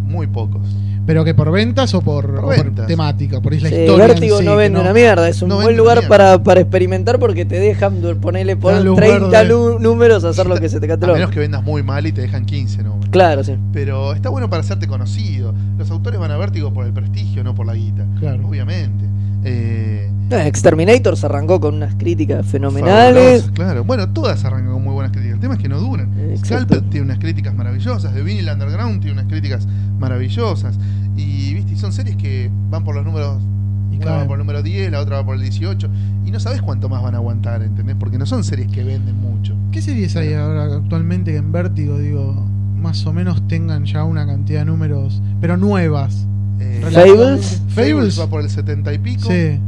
Muy 0.07 0.27
pocos. 0.27 0.61
Pero 1.05 1.23
que 1.25 1.33
por 1.33 1.51
ventas 1.51 1.93
o 1.93 2.01
por, 2.01 2.25
Por 2.27 2.39
o 2.39 2.47
por 2.55 2.63
ventas. 2.65 2.87
temática, 2.87 3.41
por 3.41 3.53
la 3.53 3.67
Sí, 3.69 3.75
historia. 3.75 4.07
Vértigo 4.07 4.39
sí, 4.39 4.45
no 4.45 4.55
vende 4.55 4.79
una 4.79 4.93
mierda, 4.93 5.27
es 5.29 5.41
un 5.41 5.49
no 5.49 5.55
buen 5.61 5.75
lugar 5.75 6.07
para, 6.07 6.41
para 6.43 6.61
experimentar 6.61 7.19
porque 7.19 7.45
te 7.45 7.59
dejan 7.59 8.01
ponerle 8.21 8.55
por 8.55 8.73
Dan 8.73 8.85
luz 8.85 8.95
30 8.97 9.27
verde. 9.29 9.49
nu- 9.49 9.79
números 9.79 10.23
a 10.23 10.29
hacer 10.29 10.45
lo 10.47 10.55
que 10.59 10.69
se 10.69 10.79
te 10.79 10.87
cante 10.87 11.05
A 11.05 11.13
menos 11.13 11.29
que 11.31 11.39
vendas 11.39 11.63
muy 11.63 11.83
mal 11.83 12.05
y 12.07 12.11
te 12.11 12.21
dejan 12.21 12.45
15 12.45 12.83
números. 12.83 13.09
Claro, 13.11 13.43
sí. 13.43 13.55
Pero 13.73 14.13
está 14.13 14.29
bueno 14.29 14.49
para 14.49 14.61
hacerte 14.61 14.87
conocido. 14.87 15.53
Los 15.77 15.89
autores 15.91 16.19
van 16.19 16.31
a 16.31 16.37
Vértigo 16.37 16.73
por 16.73 16.85
el 16.85 16.93
prestigio, 16.93 17.43
no 17.43 17.53
por 17.53 17.65
la 17.65 17.73
guita. 17.75 18.05
Claro. 18.19 18.47
Obviamente. 18.47 19.05
Eh, 19.43 20.09
Exterminator 20.31 21.15
se 21.15 21.25
arrancó 21.25 21.59
con 21.59 21.75
unas 21.75 21.95
críticas 21.95 22.45
fenomenales. 22.45 23.49
claro. 23.53 23.83
Bueno, 23.83 24.09
todas 24.09 24.43
arrancan 24.45 24.73
con 24.73 24.83
muy 24.83 24.93
buenas 24.93 25.11
críticas. 25.11 25.35
El 25.35 25.41
tema 25.41 25.53
es 25.55 25.59
que 25.59 25.69
no 25.69 25.79
duran. 25.79 26.11
Exacto. 26.19 26.45
Scalpel 26.45 26.89
tiene 26.89 27.05
unas 27.05 27.19
críticas 27.19 27.53
maravillosas. 27.53 28.13
The 28.13 28.21
Vinyl 28.21 28.49
Underground 28.49 29.01
tiene 29.01 29.13
unas 29.13 29.27
críticas 29.27 29.67
maravillosas. 29.99 30.79
Y 31.15 31.53
viste, 31.53 31.73
y 31.73 31.77
son 31.77 31.93
series 31.93 32.15
que 32.15 32.49
van 32.69 32.83
por 32.83 32.95
los 32.95 33.05
números. 33.05 33.41
Y 33.91 33.97
una 33.97 34.05
caen. 34.05 34.21
va 34.21 34.27
por 34.27 34.35
el 34.35 34.39
número 34.39 34.63
10, 34.63 34.91
la 34.91 35.01
otra 35.01 35.17
va 35.17 35.25
por 35.25 35.35
el 35.35 35.41
18. 35.41 35.89
Y 36.25 36.31
no 36.31 36.39
sabes 36.39 36.61
cuánto 36.61 36.89
más 36.89 37.03
van 37.03 37.13
a 37.13 37.17
aguantar, 37.17 37.61
¿entendés? 37.61 37.95
Porque 37.99 38.17
no 38.17 38.25
son 38.25 38.43
series 38.43 38.71
que 38.71 38.83
venden 38.83 39.15
mucho. 39.17 39.55
¿Qué 39.71 39.81
series 39.81 40.15
hay 40.15 40.33
ahora 40.33 40.63
actualmente 40.63 41.31
que 41.31 41.37
en 41.37 41.51
Vértigo, 41.51 41.99
digo, 41.99 42.33
más 42.75 43.05
o 43.05 43.13
menos 43.13 43.47
tengan 43.47 43.85
ya 43.85 44.03
una 44.03 44.25
cantidad 44.25 44.61
de 44.61 44.65
números, 44.65 45.21
pero 45.39 45.57
nuevas? 45.57 46.27
Eh, 46.59 46.81
Fables. 46.91 47.61
Fables. 47.69 48.19
va 48.19 48.27
por 48.27 48.41
el 48.41 48.49
70 48.49 48.93
y 48.93 48.97
pico. 48.99 49.29
Sí. 49.29 49.59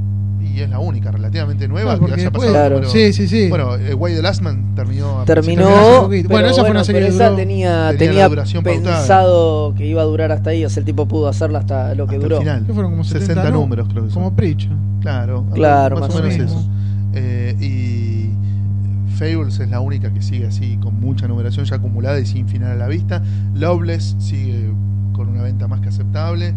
Y 0.55 0.61
es 0.61 0.69
la 0.69 0.79
única, 0.79 1.11
relativamente 1.11 1.67
nueva, 1.67 1.97
Claro, 1.97 2.13
que 2.15 2.21
haya 2.21 2.31
pasado. 2.31 2.47
el 2.47 2.53
Claro. 2.53 2.75
número- 2.75 2.91
Sí, 2.91 3.11
sí, 3.11 3.27
sí. 3.27 3.49
Bueno, 3.49 3.75
eh, 3.75 3.93
Why 3.93 4.13
the 4.13 4.21
Last 4.21 4.41
Man 4.41 4.73
terminó. 4.75 5.23
Terminó. 5.25 6.07
pero 6.09 6.29
Bueno, 6.29 6.47
esa 6.47 6.61
fue 6.61 6.71
una 6.71 6.83
serie 6.85 7.01
pero 7.01 7.11
que 7.11 7.15
esa 7.15 7.25
duró- 7.25 7.35
tenía, 7.35 7.87
tenía 7.89 7.97
tenía 7.97 8.29
duración 8.29 8.63
pautada. 8.63 8.97
pensado 8.99 9.73
que 9.75 9.85
iba 9.85 10.01
a 10.01 10.05
durar 10.05 10.31
hasta 10.31 10.51
ahí. 10.51 10.63
O 10.63 10.69
sea, 10.69 10.79
el 10.79 10.85
tipo 10.85 11.07
pudo 11.07 11.27
hacerla 11.27 11.59
hasta 11.59 11.93
lo 11.95 12.05
que 12.07 12.15
hasta 12.15 12.15
el 12.15 12.21
duró. 12.21 12.39
final. 12.39 12.63
¿Qué 12.65 12.73
fueron 12.73 12.91
como 12.91 13.03
70 13.03 13.25
60 13.33 13.51
nu- 13.51 13.61
números, 13.61 13.87
creo 13.91 14.05
que 14.05 14.11
son. 14.11 14.23
Como 14.23 14.35
Preach. 14.35 14.69
Claro, 15.01 15.45
Claro, 15.53 15.99
más, 15.99 16.07
más 16.09 16.15
o 16.15 16.23
menos 16.23 16.37
menos. 16.37 16.51
eso. 16.51 16.69
Eh, 17.15 17.55
y 17.59 18.29
Fables 19.17 19.59
es 19.59 19.69
la 19.69 19.79
única 19.79 20.13
que 20.13 20.21
sigue 20.21 20.47
así, 20.47 20.77
con 20.81 20.99
mucha 20.99 21.27
numeración 21.27 21.65
ya 21.65 21.75
acumulada 21.77 22.19
y 22.19 22.25
sin 22.25 22.47
final 22.47 22.71
a 22.71 22.75
la 22.75 22.87
vista. 22.87 23.21
Loveless 23.55 24.15
sigue 24.19 24.69
con 25.13 25.29
una 25.29 25.41
venta 25.43 25.67
más 25.67 25.81
que 25.81 25.89
aceptable. 25.89 26.53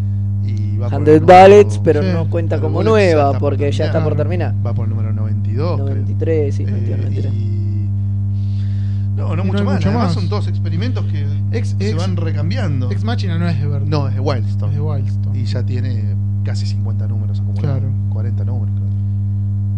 Va 0.80 0.88
por 0.90 1.00
el 1.00 1.04
100 1.06 1.20
número- 1.20 1.26
Ballets, 1.26 1.78
pero 1.82 2.02
Sí, 2.02 2.08
no 2.12 2.30
cuenta 2.30 2.56
100 2.56 2.62
como 2.62 2.82
nueva 2.82 3.32
por 3.32 3.40
porque 3.40 3.70
ya 3.72 3.86
está 3.86 4.02
por 4.04 4.14
terminar. 4.16 4.54
Va 4.64 4.72
por 4.74 4.84
el 4.84 4.90
número 4.90 5.12
92. 5.12 5.74
creo. 5.80 5.88
93, 5.88 6.54
sí, 6.54 6.62
Eh, 6.62 6.66
92, 6.70 6.98
93. 6.98 7.32
y- 7.34 7.58
No, 9.16 9.34
no 9.34 9.42
Y 9.42 9.46
mucho 9.46 9.64
más. 9.64 9.74
mucho 9.74 9.88
Además 9.88 10.04
más. 10.06 10.14
son 10.14 10.28
todos 10.28 10.46
experimentos 10.46 11.04
que 11.06 11.26
Ex- 11.50 11.74
se 11.78 11.88
ex- 11.90 11.96
van 11.98 12.16
recambiando. 12.16 12.90
Ex 12.90 13.02
Machina 13.02 13.36
no 13.38 13.48
es 13.48 13.58
de 13.60 13.66
Vertigo. 13.66 13.90
No, 13.90 14.08
es 14.08 14.14
de 14.14 14.20
Wildstorm. 14.20 14.70
es 14.70 14.76
de 14.78 14.82
Wildstorm. 14.82 15.36
Y 15.36 15.44
ya 15.44 15.62
tiene 15.64 16.14
casi 16.44 16.66
50 16.66 17.08
números 17.08 17.40
acumulados. 17.40 17.80
Claro. 17.80 17.92
40 18.10 18.44
números, 18.44 18.74
creo. 18.76 18.88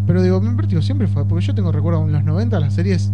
Pero 0.05 0.21
digo, 0.21 0.39
Vertigo 0.55 0.81
siempre 0.83 1.07
fue. 1.07 1.25
Porque 1.25 1.43
yo 1.43 1.55
tengo 1.55 1.71
recuerdo 1.71 2.05
en 2.05 2.11
los 2.11 2.23
90 2.23 2.59
las 2.59 2.73
series 2.75 3.11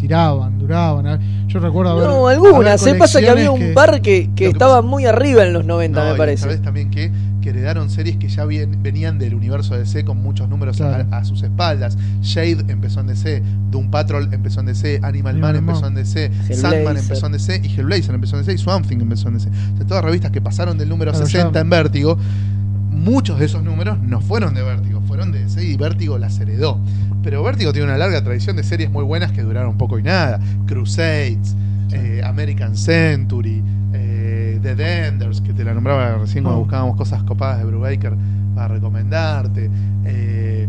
tiraban, 0.00 0.58
duraban. 0.58 1.20
Yo 1.46 1.60
recuerdo 1.60 1.92
haber. 1.92 2.04
No, 2.08 2.26
haber 2.26 2.36
algunas. 2.38 2.80
Se 2.80 2.94
pasa 2.94 3.20
que 3.20 3.28
había 3.28 3.50
un 3.50 3.58
colecciones 3.58 3.74
par 3.74 4.02
que, 4.02 4.26
que 4.28 4.34
que 4.34 4.46
estaba 4.46 4.76
pasa- 4.76 4.88
muy 4.88 5.06
arriba 5.06 5.44
en 5.44 5.52
los 5.52 5.64
90, 5.64 6.02
No, 6.04 6.10
me 6.12 6.16
parece. 6.16 6.42
sabés 6.44 6.62
también 6.62 6.90
que, 6.90 7.10
que 7.42 7.50
heredaron 7.50 7.90
series 7.90 8.16
que 8.16 8.28
ya 8.28 8.44
venían 8.44 9.18
del 9.18 9.34
universo 9.34 9.76
DC 9.76 10.04
con 10.04 10.22
muchos 10.22 10.48
números 10.48 10.76
Claro. 10.78 11.06
a, 11.10 11.18
a 11.18 11.24
sus 11.24 11.42
espaldas. 11.42 11.96
Shade 12.22 12.64
empezó 12.68 13.00
en 13.00 13.08
DC, 13.08 13.42
Doom 13.70 13.90
Patrol 13.90 14.28
empezó 14.32 14.60
en 14.60 14.66
DC, 14.66 15.00
Animal 15.02 15.38
Man 15.38 15.56
empezó 15.56 15.86
en 15.86 15.94
DC, 15.94 16.24
Hellblazer. 16.26 16.56
Sandman 16.56 16.96
empezó 16.96 17.26
en 17.26 17.32
DC 17.32 17.60
y 17.64 17.68
Hellblazer 17.68 18.14
empezó 18.14 18.36
en 18.36 18.42
DC 18.44 18.52
y 18.54 18.58
Swamp 18.58 18.86
Thing 18.86 19.00
empezó 19.00 19.28
en 19.28 19.34
DC. 19.34 19.48
O 19.74 19.76
sea, 19.76 19.86
todas 19.86 20.04
revistas 20.04 20.30
que 20.30 20.40
pasaron 20.40 20.78
del 20.78 20.88
número 20.88 21.10
Claro, 21.12 21.26
60 21.26 21.52
ya- 21.52 21.60
en 21.60 21.70
Vértigo, 21.70 22.16
muchos 22.90 23.38
de 23.38 23.46
esos 23.46 23.62
números 23.62 23.98
no 24.00 24.20
fueron 24.20 24.54
de 24.54 24.62
Vértigo, 24.62 24.99
fueron 25.10 25.32
de 25.32 25.40
DC 25.40 25.64
y 25.64 25.76
Vértigo 25.76 26.18
las 26.18 26.38
heredó. 26.38 26.78
Pero 27.24 27.42
Vértigo 27.42 27.72
tiene 27.72 27.88
una 27.88 27.98
larga 27.98 28.22
tradición 28.22 28.54
de 28.54 28.62
series 28.62 28.90
muy 28.92 29.02
buenas 29.02 29.32
que 29.32 29.42
duraron 29.42 29.76
poco 29.76 29.98
y 29.98 30.04
nada. 30.04 30.38
Crusades, 30.66 31.56
eh, 31.90 32.22
American 32.24 32.76
Century, 32.76 33.60
eh, 33.92 34.60
The 34.62 34.76
Denders, 34.76 35.40
que 35.40 35.52
te 35.52 35.64
la 35.64 35.74
nombraba 35.74 36.16
recién 36.18 36.44
cuando 36.44 36.60
Oh. 36.60 36.62
buscábamos 36.64 36.96
cosas 36.96 37.24
copadas 37.24 37.58
de 37.58 37.64
Brubaker 37.64 38.14
para 38.54 38.68
recomendarte. 38.68 39.68
Eh, 40.04 40.68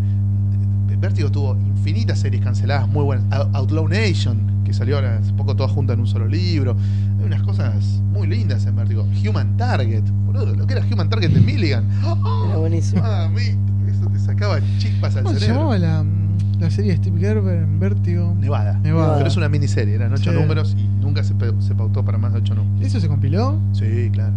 Vértigo 1.00 1.32
tuvo 1.32 1.56
infinitas 1.58 2.20
series 2.20 2.44
canceladas 2.44 2.88
muy 2.88 3.04
buenas. 3.04 3.26
Out- 3.32 3.56
Outlaw 3.56 3.88
Nation, 3.88 4.38
que 4.64 4.72
salió 4.74 4.96
ahora 4.98 5.18
hace 5.18 5.34
poco 5.34 5.56
todas 5.56 5.72
juntas 5.72 5.96
en 5.96 6.02
un 6.02 6.08
solo 6.08 6.28
libro. 6.28 6.76
Hay 7.20 7.26
unas 7.26 7.42
cosas 7.44 8.02
muy 8.12 8.28
lindas 8.28 8.66
en 8.68 8.76
Vértigo. 8.76 9.08
Human 9.28 9.56
Target, 9.58 10.04
boludo, 10.26 10.54
lo 10.56 10.68
que 10.68 10.74
era 10.74 10.86
Human 10.92 11.10
Target 11.10 11.32
de 11.32 11.42
Milligan. 11.42 11.86
¡Oh! 12.04 12.46
Era 12.48 12.58
buenísimo. 12.58 13.02
Mami, 13.02 13.42
eso 13.42 13.58
te 13.78 13.81
sacaba 14.22 14.60
chispas 14.78 15.16
al 15.16 15.24
¿Cómo 15.24 15.34
se 15.36 15.42
cerebro. 15.42 15.72
llamaba 15.74 15.78
la, 15.80 16.06
la 16.60 16.70
serie 16.72 16.92
de 16.92 16.98
Steve 16.98 17.20
Gerber 17.20 17.64
en 17.64 17.80
Vértigo? 17.80 18.36
Nevada. 18.40 18.80
Nevada. 18.80 19.16
Pero 19.18 19.28
es 19.28 19.38
una 19.38 19.50
miniserie, 19.50 19.96
eran 19.96 20.14
ocho 20.14 20.32
Sí. 20.32 20.38
números 20.38 20.76
y 20.78 20.84
nunca 21.04 21.24
se, 21.24 21.34
se 21.60 21.76
pautó 21.76 22.04
para 22.06 22.18
más 22.18 22.34
de 22.34 22.40
ocho 22.40 22.56
números. 22.56 22.86
¿Eso 22.86 23.00
se 23.00 23.08
compiló? 23.08 23.58
Sí, 23.74 24.10
claro. 24.12 24.34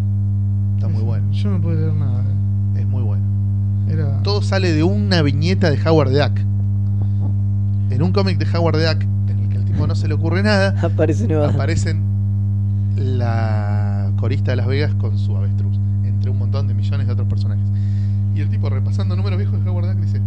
Está 0.77 0.89
muy 0.89 0.97
Eso- 0.99 1.07
bueno. 1.07 1.31
Yo 1.33 1.51
no 1.51 1.61
pude 1.61 1.77
leer 1.77 1.93
nada. 1.95 2.23
Es 2.77 2.87
muy 2.87 3.03
bueno. 3.03 3.23
Era. 3.89 4.23
Todo 4.23 4.43
sale 4.43 4.73
de 4.73 4.83
una 4.83 5.21
viñeta 5.23 5.71
de 5.71 5.79
Howard 5.89 6.11
the 6.11 6.19
Duck. 6.19 6.39
En 7.91 8.03
un 8.03 8.13
cómic 8.13 8.39
de 8.39 8.57
Howard 8.59 8.77
the 8.79 8.87
Duck, 8.87 9.03
en 9.29 9.39
el 9.39 9.49
que 9.51 9.57
al 9.59 9.65
tipo 9.67 9.87
no 9.87 9.95
se 9.95 10.09
le 10.09 10.15
ocurre 10.15 10.43
nada, 10.43 10.75
Aparece 10.83 11.27
Nevada. 11.29 11.51
aparecen 11.53 12.03
la 12.97 14.11
corista 14.17 14.53
de 14.53 14.57
Las 14.57 14.67
Vegas 14.67 14.95
con 14.95 15.19
su 15.19 15.37
avestruz, 15.37 15.79
entre 16.05 16.31
un 16.31 16.39
montón 16.39 16.67
de 16.69 16.75
millones 16.75 17.07
de 17.07 17.13
otros 17.13 17.29
personajes. 17.29 17.65
Y 18.35 18.41
el 18.41 18.49
tipo, 18.49 18.69
repasando 18.69 19.17
números 19.17 19.39
viejos 19.39 19.63
de 19.63 19.71
Howard 19.71 19.87
Duck, 19.89 20.05
dice: 20.05 20.21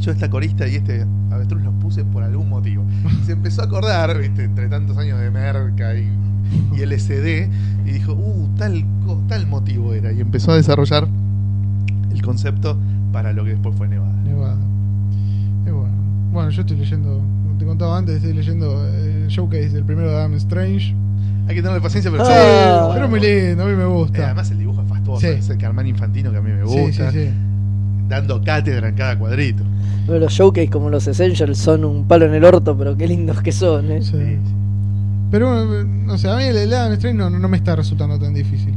Yo 0.00 0.12
esta 0.12 0.28
corista 0.28 0.68
y 0.68 0.76
este 0.76 1.06
avestruz 1.30 1.62
los 1.62 1.74
puse 1.74 2.04
por 2.04 2.22
algún 2.22 2.48
motivo. 2.48 2.84
Y 3.22 3.24
se 3.24 3.32
empezó 3.32 3.62
a 3.62 3.64
acordar, 3.64 4.18
¿viste? 4.18 4.44
entre 4.44 4.68
tantos 4.68 4.96
años 4.98 5.18
de 5.20 5.30
merca 5.30 5.94
y, 5.94 6.08
y 6.72 6.84
LSD, 6.84 7.48
y 7.86 7.90
dijo: 7.90 8.12
Uh, 8.12 8.48
tal, 8.56 8.84
tal 9.28 9.46
motivo 9.46 9.94
era. 9.94 10.12
Y 10.12 10.20
empezó 10.20 10.52
a 10.52 10.56
desarrollar 10.56 11.08
el 12.10 12.22
concepto 12.22 12.76
para 13.12 13.32
lo 13.32 13.44
que 13.44 13.50
después 13.50 13.74
fue 13.76 13.88
Nevada. 13.88 14.12
Nevada. 14.24 14.58
Bueno. 15.64 16.02
Bueno, 16.32 16.48
yo 16.48 16.62
estoy 16.62 16.78
leyendo, 16.78 17.20
te 17.58 17.66
contaba 17.66 17.98
antes, 17.98 18.16
estoy 18.16 18.32
leyendo 18.32 18.86
el 18.86 19.28
showcase 19.28 19.68
del 19.68 19.84
primero 19.84 20.10
de 20.10 20.16
Adam 20.16 20.34
Strange. 20.34 20.94
Hay 21.48 21.54
que 21.56 21.62
tenerle 21.62 21.80
paciencia, 21.80 22.10
pero 22.10 22.24
Ah, 22.26 22.86
sí, 22.88 22.90
pero 22.94 23.08
muy 23.08 23.20
lindo, 23.20 23.64
a 23.64 23.66
mí 23.66 23.74
me 23.74 23.82
Eh, 23.82 23.86
gusta. 23.86 24.26
además 24.26 24.50
el 24.50 24.58
dibujo 24.58 24.82
es 24.82 24.88
fastuoso, 24.88 25.20
Sí. 25.20 25.26
es 25.26 25.48
el 25.50 25.58
Carmán 25.58 25.86
Infantino 25.86 26.30
que 26.30 26.36
a 26.38 26.40
mí 26.40 26.50
me 26.52 26.66
sí, 26.66 26.72
sí, 26.72 26.80
gusta, 26.80 27.10
sí. 27.10 27.28
dando 28.08 28.40
cátedra 28.42 28.88
en 28.88 28.94
cada 28.94 29.18
cuadrito. 29.18 29.64
Pero 30.06 30.18
los 30.18 30.32
showcase 30.32 30.68
como 30.68 30.90
los 30.90 31.06
Essentials 31.06 31.58
son 31.58 31.84
un 31.84 32.06
palo 32.06 32.26
en 32.26 32.34
el 32.34 32.44
orto, 32.44 32.76
pero 32.76 32.96
qué 32.96 33.06
lindos 33.06 33.40
que 33.42 33.52
son, 33.52 33.90
¿eh? 33.90 34.02
Sí. 34.02 34.10
Sí, 34.12 34.18
sí. 34.18 34.52
Pero 35.30 35.46
bueno, 35.66 35.84
no 36.06 36.18
sé, 36.18 36.28
a 36.28 36.36
mí 36.36 36.44
el 36.44 36.68
de 36.68 36.76
Adam 36.76 36.92
Strange 36.92 37.16
no, 37.18 37.30
no 37.30 37.48
me 37.48 37.56
está 37.56 37.74
resultando 37.74 38.18
tan 38.18 38.34
difícil. 38.34 38.74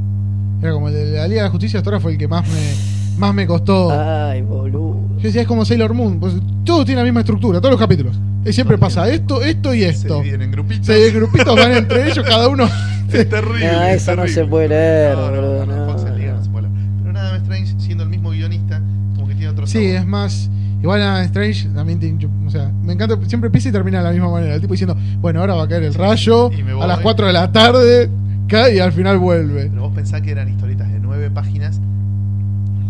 Era 0.61 0.72
como 0.72 0.88
el 0.88 0.93
de 0.93 1.11
la 1.18 1.28
Liga 1.28 1.41
de 1.41 1.47
la 1.47 1.51
Justicia 1.51 1.80
hasta 1.80 1.89
ahora 1.89 1.99
fue 1.99 2.13
el 2.13 2.18
que 2.18 2.28
más 2.28 2.47
me, 2.47 3.18
más 3.20 3.34
me 3.34 3.45
costó. 3.45 3.91
Ay, 3.91 4.41
boludo. 4.41 4.99
Yo 5.18 5.24
decía, 5.24 5.41
es 5.41 5.47
como 5.47 5.66
Sailor 5.66 5.93
Moon, 5.93 6.20
pues 6.20 6.34
todo 6.63 6.86
tiene 6.86 7.01
la 7.01 7.05
misma 7.05 7.20
estructura, 7.20 7.59
todos 7.59 7.72
los 7.74 7.80
capítulos. 7.80 8.18
Y 8.46 8.54
siempre 8.54 8.78
pasa 8.78 9.10
esto, 9.10 9.41
esto 9.41 9.74
y 9.74 9.80
Se 9.82 9.89
esto. 9.89 10.18
dividen 10.22 10.43
en 10.43 10.52
grupitos. 10.52 10.86
Se 10.86 11.12
grupitos 11.12 11.56
van 11.56 11.72
entre 11.74 12.08
ellos, 12.12 12.26
cada 12.28 12.48
uno. 12.48 12.66
Es 13.12 13.28
terrible. 13.30 13.72
No, 13.72 13.84
es 13.84 14.02
eso 14.02 14.12
no 14.12 14.24
terrible. 14.24 14.34
se 14.43 14.46
puede 14.46 14.68
leer, 14.70 15.16
No, 15.16 15.32
no, 15.32 15.41
no, 15.41 15.66
no. 15.66 15.74
En 15.74 15.88
no 15.88 15.98
se. 16.00 16.06
Pero 16.12 17.14
nada, 17.14 17.38
Strange, 17.38 17.74
siendo 17.80 18.04
el 18.04 18.10
mismo 18.10 18.30
guionista, 18.32 18.82
como 19.16 19.28
que 19.28 19.34
tiene 19.36 19.50
otro 19.50 19.66
Sí, 19.68 19.74
sabor. 19.88 20.00
es 20.02 20.06
más. 20.06 20.50
Igual 20.82 21.02
Adam 21.02 21.24
Strange 21.24 21.70
también 21.70 22.00
tiene. 22.00 22.20
yo- 22.20 22.30
O 22.46 22.50
sea, 22.52 22.72
me 22.84 22.93
encanta. 22.93 23.18
Siempre 23.28 23.48
empieza 23.48 23.70
y 23.70 23.72
termina 23.72 23.98
de 24.00 24.04
la 24.04 24.12
misma 24.12 24.30
manera. 24.30 24.54
El 24.56 24.62
tipo 24.62 24.74
diciendo, 24.74 24.96
bueno, 25.22 25.39
ahora 25.39 25.56
va 25.56 25.64
a 25.64 25.68
caer 25.68 25.84
el 25.84 25.93
rayo 25.96 26.52
Y 26.52 26.62
me 26.64 26.74
voy. 26.74 26.84
a 26.84 26.88
las 26.88 27.00
4 27.00 27.26
de 27.28 27.34
la 27.34 27.52
tarde, 27.52 28.10
cae 28.48 28.76
y 28.76 28.80
al 28.80 28.91
final 28.91 29.18
vuelve. 29.18 29.68
Pero 29.70 29.82
vos 29.84 29.93
pensás 29.96 30.22
que 30.22 30.32
eran 30.32 30.50
historietas 30.50 30.91
de 30.91 31.00
nueve 31.00 31.32
páginas 31.32 31.80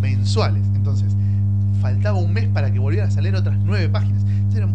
mensuales. 0.02 0.64
Entonces, 0.76 1.16
faltaba 1.82 2.18
un 2.18 2.34
mes 2.34 2.48
para 2.48 2.72
que 2.72 2.80
volvieran 2.80 3.10
a 3.10 3.12
salir 3.12 3.36
otras 3.36 3.58
nueve 3.64 3.88
páginas. 3.90 4.24
Entonces, 4.24 4.58
era- 4.58 4.70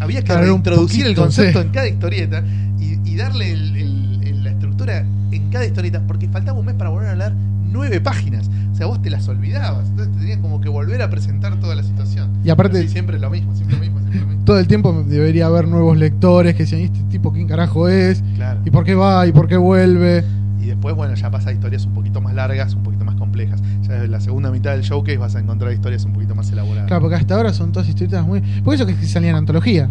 había 0.00 0.22
que 0.22 0.32
introducir 0.48 1.06
el 1.06 1.14
concepto 1.14 1.60
sí. 1.60 1.66
en 1.66 1.72
cada 1.72 1.88
historieta 1.88 2.42
y, 2.78 2.98
y 3.10 3.16
darle 3.16 3.52
el- 3.52 3.76
el- 3.76 4.20
el- 4.24 4.44
la 4.44 4.50
estructura 4.50 5.04
en 5.32 5.50
cada 5.50 5.64
historieta, 5.66 6.02
porque 6.06 6.28
faltaba 6.28 6.58
un 6.58 6.66
mes 6.66 6.74
para 6.74 6.90
volver 6.90 7.08
a 7.10 7.14
leer 7.16 7.32
nueve 7.70 8.00
páginas. 8.00 8.48
O 8.72 8.74
sea, 8.76 8.86
vos 8.86 9.00
te 9.02 9.10
las 9.10 9.26
olvidabas. 9.28 9.88
Entonces 9.88 10.14
te 10.14 10.20
tenías 10.20 10.38
como 10.38 10.60
que 10.60 10.68
volver 10.68 11.02
a 11.02 11.10
presentar 11.10 11.58
toda 11.60 11.74
la 11.74 11.82
situación. 11.82 12.30
Y 12.44 12.50
aparte- 12.50 12.82
sí, 12.82 12.88
siempre 12.88 13.18
lo 13.18 13.30
mismo, 13.30 13.54
siempre 13.54 13.76
lo 13.76 13.82
mismo, 13.82 13.98
siempre 14.00 14.20
lo 14.20 14.26
mismo. 14.26 14.44
Todo 14.44 14.58
el 14.58 14.66
tiempo 14.66 15.04
debería 15.06 15.46
haber 15.46 15.66
nuevos 15.66 15.96
lectores 15.96 16.54
que 16.54 16.62
decían, 16.64 16.82
"¿Y 16.82 16.84
este 16.84 17.00
tipo 17.10 17.32
quién 17.32 17.48
carajo 17.48 17.88
es? 17.88 18.22
Claro. 18.36 18.60
¿Y 18.64 18.70
por 18.70 18.84
qué 18.84 18.94
va? 18.94 19.26
¿Y 19.26 19.32
por 19.32 19.48
qué 19.48 19.56
vuelve? 19.56 20.24
Y 20.66 20.70
después, 20.70 20.96
bueno, 20.96 21.14
ya 21.14 21.30
pasa 21.30 21.50
a 21.50 21.52
historias 21.52 21.86
un 21.86 21.94
poquito 21.94 22.20
más 22.20 22.34
largas, 22.34 22.74
un 22.74 22.82
poquito 22.82 23.04
más 23.04 23.14
complejas. 23.14 23.62
Ya 23.82 23.94
desde 23.94 24.08
la 24.08 24.20
segunda 24.20 24.50
mitad 24.50 24.72
del 24.72 24.82
showcase 24.82 25.16
vas 25.16 25.36
a 25.36 25.38
encontrar 25.38 25.72
historias 25.72 26.04
un 26.04 26.12
poquito 26.12 26.34
más 26.34 26.50
elaboradas. 26.50 26.88
Claro, 26.88 27.02
porque 27.02 27.14
hasta 27.14 27.36
ahora 27.36 27.52
son 27.52 27.70
todas 27.70 27.88
historietas 27.88 28.26
muy. 28.26 28.40
Por 28.64 28.74
eso 28.74 28.84
que 28.84 28.94
salían 29.06 29.36
en 29.36 29.38
antología. 29.38 29.88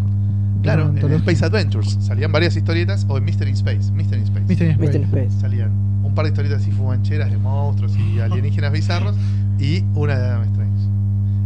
Claro, 0.60 0.82
En 0.82 0.88
antología. 0.88 1.16
Space 1.16 1.44
Adventures 1.46 1.96
salían 2.02 2.30
varias 2.30 2.54
historietas, 2.56 3.06
o 3.08 3.16
en 3.16 3.24
Mystery 3.24 3.52
Space. 3.52 3.90
Mystery 3.90 4.20
Space. 4.20 4.76
Mystery 4.78 5.04
Space. 5.04 5.30
Salían 5.40 5.70
un 6.04 6.14
par 6.14 6.26
de 6.26 6.32
historietas 6.32 6.60
así 6.60 6.70
fumancheras 6.72 7.30
de 7.30 7.38
monstruos 7.38 7.96
y 7.96 8.20
alienígenas 8.20 8.70
bizarros, 8.70 9.16
y 9.58 9.82
una 9.94 10.18
de 10.18 10.26
Adam 10.26 10.42
Strange. 10.42 10.82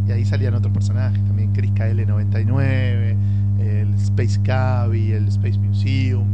Y 0.09 0.11
ahí 0.11 0.25
salían 0.25 0.55
otros 0.55 0.73
personajes 0.73 1.23
también: 1.23 1.53
Chris 1.53 1.71
KL99, 1.71 3.15
el 3.61 3.93
Space 3.93 4.41
Cavi, 4.43 5.13
el 5.13 5.29
Space 5.29 5.57
Museum, 5.57 6.27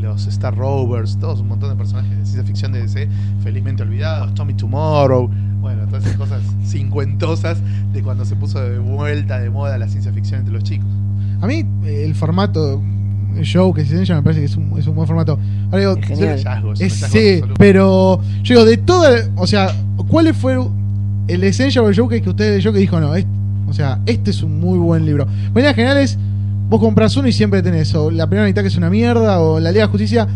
los 0.00 0.26
Star 0.26 0.56
Rovers, 0.56 1.18
todos 1.18 1.40
un 1.40 1.48
montón 1.48 1.70
de 1.70 1.76
personajes 1.76 2.10
de 2.10 2.24
ciencia 2.24 2.44
ficción 2.44 2.72
de 2.72 2.82
DC, 2.82 3.08
felizmente 3.42 3.82
olvidados, 3.82 4.34
Tommy 4.34 4.54
Tomorrow. 4.54 5.30
Bueno, 5.60 5.82
todas 5.86 6.04
esas 6.04 6.16
cosas 6.16 6.42
cincuentosas 6.66 7.58
de 7.92 8.02
cuando 8.02 8.24
se 8.24 8.34
puso 8.36 8.60
de 8.60 8.78
vuelta 8.78 9.38
de 9.38 9.50
moda 9.50 9.76
la 9.78 9.88
ciencia 9.88 10.12
ficción 10.12 10.40
entre 10.40 10.54
los 10.54 10.64
chicos. 10.64 10.88
A 11.40 11.46
mí, 11.46 11.64
eh, 11.84 12.04
el 12.06 12.14
formato 12.14 12.82
el 13.36 13.44
show 13.44 13.72
que 13.72 13.84
se 13.84 13.96
enseña 13.96 14.16
me 14.16 14.22
parece 14.24 14.40
que 14.40 14.46
es 14.46 14.56
un, 14.56 14.76
es 14.76 14.86
un 14.88 14.94
buen 14.96 15.06
formato. 15.06 15.38
Ahora 15.66 15.78
digo, 15.78 15.96
Es 15.96 16.10
Es 16.10 16.44
hallazgo, 16.44 16.74
sí, 16.74 17.40
pero 17.58 18.20
yo 18.42 18.54
digo, 18.54 18.64
de 18.64 18.76
toda, 18.78 19.10
o 19.36 19.46
sea, 19.46 19.72
¿cuál 20.08 20.34
fue 20.34 20.58
el 21.28 21.44
Essential 21.44 21.84
del 21.86 21.96
Joker 21.96 22.20
que 22.20 22.28
usted 22.30 22.56
leyó 22.56 22.72
que 22.72 22.80
dijo, 22.80 22.98
no, 22.98 23.14
es- 23.14 23.26
o 23.68 23.72
sea, 23.72 24.00
este 24.06 24.32
es 24.32 24.42
un 24.42 24.58
muy 24.60 24.78
buen 24.80 25.06
libro? 25.06 25.28
Bueno, 25.52 25.68
en 25.68 25.74
general 25.76 25.98
es, 25.98 26.18
vos 26.70 26.80
compras 26.80 27.14
uno 27.16 27.28
y 27.28 27.32
siempre 27.32 27.62
tenés, 27.62 27.94
o 27.94 28.10
la 28.10 28.26
primera 28.26 28.46
mitad 28.46 28.62
que 28.62 28.68
es 28.68 28.76
una 28.76 28.88
mierda, 28.88 29.40
o 29.40 29.60
la 29.60 29.70
Liga 29.72 29.84
de 29.86 29.90
Justicia 29.90 30.26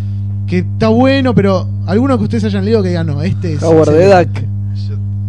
que 0.47 0.59
está 0.59 0.89
bueno, 0.89 1.35
pero 1.35 1.67
alguno 1.87 2.19
que 2.19 2.25
ustedes 2.25 2.45
hayan 2.45 2.65
leído 2.67 2.83
que 2.83 2.89
digan, 2.91 3.07
no, 3.07 3.23
este 3.23 3.55
es... 3.55 3.63
Howard 3.63 3.89
the 3.91 4.05
excelente". 4.05 4.41
Duck. 4.43 4.49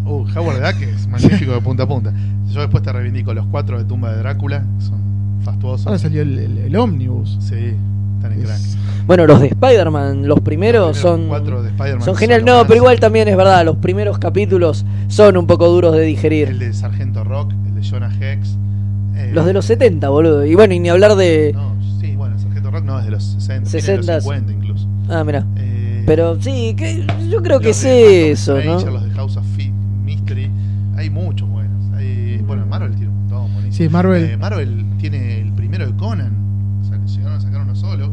Uh, 0.08 0.26
Howard 0.38 0.58
the 0.62 0.72
Duck 0.74 0.82
es 0.95 1.08
magnífico 1.08 1.53
de 1.53 1.62
punta 1.62 1.84
a 1.84 1.88
punta. 1.88 2.14
Yo 2.51 2.60
después 2.62 2.84
te 2.84 2.91
reivindico 2.91 3.34
los 3.34 3.45
cuatro 3.47 3.78
de 3.78 3.86
tumba 3.86 4.12
de 4.12 4.18
Drácula, 4.18 4.64
son 4.80 4.99
fastuosos. 5.43 5.88
Ahora 5.88 5.99
salió 5.99 6.22
el, 6.22 6.38
el, 6.38 6.58
el 6.58 6.76
Omnibus. 6.76 7.38
Sí, 7.39 7.74
están 8.18 8.34
en 8.34 8.41
crack. 8.43 8.60
Bueno, 9.08 9.26
los 9.28 9.39
de 9.41 9.47
Spider-Man, 9.47 10.28
los 10.28 10.39
primeros 10.41 10.88
Los 10.89 10.97
son. 10.97 11.28
cuatro 11.28 11.62
de 11.62 11.70
Spider-Man 11.70 12.03
Son 12.03 12.16
genial, 12.16 12.43
no, 12.43 12.58
más. 12.58 12.64
pero 12.66 12.78
igual 12.78 12.99
también 12.99 13.28
es 13.28 13.38
verdad, 13.38 13.64
los 13.64 13.78
primeros 13.78 14.18
capítulos 14.18 14.84
son 15.08 15.38
un 15.38 15.45
poco 15.47 15.68
duros 15.70 15.95
de 15.95 16.01
digerir. 16.01 16.49
El 16.49 16.60
de 16.60 16.74
Sargento 16.74 17.24
Rock, 17.24 17.51
el 17.68 17.76
de 17.76 17.88
Jonah 17.88 18.12
Hex. 18.20 18.58
El 19.18 19.34
Los 19.36 19.45
de 19.45 19.53
los 19.53 19.66
70, 19.66 20.09
boludo. 20.09 20.45
Y 20.45 20.55
bueno, 20.55 20.74
y 20.74 20.80
ni 20.80 20.89
hablar 20.89 21.16
de. 21.16 21.51
No, 21.53 21.76
sí, 21.99 22.16
bueno, 22.16 22.38
Sargento 22.39 22.72
Rock 22.72 22.84
no 22.86 22.99
es 22.99 23.05
de 23.05 23.11
los 23.11 23.24
60, 23.24 23.70
60. 23.70 24.01
de 24.01 24.13
los 24.18 24.24
50 24.24 24.51
incluso. 24.53 24.88
Ah, 25.09 25.24
mira. 25.24 25.45
Eh, 25.57 26.03
Pero 26.05 26.39
sí, 26.41 26.74
que 26.78 27.05
yo 27.30 27.41
creo 27.41 27.59
que 27.59 27.70
es 27.72 27.84
eso, 27.84 28.55
Phantom 28.55 28.86
¿no? 28.86 28.91
Los 28.91 29.03
de 29.05 29.11
House 29.11 29.38
of 29.38 29.45
Fi- 29.55 29.72
Mystery, 30.03 30.49
hay 30.95 31.09
muchos 31.09 31.47
buenos. 31.49 31.72
Hay, 31.95 32.38
bueno, 32.45 32.66
Marvel 32.66 32.91
tiene 32.95 33.09
un 33.09 33.20
montón, 33.22 33.53
buenísimo. 33.53 33.88
Sí, 33.88 33.91
Marvel. 33.93 34.24
Eh, 34.24 34.38
Marvel 34.38 34.86
tiene 34.99 35.41
el 35.41 35.51
primero 35.53 35.86
de 35.86 35.95
Conan, 35.95 36.34
o 36.82 36.86
sea, 36.86 36.97
llegaron 37.05 37.38
a 37.38 37.41
sacar 37.41 37.61
uno 37.61 37.76
solo, 37.76 38.11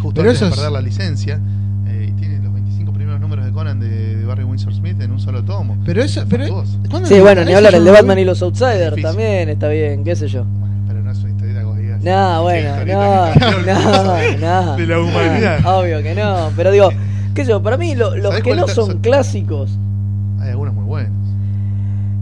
justo 0.00 0.14
Pero 0.20 0.30
antes 0.30 0.36
eso 0.42 0.46
de 0.46 0.50
perder 0.56 0.72
la 0.72 0.80
licencia, 0.80 1.40
eh, 1.86 2.08
y 2.10 2.12
tiene 2.20 2.40
los 2.42 2.52
25 2.52 2.92
primeros 2.92 3.20
números 3.20 3.44
de 3.44 3.52
Conan 3.52 3.78
de, 3.80 4.09
Barry 4.30 4.44
Windsor 4.44 4.72
Smith 4.74 5.00
en 5.00 5.10
un 5.12 5.18
solo 5.20 5.42
tomo. 5.44 5.76
Pero 5.84 6.02
eso. 6.02 6.24
Pero, 6.28 6.46
Fabuloso. 6.46 6.78
¿cuándo 6.88 7.08
Sí, 7.08 7.20
bueno, 7.20 7.42
ni 7.44 7.48
eso 7.50 7.56
hablar 7.58 7.74
el 7.74 7.84
de 7.84 7.90
Batman 7.90 8.18
y 8.18 8.24
los 8.24 8.40
Outsiders 8.42 8.94
Difícil. 8.96 9.02
también 9.02 9.48
está 9.48 9.68
bien, 9.68 10.04
qué 10.04 10.14
sé 10.16 10.28
yo. 10.28 10.44
Bueno, 10.44 10.74
pero 10.86 11.02
no 11.02 11.10
es 11.10 11.18
una 11.18 11.30
historieta 11.30 11.60
digas. 11.76 12.02
No, 12.02 12.42
bueno, 12.42 12.70
no, 12.70 12.82
de- 14.16 14.36
no. 14.38 14.76
de 14.76 14.86
la 14.86 15.00
humanidad. 15.00 15.60
no, 15.60 15.78
obvio 15.78 16.02
que 16.02 16.14
no, 16.14 16.50
pero 16.56 16.70
digo, 16.70 16.90
qué 17.34 17.44
sé 17.44 17.50
yo, 17.50 17.62
para 17.62 17.76
mí 17.76 17.94
lo- 17.94 18.14
los 18.16 18.28
¿Sabés 18.28 18.42
que 18.42 18.54
no 18.54 18.60
está- 18.62 18.74
son 18.74 18.86
son- 18.92 18.98
clásicos. 19.00 19.70
Hay 20.40 20.50
algunos 20.50 20.74
muy 20.74 20.84
buenos. 20.84 21.12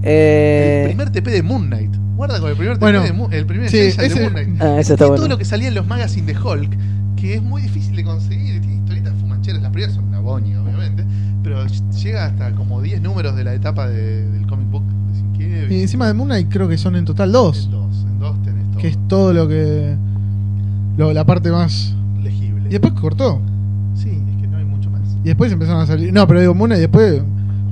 Eh, 0.03 0.81
el 0.85 0.89
primer 0.91 1.11
TP 1.11 1.31
de 1.31 1.43
Moon 1.43 1.67
Knight. 1.67 1.95
Guarda 2.17 2.41
con 2.41 2.51
el 2.51 2.57
primer 2.57 2.75
TP 2.75 2.81
Bueno, 2.85 3.03
de 3.03 3.13
Moon, 3.13 3.33
el 3.33 3.47
primer 3.47 3.69
sí, 3.71 3.79
ese- 3.79 4.09
de 4.09 4.15
Moon 4.21 4.33
Knight. 4.33 4.49
Ah, 4.63 4.79
ese 4.81 4.95
está 4.95 4.97
Tiene 4.97 5.09
bueno. 5.11 5.17
todo 5.17 5.29
lo 5.29 5.39
que 5.39 5.45
salía 5.45 5.69
en 5.69 5.75
los 5.75 5.87
magazines 5.87 6.27
de 6.35 6.41
Hulk, 6.43 6.77
que 7.17 7.35
es 7.35 7.43
muy 7.43 7.63
difícil 7.63 7.95
de 7.97 8.05
conseguir, 8.05 8.61
tiene 8.61 8.77
historietas 8.77 9.13
las 9.55 9.71
primeras 9.73 9.95
son 9.95 10.05
una 10.05 10.21
boña, 10.21 10.61
obviamente, 10.63 11.05
pero 11.43 11.65
llega 11.67 12.27
hasta 12.27 12.53
como 12.53 12.81
10 12.83 13.01
números 13.03 13.35
de 13.37 13.45
la 13.45 13.55
etapa 13.55 13.89
de- 13.89 14.29
del 14.31 14.47
comic 14.47 14.71
book 14.71 14.85
de 14.85 15.15
Sienkiewicz. 15.15 15.71
Y 15.73 15.83
encima 15.83 16.07
de 16.07 16.15
Moon 16.15 16.29
Knight 16.29 16.49
creo 16.51 16.69
que 16.69 16.79
son 16.79 16.97
en 16.97 17.05
total 17.05 17.33
dos. 17.33 17.65
En 17.67 17.71
dos, 17.71 18.05
en 18.07 18.19
dos 18.19 18.43
tenés 18.43 18.71
todo. 18.71 18.81
Que 18.81 18.89
es 18.89 18.99
todo 19.09 19.33
lo 19.33 19.49
que. 19.49 19.97
lo- 20.97 21.13
la 21.13 21.25
parte 21.25 21.51
más. 21.51 21.95
legible. 22.23 22.69
Y 22.69 22.73
después 22.73 22.93
cortó. 22.95 23.41
Sí, 23.95 24.11
es 24.11 24.41
que 24.41 24.49
no 24.49 24.57
hay 24.59 24.65
mucho 24.65 24.91
más. 24.91 25.03
Y 25.23 25.29
después 25.29 25.51
empezaron 25.53 25.81
a 25.83 25.87
salir. 25.87 26.13
No, 26.13 26.27
pero 26.27 26.41
digo, 26.41 26.55
Moon 26.55 26.69
Knight 26.71 26.81
después 26.83 27.23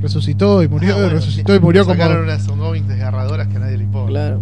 resucitó 0.00 0.62
y 0.62 0.68
murió, 0.68 0.92
Ah, 0.94 0.98
bueno, 0.98 1.10
resucitó 1.10 1.52
sí. 1.52 1.58
y 1.58 1.60
murió 1.60 1.84
como. 1.84 1.94
Sacaron 1.96 2.24
unas 2.24 2.46
ongoings 2.48 2.86
desgarradoras 2.88 3.48
que 3.48 3.56
a 3.56 3.60
nadie 3.60 3.76
le 3.78 3.84
importa. 3.84 4.10
Claro. 4.10 4.40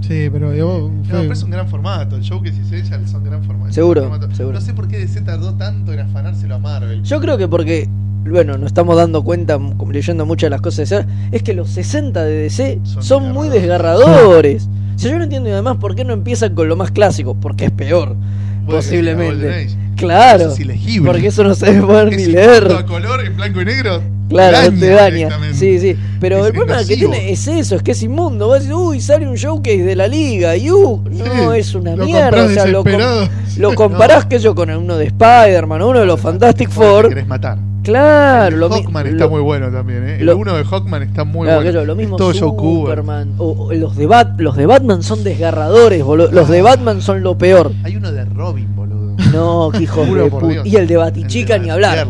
Sí, 0.00 0.28
pero 0.32 0.50
digo, 0.50 0.90
No, 0.92 1.08
fue- 1.08 1.20
pero 1.20 1.32
es 1.32 1.42
un 1.42 1.50
gran 1.50 1.68
formato. 1.68 2.16
El 2.16 2.22
Showcase 2.22 2.56
y 2.56 2.60
Essential 2.60 3.06
son 3.08 3.24
gran 3.24 3.44
formato. 3.44 3.72
Seguro, 3.72 4.00
gran 4.02 4.12
formato. 4.12 4.34
seguro. 4.36 4.58
No 4.58 4.64
sé 4.64 4.74
por 4.74 4.88
qué 4.88 4.98
DC 4.98 5.20
tardó 5.20 5.54
tanto 5.54 5.92
en 5.92 6.00
afanárselo 6.00 6.56
a 6.56 6.58
Marvel. 6.58 7.02
Yo 7.02 7.20
creo 7.20 7.38
que 7.38 7.46
porque, 7.48 7.88
bueno, 8.28 8.56
nos 8.58 8.66
estamos 8.66 8.96
dando 8.96 9.22
cuenta, 9.22 9.58
leyendo 9.90 10.26
muchas 10.26 10.46
de 10.46 10.50
las 10.50 10.60
cosas 10.60 10.76
de 10.78 10.86
ser, 10.96 11.06
es 11.32 11.42
que 11.42 11.54
los 11.54 11.70
60 11.70 12.24
de 12.24 12.34
DC 12.42 12.80
Son 12.84 13.02
son, 13.02 13.32
muy 13.32 13.48
desgarradores. 13.48 14.68
O 15.00 15.02
sea, 15.02 15.12
yo 15.12 15.16
no 15.16 15.24
entiendo 15.24 15.48
y 15.48 15.52
además 15.52 15.78
por 15.78 15.94
qué 15.94 16.04
no 16.04 16.12
empiezan 16.12 16.54
con 16.54 16.68
lo 16.68 16.76
más 16.76 16.90
clásico, 16.90 17.34
porque 17.34 17.64
es 17.64 17.70
peor, 17.70 18.16
posiblemente. 18.66 19.68
Claro, 19.96 20.44
Eso 20.44 20.52
es 20.52 20.60
ilegible. 20.60 21.10
porque 21.10 21.26
eso 21.28 21.42
no 21.44 21.54
se 21.54 21.66
debe 21.72 21.86
poder 21.86 22.14
ni 22.14 22.26
leer. 22.26 22.70
a 22.70 22.84
color 22.84 23.24
en 23.24 23.34
blanco 23.36 23.62
y 23.62 23.64
negro. 23.64 24.02
Claro, 24.30 24.72
te 24.78 24.88
daña. 24.88 25.28
Sí, 25.52 25.78
sí. 25.78 25.96
Pero 26.20 26.38
Es 26.40 26.46
el 26.46 26.52
problema 26.54 26.78
que 26.84 26.96
tiene 26.96 27.30
es 27.32 27.46
eso, 27.48 27.76
es 27.76 27.82
que 27.82 27.90
es 27.92 28.02
inmundo. 28.02 28.46
Vos 28.46 28.60
decís, 28.60 28.72
uy, 28.74 29.00
sale 29.00 29.28
un 29.28 29.34
showcase 29.34 29.82
de 29.84 29.96
la 29.96 30.06
liga. 30.08 30.56
Y 30.56 30.70
uh, 30.70 31.02
no, 31.10 31.52
Sí, 31.52 31.58
es 31.58 31.74
una 31.74 31.96
mierda. 31.96 32.44
O 32.44 32.48
sea, 32.48 32.66
lo, 32.66 32.84
com- 32.84 32.92
lo 33.58 33.74
comparás 33.74 34.24
que 34.26 34.38
yo 34.38 34.54
con 34.54 34.70
uno 34.70 34.96
de 34.96 35.06
Spider-Man, 35.06 35.82
uno 35.82 36.00
de 36.00 36.06
los 36.06 36.20
Fantastic 36.20 36.70
Four. 36.70 37.08
querés 37.08 37.26
matar. 37.26 37.58
Claro, 37.82 38.54
El 38.54 38.60
lo 38.60 38.68
Hawkman 38.68 39.04
lo- 39.06 39.10
está 39.12 39.26
muy 39.26 39.40
bueno 39.40 39.70
también, 39.70 40.06
¿eh? 40.06 40.16
El 40.20 40.26
lo- 40.26 40.36
uno 40.36 40.54
de 40.54 40.64
Hawkman 40.64 41.02
está 41.02 41.24
muy 41.24 41.46
Claro, 41.46 41.62
bueno. 41.62 41.80
yo, 41.80 41.86
lo 41.86 41.96
mismo 41.96 42.16
todo. 42.16 42.34
Superman. 42.34 43.32
O, 43.38 43.52
o 43.68 43.72
los, 43.72 43.96
de 43.96 44.06
Bat, 44.06 44.38
los 44.38 44.54
de 44.56 44.66
Batman 44.66 45.02
son 45.02 45.24
desgarradores, 45.24 46.04
boludo. 46.04 46.30
Los 46.30 46.48
de 46.50 46.60
Batman 46.60 47.00
son 47.00 47.22
lo 47.22 47.38
peor. 47.38 47.72
Hay 47.82 47.96
uno 47.96 48.12
de 48.12 48.26
Robin, 48.26 48.68
boludo. 48.76 49.16
No, 49.32 49.70
que 49.72 49.84
hijos 49.84 50.06
Juro 50.06 50.24
de 50.24 50.30
por 50.30 50.42
pu- 50.44 50.48
Dios. 50.50 50.66
Y 50.66 50.76
el 50.76 50.86
de 50.86 50.96
Batichica 50.98 51.56
ni 51.56 51.70
hablar. 51.70 52.06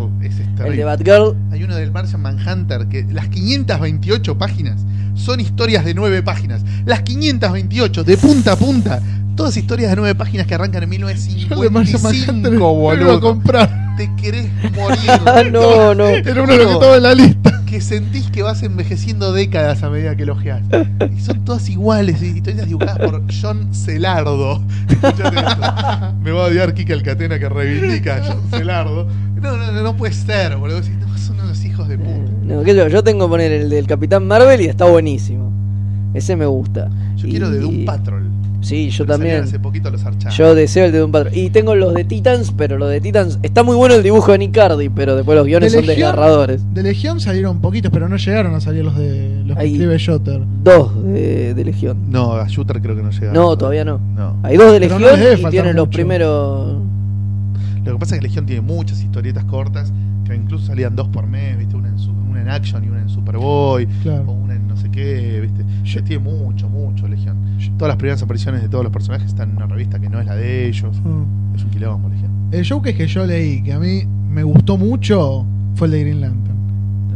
Es 0.65 0.71
El 0.71 0.77
terrible. 0.77 0.77
de 0.77 0.85
Batgirl. 0.85 1.37
Hay 1.53 1.65
uno 1.65 1.77
del 1.77 1.91
Martian 1.91 2.21
Manhunter 2.23 2.87
que 2.89 3.05
las 3.11 3.29
528 3.29 4.39
páginas 4.39 4.81
son 5.15 5.41
historias 5.41 5.85
de 5.85 5.95
9 5.95 6.23
páginas. 6.23 6.63
Las 6.87 7.03
528 7.03 8.05
de 8.05 8.17
punta 8.17 8.53
a 8.53 8.57
punta. 8.57 9.01
Todas 9.37 9.57
historias 9.57 9.91
de 9.91 9.97
9 9.97 10.15
páginas 10.17 10.47
que 10.47 10.55
arrancan 10.55 10.83
en 10.83 10.91
Yo 10.91 11.07
de 11.07 11.71
Martian 11.71 12.03
1955, 12.03 12.33
Manhunter 12.33 12.53
me 12.53 12.59
lo 12.59 12.59
iba 12.59 12.69
a 12.69 13.15
boludo. 13.17 13.21
comprar. 13.21 13.97
Te 13.97 14.11
querés 14.17 14.49
morir. 14.75 14.99
Ah, 15.27 15.43
no, 15.51 15.95
no. 15.95 16.07
Era 16.09 16.43
uno 16.43 16.53
de 16.53 16.59
los 16.59 16.67
que 16.67 16.73
estaba 16.73 16.97
en 16.97 17.03
la 17.03 17.15
lista. 17.15 17.63
que 17.67 17.81
sentís 17.81 18.31
que 18.31 18.43
vas 18.43 18.63
envejeciendo 18.63 19.33
décadas 19.33 19.83
a 19.83 19.91
medida 19.91 20.17
que 20.17 20.23
elogias. 20.25 20.63
Y 21.17 21.21
son 21.21 21.45
todas 21.45 21.69
iguales, 21.69 22.21
historias 22.23 22.67
dibujadas 22.67 22.99
por 22.99 23.23
John 23.41 23.73
Celardo. 23.75 24.63
Me 26.23 26.33
va 26.33 26.45
a 26.45 26.47
odiar 26.49 26.75
Kika 26.75 26.95
Alcatena 26.95 27.39
que 27.39 27.49
reivindica 27.49 28.17
a 28.17 28.23
John 28.27 28.43
Celardo. 28.51 29.07
No, 29.43 29.57
no, 29.57 29.73
no, 29.73 29.83
no 29.83 29.97
puede 29.97 30.13
ser, 30.13 30.57
boludo. 30.57 30.81
Decís, 30.81 30.97
no, 31.01 31.17
son 31.19 31.41
unos 31.41 31.65
hijos 31.65 31.89
de 31.89 31.99
puta. 31.99 32.31
No, 32.45 32.63
que 32.63 32.75
yo, 32.75 32.89
yo 32.89 33.03
tengo 33.03 33.27
que 33.27 33.31
poner 33.31 33.53
el 33.53 33.71
del 33.71 33.87
Capitán 33.87 34.27
Marvel 34.27 34.61
y 34.61 34.67
está 34.67 34.85
buenísimo. 34.87 35.51
Ese 36.15 36.37
me 36.37 36.47
gusta. 36.47 36.89
Yo 37.17 37.27
Y- 37.27 37.31
quiero 37.31 37.51
de 37.51 37.61
Doom 37.61 37.85
Patrol. 37.85 38.29
Sí, 38.63 38.91
yo 38.91 39.07
que 39.07 39.13
salieron 39.13 39.19
también. 39.21 39.43
Hace 39.45 39.59
poquito 39.59 39.91
los. 39.91 40.03
Yo 40.37 40.55
deseo 40.55 40.85
el 40.85 40.93
de 40.93 40.99
Doom 40.99 41.11
Patrol. 41.13 41.35
Y 41.35 41.49
tengo 41.49 41.75
los 41.75 41.95
de 41.95 42.05
Titans, 42.05 42.53
pero 42.55 42.77
los 42.77 42.91
de 42.91 43.01
Titans. 43.01 43.39
Está 43.43 43.63
muy 43.63 43.75
bueno 43.75 43.95
el 43.95 44.03
dibujo 44.03 44.33
de 44.33 44.39
Nicardi, 44.39 44.91
pero 44.91 45.17
después 45.17 45.35
los 45.39 45.47
guiones 45.47 45.73
De 45.73 45.79
son 45.79 45.87
Legión- 45.87 46.09
desgarradores. 46.11 46.75
De 46.75 46.83
Legión 46.83 47.21
salieron 47.21 47.61
poquitos, 47.63 47.91
pero 47.91 48.07
no 48.11 48.19
llegaron 48.19 48.55
a 48.55 48.61
salir 48.61 48.85
los 48.85 48.95
de 48.99 49.45
los 49.47 49.57
que 49.57 49.63
Ahí. 49.63 49.73
escribe 49.73 49.99
Jotter. 50.05 50.43
Dos 50.63 51.05
de, 51.05 51.55
de 51.55 51.65
Legión. 51.65 52.11
No, 52.11 52.33
a 52.35 52.47
Shooter 52.49 52.83
creo 52.83 52.95
que 52.97 53.03
no 53.03 53.11
llega. 53.11 53.33
No, 53.33 53.57
todavía 53.57 53.87
no. 53.87 53.99
No. 54.15 54.37
Hay 54.43 54.59
dos 54.59 54.73
de 54.73 54.81
Pero 54.81 54.99
no 54.99 55.07
Legión 55.07 55.21
debe 55.21 55.41
y 55.41 55.45
tienen 55.51 55.77
los 55.77 55.87
mucho. 55.87 55.97
primeros. 55.97 56.77
Lo 57.85 57.93
que 57.93 57.99
pasa 57.99 58.15
es 58.15 58.21
que 58.21 58.27
Legión 58.29 58.47
tiene 58.47 58.63
muchas 58.63 59.01
historietas 59.03 59.45
cortas, 59.45 59.93
que 60.25 60.35
incluso 60.35 60.67
salían 60.67 60.95
dos 60.97 61.09
por 61.09 61.27
mes, 61.27 61.59
¿viste? 61.59 61.75
Una 61.77 61.89
en, 61.89 61.99
su- 61.99 62.13
una 62.13 62.41
en 62.43 62.49
Action 62.49 62.85
y 62.85 62.89
una 62.89 63.01
en 63.01 63.09
Superboy, 63.09 63.89
o 64.27 64.33
una 64.33 64.55
en 64.55 64.69
no 64.69 64.77
sé 64.77 64.91
qué, 64.91 65.41
¿viste? 65.41 65.65
Yo- 65.85 66.05
tiene 66.05 66.23
mucho, 66.23 66.69
mucho 66.69 67.09
Legión. 67.09 67.37
Todas 67.77 67.89
las 67.91 67.97
primeras 67.97 68.23
apariciones 68.23 68.63
de 68.63 68.69
todos 68.69 68.85
los 68.85 68.93
personajes 68.93 69.27
están 69.29 69.51
en 69.51 69.57
una 69.57 69.67
revista 69.67 69.99
que 69.99 70.09
no 70.09 70.21
es 70.21 70.27
la 70.27 70.37
de 70.37 70.67
ellos. 70.69 71.01
Mm. 71.03 71.57
Es 71.57 71.65
un 71.65 71.71
quilombo, 71.71 72.09
Legión. 72.09 72.31
El 72.53 72.69
Joker 72.69 72.97
que 72.97 73.07
yo 73.07 73.27
leí, 73.27 73.63
que 73.63 73.73
a 73.73 73.79
mí 73.79 74.03
me 74.29 74.43
gustó 74.45 74.77
mucho, 74.77 75.45
fue 75.75 75.87
el 75.87 75.93
de 75.93 76.01
Green 76.01 76.21
Lantern. 76.21 76.57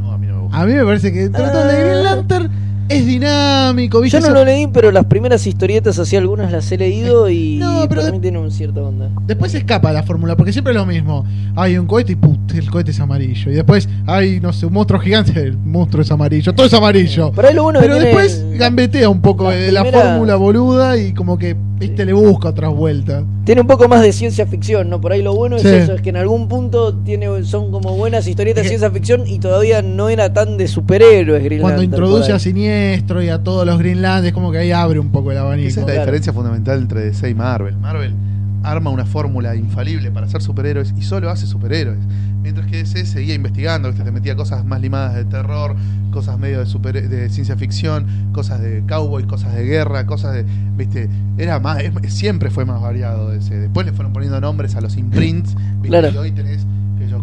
No, 0.00 0.12
a 0.12 0.18
mí 0.18 0.26
no 0.26 0.34
me 0.36 0.40
gusta. 0.42 0.60
A 0.60 0.66
mí 0.66 0.72
me 0.74 0.84
parece 0.84 1.12
que 1.12 1.28
todo 1.28 1.62
el 1.62 1.68
de 1.68 1.82
Green 1.84 1.96
Ah. 2.06 2.14
Lantern 2.16 2.50
es 2.88 3.06
dinámico, 3.06 4.00
¿viste? 4.00 4.18
Yo 4.18 4.20
no 4.20 4.26
Eso- 4.26 4.34
lo 4.34 4.44
leí, 4.44 4.66
pero 4.66 4.90
las 4.92 5.04
primeras 5.06 5.46
historietas, 5.46 5.98
así 5.98 6.16
algunas 6.16 6.52
las 6.52 6.70
he 6.72 6.76
leído 6.78 7.28
y 7.30 7.56
No, 7.56 7.86
pero 7.88 8.02
para 8.02 8.12
de- 8.12 8.20
tienen 8.20 8.42
un 8.42 8.50
cierta 8.50 8.82
onda. 8.82 9.08
Después 9.26 9.52
se 9.52 9.58
escapa 9.58 9.92
la 9.92 10.02
fórmula, 10.02 10.36
porque 10.36 10.52
siempre 10.52 10.72
es 10.72 10.78
lo 10.78 10.86
mismo. 10.86 11.24
Hay 11.56 11.78
un 11.78 11.86
cohete 11.86 12.12
y 12.12 12.16
put, 12.16 12.52
el 12.54 12.70
cohete 12.70 12.90
es 12.90 13.00
amarillo. 13.00 13.50
Y 13.50 13.54
después 13.54 13.88
hay, 14.06 14.40
no 14.40 14.52
sé, 14.52 14.66
un 14.66 14.72
monstruo 14.74 15.00
gigante, 15.00 15.32
el 15.40 15.56
monstruo 15.56 16.02
es 16.02 16.10
amarillo. 16.10 16.52
Todo 16.54 16.66
es 16.66 16.74
amarillo. 16.74 17.32
Pero 17.34 17.52
lo 17.52 17.62
bueno 17.64 17.80
Pero 17.80 17.98
después 17.98 18.38
el- 18.50 18.58
gambetea 18.58 19.08
un 19.08 19.20
poco 19.20 19.50
la 19.50 19.82
primeras- 19.82 20.02
fórmula 20.10 20.36
boluda 20.36 20.96
y 20.98 21.12
como 21.14 21.38
que, 21.38 21.56
viste, 21.78 22.04
le 22.04 22.12
busca 22.12 22.48
otras 22.50 22.72
vueltas. 22.72 23.24
Tiene 23.44 23.60
un 23.60 23.66
poco 23.66 23.88
más 23.88 24.00
de 24.00 24.12
ciencia 24.12 24.46
ficción, 24.46 24.88
¿no? 24.88 25.00
Por 25.00 25.12
ahí 25.12 25.22
lo 25.22 25.34
bueno 25.34 25.58
Sí. 25.58 25.66
es 25.68 25.72
eso, 25.84 25.92
es 25.94 26.00
que 26.00 26.08
en 26.10 26.16
algún 26.16 26.48
punto 26.48 26.94
tiene, 26.94 27.44
son 27.44 27.70
como 27.70 27.94
buenas 27.94 28.26
historietas 28.26 28.62
de 28.62 28.68
ciencia 28.70 28.90
ficción 28.90 29.24
y 29.26 29.38
todavía 29.38 29.82
no 29.82 30.08
era 30.08 30.32
tan 30.32 30.56
de 30.56 30.66
superhéroes 30.66 31.44
Green 31.44 31.60
Cuando 31.60 31.82
Lantern, 31.82 32.02
introduce 32.02 32.32
a 32.32 32.36
ahí. 32.36 32.40
Siniestro 32.78 33.22
y 33.22 33.28
a 33.28 33.38
todos 33.42 33.66
los 33.66 33.78
Greenland, 33.78 34.26
es 34.26 34.32
como 34.32 34.50
que 34.52 34.58
ahí 34.58 34.72
abre 34.72 34.98
un 34.98 35.10
poco 35.10 35.32
el 35.32 35.38
abanico. 35.38 35.68
Esa 35.68 35.80
es 35.80 35.86
la 35.86 35.92
Claro. 35.92 36.00
diferencia 36.06 36.32
fundamental 36.32 36.78
entre 36.80 37.00
DC 37.04 37.30
y 37.30 37.34
Marvel. 37.34 37.76
Marvel 37.78 38.14
arma 38.62 38.90
una 38.90 39.04
fórmula 39.04 39.54
infalible 39.56 40.10
para 40.10 40.26
hacer 40.26 40.40
superhéroes 40.40 40.94
y 40.96 41.02
solo 41.02 41.28
hace 41.30 41.46
superhéroes. 41.46 41.98
Mientras 42.42 42.66
que 42.66 42.78
DC 42.78 43.04
seguía 43.06 43.34
investigando, 43.34 43.88
¿viste? 43.88 44.04
te 44.04 44.10
metía 44.10 44.36
cosas 44.36 44.64
más 44.64 44.80
limadas 44.80 45.14
de 45.14 45.24
terror, 45.26 45.76
cosas 46.10 46.38
medio 46.38 46.60
de, 46.60 46.66
super, 46.66 47.08
de 47.08 47.28
ciencia 47.28 47.56
ficción, 47.56 48.06
cosas 48.32 48.60
de 48.60 48.82
cowboy, 48.88 49.24
cosas 49.24 49.54
de 49.54 49.64
guerra, 49.64 50.06
cosas 50.06 50.34
de. 50.34 50.44
¿Viste? 50.76 51.08
Era 51.38 51.60
más, 51.60 51.80
es- 51.82 52.14
siempre 52.14 52.50
fue 52.50 52.64
más 52.64 52.80
variado 52.80 53.30
DC. 53.30 53.54
Después 53.54 53.86
le 53.86 53.92
fueron 53.92 54.12
poniendo 54.12 54.40
nombres 54.40 54.74
a 54.76 54.80
los 54.80 54.96
imprints, 54.96 55.54
¿viste? 55.82 55.88
Claro. 55.88 56.10
Y 56.12 56.16
hoy 56.16 56.30
tenés 56.32 56.66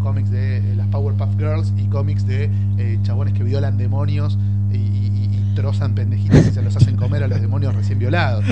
cómics 0.03 0.31
de 0.31 0.57
eh, 0.59 0.75
las 0.77 0.87
Powerpuff 0.87 1.35
Girls 1.37 1.73
y 1.77 1.83
cómics 1.87 2.25
de 2.25 2.49
eh, 2.77 2.97
chabones 3.03 3.33
que 3.33 3.43
violan 3.43 3.77
demonios 3.77 4.37
y, 5.51 5.53
y- 5.53 5.53
y 5.53 5.55
trozan 5.55 5.93
pendejitas 5.95 6.47
y 6.47 6.51
se 6.51 6.61
los 6.61 6.75
hacen 6.75 6.95
comer 6.95 7.23
a 7.23 7.27
los 7.27 7.41
demonios 7.41 7.75
recién 7.75 7.99
violados. 7.99 8.43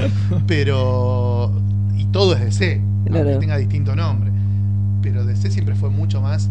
Pero. 0.47 1.51
Y 1.97 2.05
todo 2.05 2.33
es 2.33 2.41
DC, 2.41 2.81
aunque 3.05 3.11
Claro. 3.11 3.39
tenga 3.39 3.57
distinto 3.57 3.95
nombre. 3.95 4.31
Pero 5.01 5.25
DC 5.25 5.49
siempre 5.51 5.75
fue 5.75 5.89
mucho 5.89 6.21
más 6.21 6.49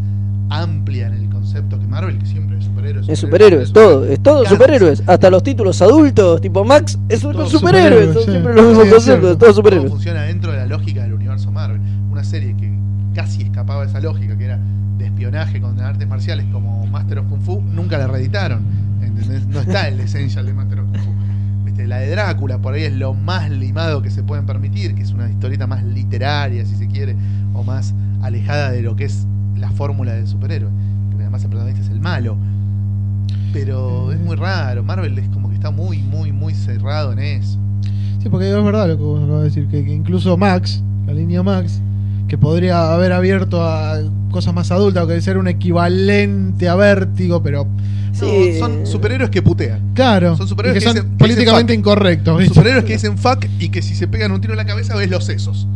amplia 0.50 1.08
en 1.08 1.14
el 1.14 1.28
concepto 1.28 1.78
que 1.78 1.86
Marvel, 1.86 2.16
que 2.18 2.26
siempre 2.26 2.58
es 2.58 2.64
superhéroes. 2.64 3.08
Es 3.08 3.18
superhéroes, 3.18 3.72
todo, 3.72 4.04
es 4.06 4.20
todo 4.22 4.46
superhéroes. 4.46 5.02
Hasta 5.06 5.28
los 5.30 5.42
títulos 5.42 5.80
adultos, 5.82 6.40
tipo 6.40 6.64
Max, 6.64 6.98
es 7.08 7.22
un 7.24 7.32
Todo 7.32 7.46
superhéroe, 7.48 8.06
superhéroe, 8.06 8.14
son 8.14 8.22
sí. 8.24 8.30
siempre 8.30 8.54
los 8.54 8.64
mismos 8.66 8.84
Sí, 8.86 8.90
conceptos, 8.90 9.38
Todo 9.38 9.52
superhéroes. 9.52 9.90
funciona 9.90 10.22
dentro 10.22 10.52
de 10.52 10.58
la 10.58 10.66
lógica 10.66 11.02
del 11.02 11.12
universo 11.14 11.50
Marvel. 11.52 11.80
Una 12.10 12.24
serie 12.24 12.54
que 12.56 12.72
casi 13.14 13.42
escapaba 13.42 13.82
de 13.82 13.88
esa 13.90 14.00
lógica, 14.00 14.36
que 14.38 14.44
era 14.46 14.58
de 14.98 15.06
espionaje 15.06 15.60
con 15.60 15.80
artes 15.80 16.06
marciales 16.08 16.46
como 16.52 16.86
Master 16.86 17.20
of 17.20 17.28
Kung 17.28 17.40
Fu, 17.40 17.62
nunca 17.62 17.98
la 17.98 18.06
reeditaron. 18.06 18.62
¿entendés? 19.00 19.46
No 19.46 19.60
está 19.60 19.88
el 19.88 20.00
essential 20.00 20.44
de 20.46 20.52
Master 20.52 20.80
of 20.80 20.88
Kung 20.90 21.00
Fu. 21.00 21.10
¿viste? 21.64 21.86
La 21.86 21.98
de 21.98 22.10
Drácula 22.10 22.58
por 22.58 22.74
ahí 22.74 22.82
es 22.82 22.92
lo 22.92 23.14
más 23.14 23.50
limado 23.50 24.02
que 24.02 24.10
se 24.10 24.22
pueden 24.22 24.46
permitir, 24.46 24.94
que 24.94 25.02
es 25.02 25.12
una 25.12 25.30
historieta 25.30 25.66
más 25.66 25.84
literaria, 25.84 26.64
si 26.66 26.76
se 26.76 26.88
quiere, 26.88 27.16
o 27.54 27.62
más 27.62 27.94
alejada 28.22 28.70
de 28.70 28.82
lo 28.82 28.96
que 28.96 29.04
es 29.04 29.26
la 29.56 29.70
fórmula 29.70 30.12
del 30.12 30.26
superhéroe. 30.26 30.70
Porque 31.08 31.22
además 31.22 31.42
el 31.44 31.50
protagonista 31.50 31.84
es 31.84 31.90
el 31.90 32.00
malo. 32.00 32.36
Pero 33.52 34.12
es 34.12 34.20
muy 34.20 34.36
raro. 34.36 34.82
Marvel 34.82 35.18
es 35.18 35.28
como 35.28 35.48
que 35.48 35.54
está 35.54 35.70
muy, 35.70 35.98
muy, 36.02 36.32
muy 36.32 36.54
cerrado 36.54 37.12
en 37.12 37.18
eso. 37.20 37.58
Sí, 38.22 38.28
porque 38.28 38.48
es 38.48 38.64
verdad 38.64 38.88
lo 38.88 38.96
que 38.96 39.02
vos 39.02 39.22
acabas 39.22 39.40
de 39.40 39.44
decir, 39.44 39.68
que 39.68 39.78
incluso 39.92 40.36
Max, 40.36 40.82
la 41.06 41.14
línea 41.14 41.42
Max, 41.42 41.80
que 42.28 42.38
podría 42.38 42.92
haber 42.92 43.12
abierto 43.12 43.62
a 43.64 43.98
cosas 44.30 44.54
más 44.54 44.70
adultas, 44.70 45.04
o 45.04 45.06
que 45.08 45.20
ser 45.20 45.38
un 45.38 45.48
equivalente 45.48 46.68
a 46.68 46.74
Vértigo, 46.76 47.42
pero 47.42 47.66
No, 48.20 48.26
Sí. 48.26 48.58
son 48.58 48.84
superhéroes 48.84 49.30
que 49.30 49.42
putean. 49.42 49.92
claro, 49.94 50.36
Son 50.36 50.48
superhéroes 50.48 50.82
que 50.82 50.88
que 50.88 50.92
son 50.92 50.96
dicen- 50.96 51.10
que 51.12 51.18
políticamente 51.18 51.72
dicen 51.72 51.80
incorrectos. 51.80 52.44
Superhéroes 52.46 52.84
que 52.84 52.94
dicen 52.94 53.16
fuck 53.16 53.44
y 53.60 53.68
que 53.68 53.80
si 53.80 53.94
se 53.94 54.08
pegan 54.08 54.32
un 54.32 54.40
tiro 54.40 54.54
en 54.54 54.56
la 54.56 54.64
cabeza 54.66 54.96
ves 54.96 55.08
los 55.08 55.24
sesos. 55.24 55.68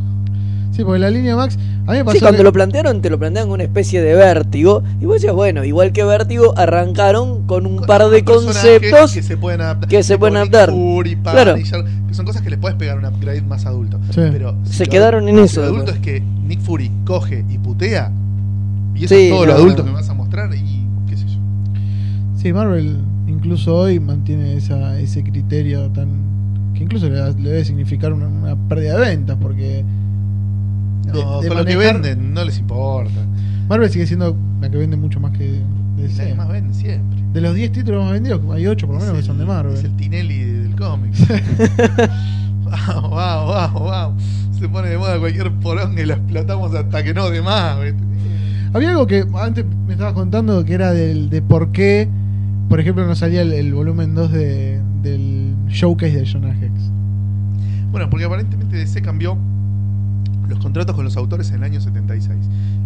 Sí, 0.73 0.85
porque 0.85 0.99
la 1.01 1.11
línea 1.11 1.37
Max, 1.37 1.59
a 1.87 1.93
mí 1.93 1.99
me 1.99 2.05
pasó 2.05 2.15
Sí, 2.17 2.21
cuando 2.21 2.39
que- 2.39 2.45
lo 2.45 2.53
plantearon, 2.53 3.01
te 3.03 3.11
lo 3.11 3.19
plantean 3.19 3.45
como 3.45 3.55
una 3.55 3.63
especie 3.65 4.01
de 4.01 4.15
vértigo. 4.15 4.83
Y 5.01 5.05
vos 5.05 5.17
decías, 5.17 5.35
bueno, 5.35 5.65
igual 5.65 5.93
que 5.93 6.03
vértigo, 6.03 6.55
arrancaron 6.57 7.47
con 7.47 7.67
un 7.67 7.77
Con 7.77 7.87
par 7.87 8.09
de 8.09 8.25
conceptos. 8.25 9.13
que 9.13 9.23
se 9.23 9.37
pueden 9.37 9.61
adaptar. 9.61 9.89
que 9.91 10.03
se 10.03 10.17
pueden 10.19 10.37
adaptar. 10.39 10.71
Claro. 11.23 11.55
Que 11.57 12.15
son 12.15 12.25
cosas 12.27 12.43
que 12.43 12.51
le 12.51 12.57
puedes 12.59 12.77
pegar 12.79 12.99
un 12.99 13.05
upgrade 13.05 13.43
más 13.43 13.67
adulto. 13.67 13.99
Sí. 14.11 14.21
Pero 14.33 14.57
si 14.65 14.73
Se 14.75 14.85
lo- 14.87 14.91
quedaron 14.91 15.29
en 15.29 15.37
si 15.37 15.43
eso 15.43 15.61
Lo 15.61 15.67
adulto 15.69 15.93
es 15.93 15.99
que 15.99 16.23
Nick 16.47 16.61
Fury 16.61 16.91
coge 17.05 17.45
y 17.51 17.59
putea. 17.59 18.11
Y 18.95 19.05
eso 19.05 19.15
Sí, 19.15 19.23
es 19.25 19.31
todo 19.31 19.47
lo 19.47 19.53
adulto 19.55 19.79
no. 19.79 19.85
que 19.85 19.91
me 19.91 19.97
vas 19.97 20.09
a 20.09 20.15
mostrar 20.15 20.55
y 20.55 20.87
qué 21.09 21.17
sé 21.17 21.27
yo. 21.27 21.39
Sí, 22.37 22.53
Marvel 22.53 22.97
incluso 23.29 23.75
hoy 23.77 24.01
mantiene 24.01 24.57
esa, 24.57 24.99
ese 24.99 25.23
criterio 25.23 25.91
tan. 25.91 26.09
que 26.75 26.85
incluso 26.85 27.09
le, 27.11 27.17
da- 27.17 27.31
le 27.31 27.51
debe 27.51 27.65
significar 27.67 28.13
una, 28.15 28.27
una 28.29 28.57
pérdida 28.69 28.95
de 28.99 29.01
ventas, 29.11 29.37
porque. 29.41 29.85
De- 31.13 31.23
No, 31.25 31.41
de 31.41 31.49
con 31.49 31.57
lo 31.59 31.65
que 31.65 31.77
venden 31.77 32.35
no 32.35 32.45
les 32.45 32.59
importa. 32.59 33.21
Marvel 33.69 33.91
sigue 33.91 34.07
siendo 34.07 34.37
la 34.61 34.71
que 34.71 34.77
vende 34.77 34.97
mucho 34.97 35.21
más 35.21 35.33
que 35.37 35.61
DC. 35.97 36.23
nadie 36.23 36.35
más 36.35 36.49
vende 36.49 36.75
siempre. 36.75 37.21
De 37.33 37.41
los 37.41 37.55
10 37.55 37.73
títulos 37.73 38.03
más 38.05 38.13
vendidos, 38.13 38.41
hay 38.53 38.67
8 38.67 38.87
por 38.87 38.97
lo 38.97 39.01
menos 39.01 39.17
que 39.17 39.23
son 39.23 39.37
de 39.39 39.45
el- 39.45 39.49
Marvel. 39.49 39.75
Es 39.75 39.85
el 39.85 39.97
Tinelli 39.97 40.39
del 40.43 40.77
cómic. 40.77 41.13
wow, 42.65 43.09
wow, 43.11 43.47
wow, 43.47 43.83
wow. 43.83 44.15
Se 44.59 44.69
pone 44.69 44.89
de 44.91 44.99
moda 44.99 45.19
cualquier 45.19 45.51
porón 45.55 45.99
y 45.99 46.05
lo 46.05 46.15
explotamos 46.15 46.75
hasta 46.75 47.03
que 47.03 47.15
no 47.15 47.31
de 47.31 47.43
más. 47.43 47.77
Había 48.75 48.91
algo 48.91 49.07
que 49.07 49.25
antes 49.41 49.65
me 49.87 49.93
estabas 49.95 50.15
contando 50.15 50.65
que 50.65 50.73
era 50.75 50.93
del, 50.93 51.29
de 51.31 51.43
por 51.43 51.73
qué, 51.73 52.09
por 52.69 52.81
ejemplo, 52.81 53.07
no 53.07 53.15
salía 53.15 53.43
el, 53.43 53.53
el 53.53 53.75
volumen 53.75 54.15
2 54.15 54.33
de, 54.33 54.81
del 55.03 55.55
showcase 55.69 56.21
de 56.21 56.27
Jonah 56.27 56.51
Hex. 56.57 56.73
Bueno, 57.91 58.09
porque 58.09 58.25
aparentemente 58.25 58.77
DC 58.77 59.03
cambió 59.03 59.37
los 60.53 60.61
contratos 60.61 60.95
con 60.95 61.05
los 61.05 61.17
autores 61.17 61.49
en 61.51 61.57
el 61.57 61.63
año 61.65 61.81
76. 61.81 62.39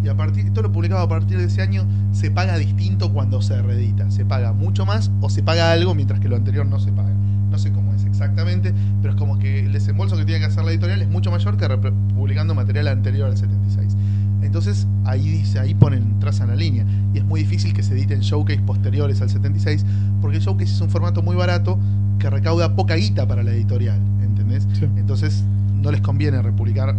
Y 0.04 0.08
a 0.08 0.16
partir 0.16 0.52
todo 0.52 0.62
lo 0.62 0.72
publicado 0.72 1.00
a 1.00 1.08
partir 1.08 1.36
de 1.36 1.44
ese 1.44 1.62
año 1.62 1.84
se 2.12 2.30
paga 2.30 2.56
distinto 2.56 3.12
cuando 3.12 3.42
se 3.42 3.60
reedita. 3.60 4.10
Se 4.10 4.24
paga 4.24 4.52
mucho 4.52 4.86
más 4.86 5.10
o 5.20 5.28
se 5.28 5.42
paga 5.42 5.72
algo 5.72 5.94
mientras 5.94 6.20
que 6.20 6.28
lo 6.28 6.36
anterior 6.36 6.64
no 6.64 6.78
se 6.78 6.92
paga. 6.92 7.12
No 7.50 7.58
sé 7.58 7.72
cómo 7.72 7.92
es 7.92 8.04
exactamente, 8.04 8.72
pero 9.02 9.14
es 9.14 9.18
como 9.18 9.38
que 9.38 9.66
el 9.66 9.72
desembolso 9.72 10.16
que 10.16 10.24
tiene 10.24 10.40
que 10.40 10.46
hacer 10.46 10.64
la 10.64 10.70
editorial 10.70 11.02
es 11.02 11.08
mucho 11.08 11.30
mayor 11.30 11.56
que 11.56 11.66
publicando 12.14 12.54
material 12.54 12.86
anterior 12.88 13.28
al 13.28 13.36
76. 13.36 13.96
Entonces 14.42 14.86
ahí 15.04 15.28
dice, 15.28 15.58
ahí 15.58 15.74
ponen, 15.74 16.20
trazan 16.20 16.48
la 16.48 16.56
línea. 16.56 16.86
Y 17.14 17.18
es 17.18 17.24
muy 17.24 17.40
difícil 17.40 17.72
que 17.72 17.82
se 17.82 17.94
editen 17.94 18.20
showcase 18.20 18.60
posteriores 18.60 19.20
al 19.20 19.30
76, 19.30 19.84
porque 20.20 20.36
el 20.36 20.42
showcase 20.42 20.72
es 20.72 20.80
un 20.80 20.90
formato 20.90 21.20
muy 21.20 21.34
barato 21.34 21.78
que 22.20 22.30
recauda 22.30 22.76
poca 22.76 22.94
guita 22.94 23.26
para 23.26 23.42
la 23.42 23.50
editorial, 23.50 24.00
¿entendés? 24.22 24.68
Sí. 24.74 24.86
Entonces 24.96 25.44
no 25.82 25.90
les 25.90 26.00
conviene 26.00 26.40
republicar 26.42 26.94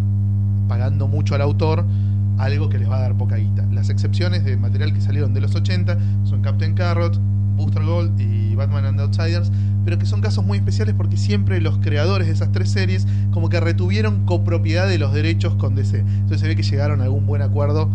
pagando 0.67 1.07
mucho 1.07 1.35
al 1.35 1.41
autor 1.41 1.85
algo 2.37 2.69
que 2.69 2.77
les 2.77 2.89
va 2.89 2.97
a 2.97 3.01
dar 3.01 3.17
poca 3.17 3.37
guita. 3.37 3.65
Las 3.71 3.89
excepciones 3.89 4.43
de 4.43 4.57
material 4.57 4.93
que 4.93 5.01
salieron 5.01 5.33
de 5.33 5.41
los 5.41 5.55
80 5.55 5.97
son 6.23 6.41
Captain 6.41 6.73
Carrot, 6.75 7.19
Booster 7.55 7.83
Gold 7.83 8.19
y 8.21 8.55
Batman 8.55 8.85
and 8.85 9.01
Outsiders, 9.01 9.51
pero 9.83 9.97
que 9.97 10.05
son 10.05 10.21
casos 10.21 10.45
muy 10.45 10.59
especiales 10.59 10.93
porque 10.95 11.17
siempre 11.17 11.59
los 11.61 11.79
creadores 11.79 12.27
de 12.27 12.33
esas 12.33 12.51
tres 12.51 12.69
series 12.69 13.07
como 13.31 13.49
que 13.49 13.59
retuvieron 13.59 14.25
copropiedad 14.25 14.87
de 14.87 14.99
los 14.99 15.13
derechos 15.13 15.55
con 15.55 15.75
DC. 15.75 15.99
Entonces 15.99 16.41
se 16.41 16.47
ve 16.47 16.55
que 16.55 16.63
llegaron 16.63 17.01
a 17.01 17.05
algún 17.05 17.25
buen 17.25 17.41
acuerdo 17.41 17.89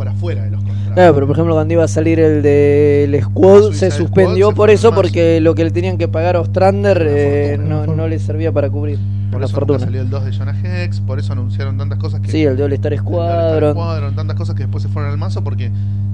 por 0.00 0.08
afuera 0.08 0.44
de 0.44 0.50
los 0.50 0.64
contratos. 0.64 0.94
Claro, 0.94 1.12
pero 1.12 1.26
por 1.26 1.36
ejemplo, 1.36 1.54
cuando 1.54 1.74
iba 1.74 1.84
a 1.84 1.88
salir 1.88 2.18
el 2.20 2.40
del 2.42 3.22
Squad, 3.22 3.64
Suicide 3.64 3.74
se 3.74 3.90
Squad 3.90 3.98
suspendió 4.06 4.52
por 4.54 4.70
eso, 4.70 4.94
porque 4.94 5.42
lo 5.42 5.54
que 5.54 5.64
le 5.64 5.70
tenían 5.70 5.98
que 5.98 6.08
pagar 6.08 6.36
a 6.36 6.40
Ostrander 6.40 7.06
eh, 7.06 7.58
no, 7.62 7.84
no 7.86 8.08
le 8.08 8.18
servía 8.18 8.50
para 8.50 8.70
cubrir 8.70 8.98
por 9.30 9.40
la 9.40 9.46
eso 9.46 9.54
fortuna. 9.56 9.80
salió 9.80 10.00
el 10.00 10.08
2 10.08 10.24
de 10.24 10.32
Jonah 10.32 10.58
Hex, 10.58 11.02
por 11.02 11.18
eso 11.18 11.34
anunciaron 11.34 11.76
tantas 11.76 11.98
cosas 11.98 12.20
que 12.22 12.30
Sí, 12.30 12.44
el 12.44 12.56
de 12.56 12.62
All 12.62 12.72
Star 12.72 12.96
Squadron. 12.96 13.72
Squadron, 13.74 14.16
tantas 14.16 14.36
cosas 14.38 14.54
que 14.54 14.62
después 14.62 14.82
se 14.82 14.88
fueron 14.88 15.10
al 15.10 15.18
mazo 15.18 15.44
porque 15.44 15.70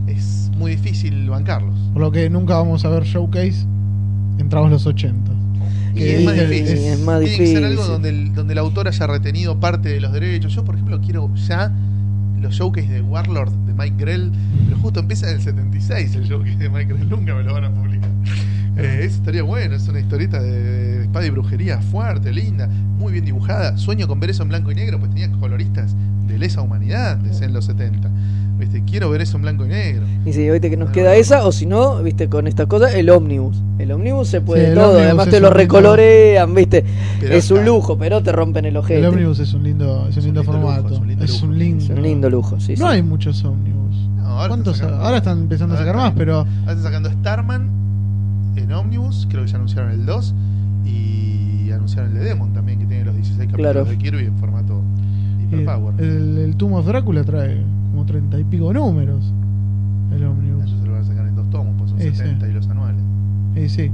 es 0.08 0.50
muy 0.58 0.72
difícil 0.72 1.30
bancarlos. 1.30 1.78
Por 1.92 2.02
lo 2.02 2.10
que 2.10 2.28
nunca 2.28 2.56
vamos 2.56 2.84
a 2.84 2.88
ver 2.88 3.04
showcase 3.04 3.66
entrados 4.38 4.68
los 4.68 4.84
80. 4.84 5.30
Y 5.94 5.98
Que 6.00 6.16
es 6.18 6.24
más 6.24 6.34
difícil. 6.34 6.76
es 6.78 7.00
más 7.04 7.20
Tiene 7.20 7.36
que 7.36 7.46
ser 7.46 7.56
algo 7.58 7.68
difícil. 7.70 7.92
donde 7.92 8.08
el, 8.08 8.34
donde 8.34 8.52
el 8.52 8.58
autor 8.58 8.88
haya 8.88 9.06
retenido 9.06 9.60
parte 9.60 9.90
de 9.90 10.00
los 10.00 10.12
derechos. 10.12 10.52
Yo, 10.52 10.64
por 10.64 10.74
ejemplo, 10.74 11.00
quiero 11.00 11.32
ya 11.36 11.70
los 12.40 12.54
showcase 12.54 12.88
de 12.88 13.02
Warlord 13.02 13.52
de 13.66 13.74
Mike 13.74 13.96
Grell, 13.96 14.32
pero 14.64 14.78
justo 14.78 15.00
empieza 15.00 15.28
en 15.30 15.36
el 15.36 15.42
76 15.42 16.14
el 16.16 16.24
showcase 16.24 16.56
de 16.56 16.68
Mike 16.68 16.94
Grell, 16.94 17.08
nunca 17.08 17.34
me 17.34 17.42
lo 17.42 17.52
van 17.52 17.64
a 17.64 17.70
publicar. 17.70 18.10
Eh, 18.76 19.00
eso 19.04 19.16
estaría 19.16 19.42
bueno, 19.42 19.74
es 19.74 19.88
una 19.88 20.00
historieta 20.00 20.40
de, 20.42 20.50
de 20.52 21.02
espada 21.02 21.26
y 21.26 21.30
brujería 21.30 21.80
fuerte, 21.80 22.32
linda, 22.32 22.66
muy 22.68 23.12
bien 23.12 23.24
dibujada. 23.24 23.76
Sueño 23.78 24.06
con 24.06 24.20
ver 24.20 24.30
eso 24.30 24.42
en 24.42 24.50
blanco 24.50 24.70
y 24.70 24.74
negro, 24.74 24.98
pues 24.98 25.10
tenía 25.10 25.30
coloristas 25.32 25.94
de 26.26 26.38
lesa 26.38 26.60
humanidad 26.60 27.16
desde 27.16 27.46
en 27.46 27.52
los 27.54 27.64
70. 27.66 28.10
¿Viste? 28.58 28.82
Quiero 28.86 29.10
ver 29.10 29.20
eso 29.20 29.36
en 29.36 29.42
blanco 29.42 29.66
y 29.66 29.68
negro. 29.68 30.06
Y 30.24 30.32
si 30.32 30.48
viste 30.50 30.70
que 30.70 30.76
nos 30.78 30.88
No, 30.88 30.92
queda 30.94 31.10
no. 31.10 31.14
esa, 31.20 31.44
o 31.46 31.52
si 31.52 31.66
no, 31.66 32.02
viste, 32.02 32.28
con 32.30 32.46
esta 32.46 32.64
cosa, 32.66 32.90
el 32.90 33.10
ómnibus. 33.10 33.62
El 33.78 33.92
ómnibus 33.92 34.28
se 34.28 34.40
puede 34.40 34.70
Sí, 34.70 34.74
todo, 34.74 34.98
además 34.98 35.28
te 35.28 35.40
lo 35.40 35.50
recolorean, 35.50 36.54
viste. 36.54 36.82
Pero 37.20 37.34
es 37.34 37.50
un 37.50 37.64
lujo, 37.66 37.98
pero 37.98 38.22
te 38.22 38.32
rompen 38.32 38.64
el 38.64 38.76
ojete. 38.78 38.98
El 39.00 39.06
ómnibus 39.06 39.38
es 39.40 39.52
un 39.52 39.62
lindo, 39.62 40.06
es 40.08 40.16
un 40.16 40.24
lindo 40.24 40.42
formato. 40.42 40.88
es 40.94 40.98
un 40.98 41.06
lindo 41.08 41.24
es 41.24 41.30
lujo. 41.32 41.46
un 41.46 41.58
lindo. 41.58 41.84
Es 41.84 41.90
un 41.90 42.02
lindo 42.02 42.30
lujo, 42.30 42.58
sí. 42.60 42.72
no 42.78 42.86
sí. 42.88 42.94
hay 42.94 43.02
muchos 43.02 43.44
ómnibus. 43.44 43.94
No, 44.16 44.26
ahora 44.26 44.48
¿Cuántos? 44.48 44.74
están 44.76 44.88
sacando- 44.88 45.04
Ahora 45.06 45.16
están 45.18 45.38
empezando 45.38 45.74
a 45.74 45.78
sacar 45.78 45.96
más, 45.96 46.12
pero 46.16 46.38
Ahora 46.38 46.50
están 46.72 46.82
sacando 46.82 47.10
Starman 47.10 47.70
en 48.56 48.72
Omnibus, 48.72 49.26
creo 49.30 49.44
que 49.44 49.50
ya 49.50 49.56
anunciaron 49.56 49.90
el 49.92 50.06
2. 50.06 50.34
Y 50.84 51.70
anunciaron 51.72 52.12
el 52.12 52.18
de 52.18 52.24
Demon 52.24 52.52
también, 52.52 52.78
que 52.78 52.86
tiene 52.86 53.04
los 53.04 53.14
16 53.14 53.38
capítulos 53.48 53.72
Claro. 53.72 53.84
de 53.84 53.98
Kirby 53.98 54.24
en 54.26 54.36
formato 54.38 54.80
Hyperpower. 55.50 56.00
el, 56.00 56.38
el 56.38 56.56
Tomb 56.56 56.74
of 56.74 56.86
Drácula 56.86 57.24
trae 57.24 57.62
como 57.90 58.04
treinta 58.06 58.38
y 58.38 58.44
pico 58.44 58.72
números. 58.72 59.32
El 60.14 60.24
ómnibus. 60.24 60.64
Ellos 60.64 60.80
se 60.80 60.86
lo 60.86 60.92
van 60.92 61.02
a 61.02 61.04
sacar 61.04 61.26
en 61.26 61.34
dos 61.36 61.50
tomos, 61.50 61.74
pues 61.78 61.90
son 61.90 62.00
sí. 62.00 62.10
70 62.14 62.48
y 62.48 62.52
los 62.52 62.68
anuales. 62.68 63.00
Sí, 63.54 63.68
sí. 63.68 63.90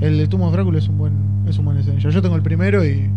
El, 0.00 0.20
el 0.20 0.28
Tomb 0.28 0.42
of 0.42 0.52
Drácula 0.52 0.78
es 0.78 0.88
un 0.88 0.98
buen, 0.98 1.12
es 1.48 1.58
un 1.58 1.64
buen 1.64 1.82
sencillo. 1.82 2.10
Yo 2.10 2.22
tengo 2.22 2.36
el 2.36 2.42
primero 2.42 2.84
y. 2.84 3.08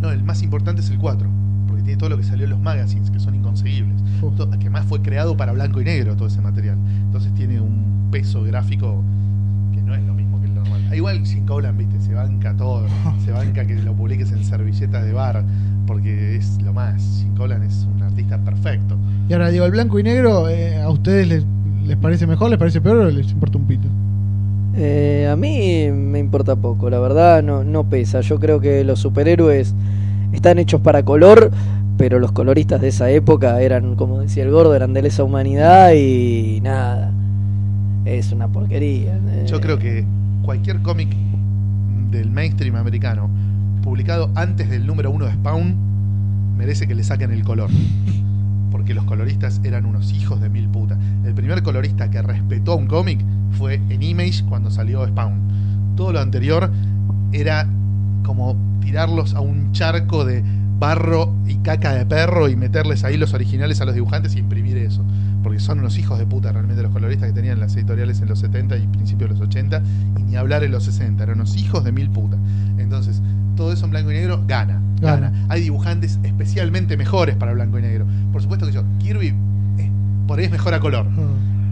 No, 0.00 0.10
el 0.10 0.22
más 0.24 0.42
importante 0.42 0.80
es 0.82 0.90
el 0.90 0.98
4, 0.98 1.28
porque 1.68 1.82
tiene 1.82 1.96
todo 1.98 2.10
lo 2.10 2.16
que 2.18 2.24
salió 2.24 2.44
en 2.44 2.50
los 2.50 2.60
magazines, 2.60 3.10
que 3.10 3.20
son 3.20 3.34
inconseguibles. 3.34 4.02
Que 4.58 4.70
más 4.70 4.84
fue 4.86 5.00
creado 5.02 5.36
para 5.36 5.52
blanco 5.52 5.80
y 5.80 5.84
negro 5.84 6.16
todo 6.16 6.28
ese 6.28 6.40
material. 6.40 6.76
Entonces 7.06 7.32
tiene 7.34 7.60
un 7.60 8.08
peso 8.10 8.42
gráfico 8.42 9.02
que 9.72 9.80
no 9.82 9.94
es 9.94 10.02
lo 10.04 10.14
mismo 10.14 10.40
que 10.40 10.46
el 10.46 10.54
normal. 10.54 10.80
Ah, 10.85 10.85
Igual 10.96 11.26
sin 11.26 11.44
Coblan, 11.44 11.76
viste, 11.76 12.00
se 12.00 12.14
banca 12.14 12.54
todo. 12.56 12.86
se 13.24 13.30
banca 13.30 13.66
que 13.66 13.74
lo 13.74 13.92
publiques 13.92 14.32
en 14.32 14.42
servilletas 14.42 15.04
de 15.04 15.12
bar, 15.12 15.44
porque 15.86 16.36
es 16.36 16.60
lo 16.62 16.72
más. 16.72 17.02
Sin 17.02 17.34
Coblan 17.34 17.62
es 17.62 17.86
un 17.94 18.02
artista 18.02 18.38
perfecto. 18.38 18.96
Y 19.28 19.34
ahora 19.34 19.50
digo, 19.50 19.66
el 19.66 19.72
blanco 19.72 19.98
y 19.98 20.02
negro, 20.02 20.48
eh, 20.48 20.80
¿a 20.80 20.88
ustedes 20.88 21.28
les, 21.28 21.44
les 21.86 21.96
parece 21.98 22.26
mejor, 22.26 22.48
les 22.48 22.58
parece 22.58 22.80
peor 22.80 22.96
o 22.96 23.10
les 23.10 23.30
importa 23.30 23.58
un 23.58 23.66
pito? 23.66 23.88
Eh, 24.74 25.28
a 25.30 25.36
mí 25.36 25.90
me 25.90 26.18
importa 26.18 26.56
poco, 26.56 26.88
la 26.88 26.98
verdad 26.98 27.42
no, 27.42 27.62
no 27.62 27.84
pesa. 27.84 28.22
Yo 28.22 28.40
creo 28.40 28.60
que 28.60 28.82
los 28.82 28.98
superhéroes 28.98 29.74
están 30.32 30.58
hechos 30.58 30.80
para 30.80 31.02
color, 31.02 31.50
pero 31.98 32.18
los 32.18 32.32
coloristas 32.32 32.80
de 32.80 32.88
esa 32.88 33.10
época 33.10 33.60
eran, 33.60 33.96
como 33.96 34.20
decía 34.20 34.44
el 34.44 34.50
gordo, 34.50 34.74
eran 34.74 34.94
de 34.94 35.02
lesa 35.02 35.24
humanidad 35.24 35.92
y 35.94 36.60
nada. 36.62 37.10
Es 38.06 38.32
una 38.32 38.48
porquería. 38.48 39.14
eh. 39.16 39.44
Yo 39.46 39.60
creo 39.60 39.78
que 39.78 40.04
cualquier 40.46 40.80
cómic 40.80 41.08
del 42.12 42.30
mainstream 42.30 42.76
americano 42.76 43.28
publicado 43.82 44.30
antes 44.36 44.70
del 44.70 44.86
número 44.86 45.10
uno 45.10 45.26
de 45.26 45.32
Spawn 45.32 45.74
merece 46.56 46.86
que 46.86 46.94
le 46.94 47.02
saquen 47.02 47.32
el 47.32 47.42
color. 47.42 47.68
Porque 48.70 48.94
los 48.94 49.04
coloristas 49.04 49.60
eran 49.64 49.86
unos 49.86 50.12
hijos 50.12 50.40
de 50.40 50.48
mil 50.48 50.68
putas. 50.68 50.98
El 51.24 51.34
primer 51.34 51.62
colorista 51.64 52.10
que 52.10 52.22
respetó 52.22 52.72
a 52.72 52.74
un 52.76 52.86
cómic 52.86 53.20
fue 53.58 53.80
en 53.88 54.02
Image 54.02 54.44
cuando 54.48 54.70
salió 54.70 55.04
Spawn. 55.06 55.94
Todo 55.96 56.12
lo 56.12 56.20
anterior 56.20 56.70
era 57.32 57.66
como 58.24 58.56
tirarlos 58.80 59.34
a 59.34 59.40
un 59.40 59.72
charco 59.72 60.24
de 60.24 60.44
barro 60.78 61.32
y 61.46 61.56
caca 61.56 61.94
de 61.94 62.04
perro 62.06 62.48
y 62.48 62.56
meterles 62.56 63.04
ahí 63.04 63.16
los 63.16 63.34
originales 63.34 63.80
a 63.80 63.84
los 63.84 63.94
dibujantes 63.94 64.34
y 64.34 64.38
imprimir 64.38 64.76
eso. 64.78 65.04
Porque 65.42 65.60
son 65.60 65.78
unos 65.78 65.98
hijos 65.98 66.18
de 66.18 66.26
puta 66.26 66.52
realmente 66.52 66.82
los 66.82 66.92
coloristas 66.92 67.28
que 67.28 67.34
tenían 67.34 67.60
las 67.60 67.74
editoriales 67.76 68.20
en 68.20 68.28
los 68.28 68.40
70 68.40 68.76
y 68.76 68.86
principios 68.88 69.30
de 69.30 69.36
los 69.36 69.48
80 69.48 69.82
y 70.18 70.22
ni 70.22 70.36
hablar 70.36 70.64
en 70.64 70.72
los 70.72 70.84
60. 70.84 71.22
Eran 71.22 71.36
unos 71.36 71.56
hijos 71.56 71.84
de 71.84 71.92
mil 71.92 72.10
putas. 72.10 72.38
Entonces, 72.78 73.22
todo 73.56 73.72
eso 73.72 73.84
en 73.84 73.92
blanco 73.92 74.10
y 74.10 74.14
negro 74.14 74.42
gana. 74.46 74.80
Gana. 75.00 75.30
Gana. 75.30 75.46
Hay 75.48 75.62
dibujantes 75.62 76.18
especialmente 76.22 76.96
mejores 76.96 77.36
para 77.36 77.52
blanco 77.52 77.78
y 77.78 77.82
negro. 77.82 78.06
Por 78.32 78.42
supuesto 78.42 78.66
que 78.66 78.72
yo, 78.72 78.82
Kirby 78.98 79.34
eh, 79.78 79.90
por 80.26 80.38
ahí 80.38 80.46
es 80.46 80.50
mejor 80.50 80.74
a 80.74 80.80
color 80.80 81.06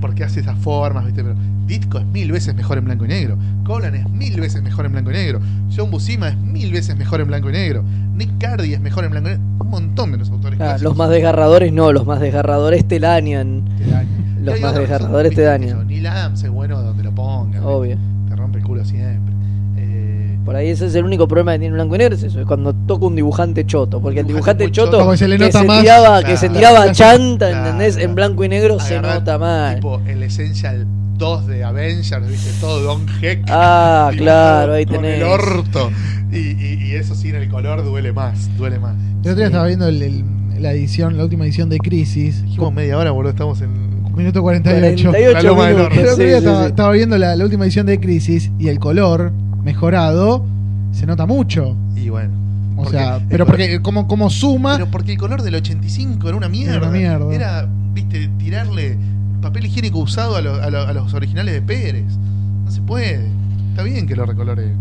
Ah. 0.05 0.07
porque 0.09 0.25
hace 0.25 0.41
esas 0.41 0.59
formas, 0.59 1.05
¿viste? 1.07 1.23
Pero 1.23 1.35
Ditko 1.67 1.99
es 1.99 2.07
mil 2.07 2.31
veces 2.31 2.55
mejor 2.55 2.79
en 2.79 2.85
blanco 2.85 3.05
y 3.07 3.09
negro. 3.09 3.39
Colan 3.65 3.95
es 3.95 4.09
mil 4.11 4.39
veces 4.41 4.63
mejor 4.63 4.85
en 4.87 4.93
blanco 4.93 5.11
y 5.11 5.15
negro. 5.15 5.41
John 5.75 5.91
Buscema 5.91 6.29
es 6.29 6.37
mil 6.37 6.71
veces 6.73 6.97
mejor 6.97 7.21
en 7.21 7.27
blanco 7.29 7.49
y 7.49 7.53
negro. 7.53 7.83
Nick 8.15 8.31
Cardy 8.39 8.75
es 8.75 8.81
mejor 8.81 9.05
en 9.05 9.11
blanco 9.11 9.29
y 9.29 9.33
negro. 9.33 9.45
Un 9.61 9.71
montón 9.71 10.13
de 10.13 10.19
los 10.19 10.31
autores 10.31 10.61
Ah, 10.61 10.77
los 10.81 10.97
más 10.97 11.09
desgarradores 11.11 11.73
no, 11.73 11.93
los 11.93 12.07
más 12.07 12.21
desgarradores 12.21 12.87
te 12.87 13.01
dañan. 13.01 13.65
te 13.79 13.87
dañan. 13.87 14.45
los 14.45 14.61
más 14.61 14.75
desgarradores 14.75 15.35
te 15.35 15.43
dañan. 15.43 15.87
Neil 15.87 16.07
Adams 16.07 16.43
es 16.45 16.51
bueno 16.51 16.83
donde 16.83 17.03
lo 17.03 17.13
pongan. 17.13 17.63
Obvio. 17.65 17.97
Te 18.29 18.37
rompe 18.37 18.59
el 18.59 18.65
culo 18.65 18.85
siempre. 18.85 19.33
Por 20.45 20.57
ahí 20.57 20.69
ese 20.69 20.87
es 20.87 20.95
el 20.95 21.05
único 21.05 21.27
problema 21.27 21.53
que 21.53 21.61
tiene 21.61 21.75
blanco 21.75 21.95
y 21.95 21.99
negro, 21.99 22.15
es 22.17 22.23
eso, 22.23 22.41
es 22.41 22.47
cuando 22.47 22.75
toca 22.75 23.07
un 23.07 23.17
dibujante 23.17 23.65
choto. 23.67 24.01
Porque 24.01 24.21
el 24.21 24.27
Dibujante 24.27 24.71
choto, 24.71 24.91
choto 24.93 24.99
como 25.05 25.17
se 25.17 25.27
le 25.29 25.39
que, 25.39 25.45
nota 25.47 25.61
se 25.61 25.65
más. 25.67 25.81
tiraba, 25.81 26.23
que 26.23 26.37
se 26.37 26.49
tiraba 26.51 26.93
chanta, 26.93 27.49
Claro. 27.49 27.65
¿entendés? 27.71 27.97
En 27.97 28.15
blanco 28.15 28.45
y 28.45 28.49
negro 28.49 28.79
se 28.79 28.97
agarrar 28.99 29.21
nota 29.21 29.39
mal. 29.39 29.75
Tipo 29.77 30.01
el 30.07 30.23
Essential 30.23 30.87
2 31.17 31.47
de 31.47 31.65
Avengers, 31.65 32.29
¿viste? 32.29 32.51
Todo 32.61 32.81
Don 32.83 33.07
Heck. 33.23 33.45
Ah, 33.49 34.11
claro, 34.17 34.75
ahí 34.75 34.85
con 34.85 34.97
tenés. 34.97 35.17
el 35.19 35.23
orto. 35.25 35.91
Y, 36.33 36.37
y- 36.39 36.79
y 36.89 36.93
eso 36.97 37.15
sí, 37.15 37.29
en 37.31 37.37
el 37.37 37.49
color 37.49 37.85
duele 37.85 38.13
más. 38.13 38.55
Duele 38.59 38.79
más. 38.79 38.97
El 39.23 39.31
otro 39.31 39.35
día 39.37 39.47
estaba 39.47 39.67
viendo 39.67 39.87
el- 39.89 40.03
el- 40.03 40.25
la 40.61 40.73
edición, 40.73 41.17
la 41.17 41.25
última 41.25 41.45
edición 41.45 41.69
de 41.69 41.79
Crisis. 41.79 42.43
Dijimos 42.43 42.73
media 42.73 42.99
hora, 42.99 43.11
boludo. 43.13 43.31
Estamos 43.31 43.61
en. 43.61 43.95
Minuto 44.15 44.43
48. 44.43 45.09
48 45.11 45.33
La 45.33 45.43
loma 45.43 45.69
minutos, 45.71 45.99
otro 45.99 46.17
sí, 46.17 46.23
estaba, 46.23 46.63
sí. 46.63 46.67
estaba 46.69 46.93
viendo 46.93 47.19
la, 47.19 47.35
la 47.35 47.45
última 47.45 47.65
edición 47.65 47.87
de 47.87 47.99
Crisis 47.99 48.51
y 48.61 48.69
el 48.69 48.79
color 48.79 49.33
mejorado 49.65 50.45
se 50.93 51.07
nota 51.07 51.27
mucho. 51.27 51.77
Y 51.97 52.09
bueno. 52.09 52.33
O 52.77 52.83
Porque 52.83 52.99
sea, 52.99 53.21
pero 53.29 53.45
color- 53.47 53.57
porque 53.59 53.83
como, 53.83 54.09
como 54.09 54.31
suma. 54.31 54.75
Pero 54.75 54.91
porque 54.91 55.13
el 55.13 55.19
color 55.19 55.43
del 55.43 55.55
85 55.57 56.29
era 56.29 56.37
una 56.37 56.49
mierda. 56.49 56.75
Era 56.77 56.89
una 56.89 56.91
mierda. 56.99 57.35
Era, 57.35 57.69
viste, 57.93 58.29
tirarle 58.39 58.97
papel 59.41 59.67
higiénico 59.67 59.99
usado 59.99 60.37
a, 60.37 60.41
lo- 60.41 60.61
a 60.63 60.71
lo- 60.71 60.87
a 60.87 60.93
los 60.93 61.15
originales 61.15 61.55
de 61.55 61.63
Pérez. 61.63 62.05
No 62.65 62.71
se 62.71 62.81
puede. 62.83 63.29
Está 63.71 63.83
bien 63.83 64.07
que 64.07 64.17
lo 64.17 64.27
recolore. 64.27 64.73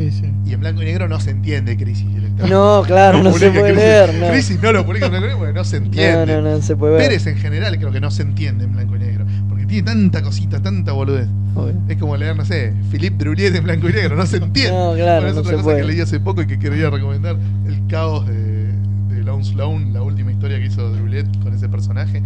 Sí, 0.00 0.10
sí. 0.10 0.32
Y 0.46 0.52
en 0.54 0.60
blanco 0.60 0.80
y 0.82 0.86
negro 0.86 1.08
no 1.08 1.20
se 1.20 1.30
entiende 1.30 1.76
Crisis 1.76 2.06
directamente. 2.08 2.48
No, 2.50 2.82
claro, 2.86 3.22
no 3.22 3.32
se 3.34 3.50
puede 3.50 3.72
Crisis. 3.72 3.76
leer. 3.76 4.14
No. 4.14 4.28
Crisis 4.30 4.62
no 4.62 4.72
lo 4.72 4.86
publica 4.86 5.06
en 5.06 5.10
blanco 5.12 5.26
y 5.26 5.28
negro 5.28 5.38
porque 5.40 5.58
no 5.58 5.64
se 5.64 5.78
no, 5.80 5.86
entiende. 5.86 6.26
no, 6.36 6.42
no 6.42 6.62
se 6.62 6.76
puede 6.76 6.94
ver. 6.94 7.02
Pérez 7.08 7.26
en 7.26 7.36
general 7.36 7.76
creo 7.78 7.92
que 7.92 8.00
no 8.00 8.10
se 8.10 8.22
entiende 8.22 8.64
en 8.64 8.72
blanco 8.72 8.96
y 8.96 8.98
negro. 9.00 9.26
Porque 9.48 9.66
tiene 9.66 9.82
tanta 9.82 10.22
cosita, 10.22 10.62
tanta 10.62 10.92
boludez. 10.92 11.28
Obvio. 11.54 11.74
Es 11.88 11.96
como 11.98 12.16
leer, 12.16 12.36
no 12.36 12.44
sé, 12.44 12.72
Philippe 12.90 13.16
Druliet 13.24 13.54
en 13.54 13.64
blanco 13.64 13.88
y 13.88 13.92
negro, 13.92 14.16
no 14.16 14.24
se 14.24 14.38
entiende. 14.38 14.72
No, 14.72 14.94
claro, 14.94 15.22
Bueno, 15.22 15.28
es 15.28 15.34
no 15.34 15.40
otra 15.40 15.50
se 15.50 15.56
cosa 15.56 15.64
puede. 15.64 15.80
que 15.82 15.86
leí 15.86 16.00
hace 16.00 16.18
poco 16.20 16.42
y 16.42 16.46
que 16.46 16.58
quería 16.58 16.88
recomendar. 16.90 17.36
El 17.66 17.86
caos 17.88 18.26
de, 18.26 18.68
de 19.08 19.22
Lone 19.22 19.44
Sloan, 19.44 19.92
la 19.92 20.00
última 20.02 20.32
historia 20.32 20.58
que 20.58 20.66
hizo 20.66 20.90
Druliet 20.90 21.26
con 21.42 21.52
ese 21.54 21.68
personaje. 21.68 22.22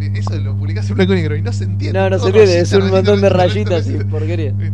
Eh, 0.00 0.12
Eso 0.14 0.34
lo 0.38 0.54
publicás 0.56 0.88
en 0.90 0.96
blanco 0.96 1.12
y 1.14 1.16
negro 1.16 1.36
y 1.36 1.42
no 1.42 1.52
se 1.52 1.64
entiende. 1.64 1.98
No, 1.98 2.08
no 2.08 2.18
se 2.18 2.26
entiende, 2.28 2.58
es 2.60 2.72
un 2.72 2.80
rayita, 2.80 2.96
montón 2.96 3.20
de 3.20 3.28
rayita, 3.30 3.70
rayitas 3.70 4.00
y 4.00 4.04
porquería. 4.04 4.52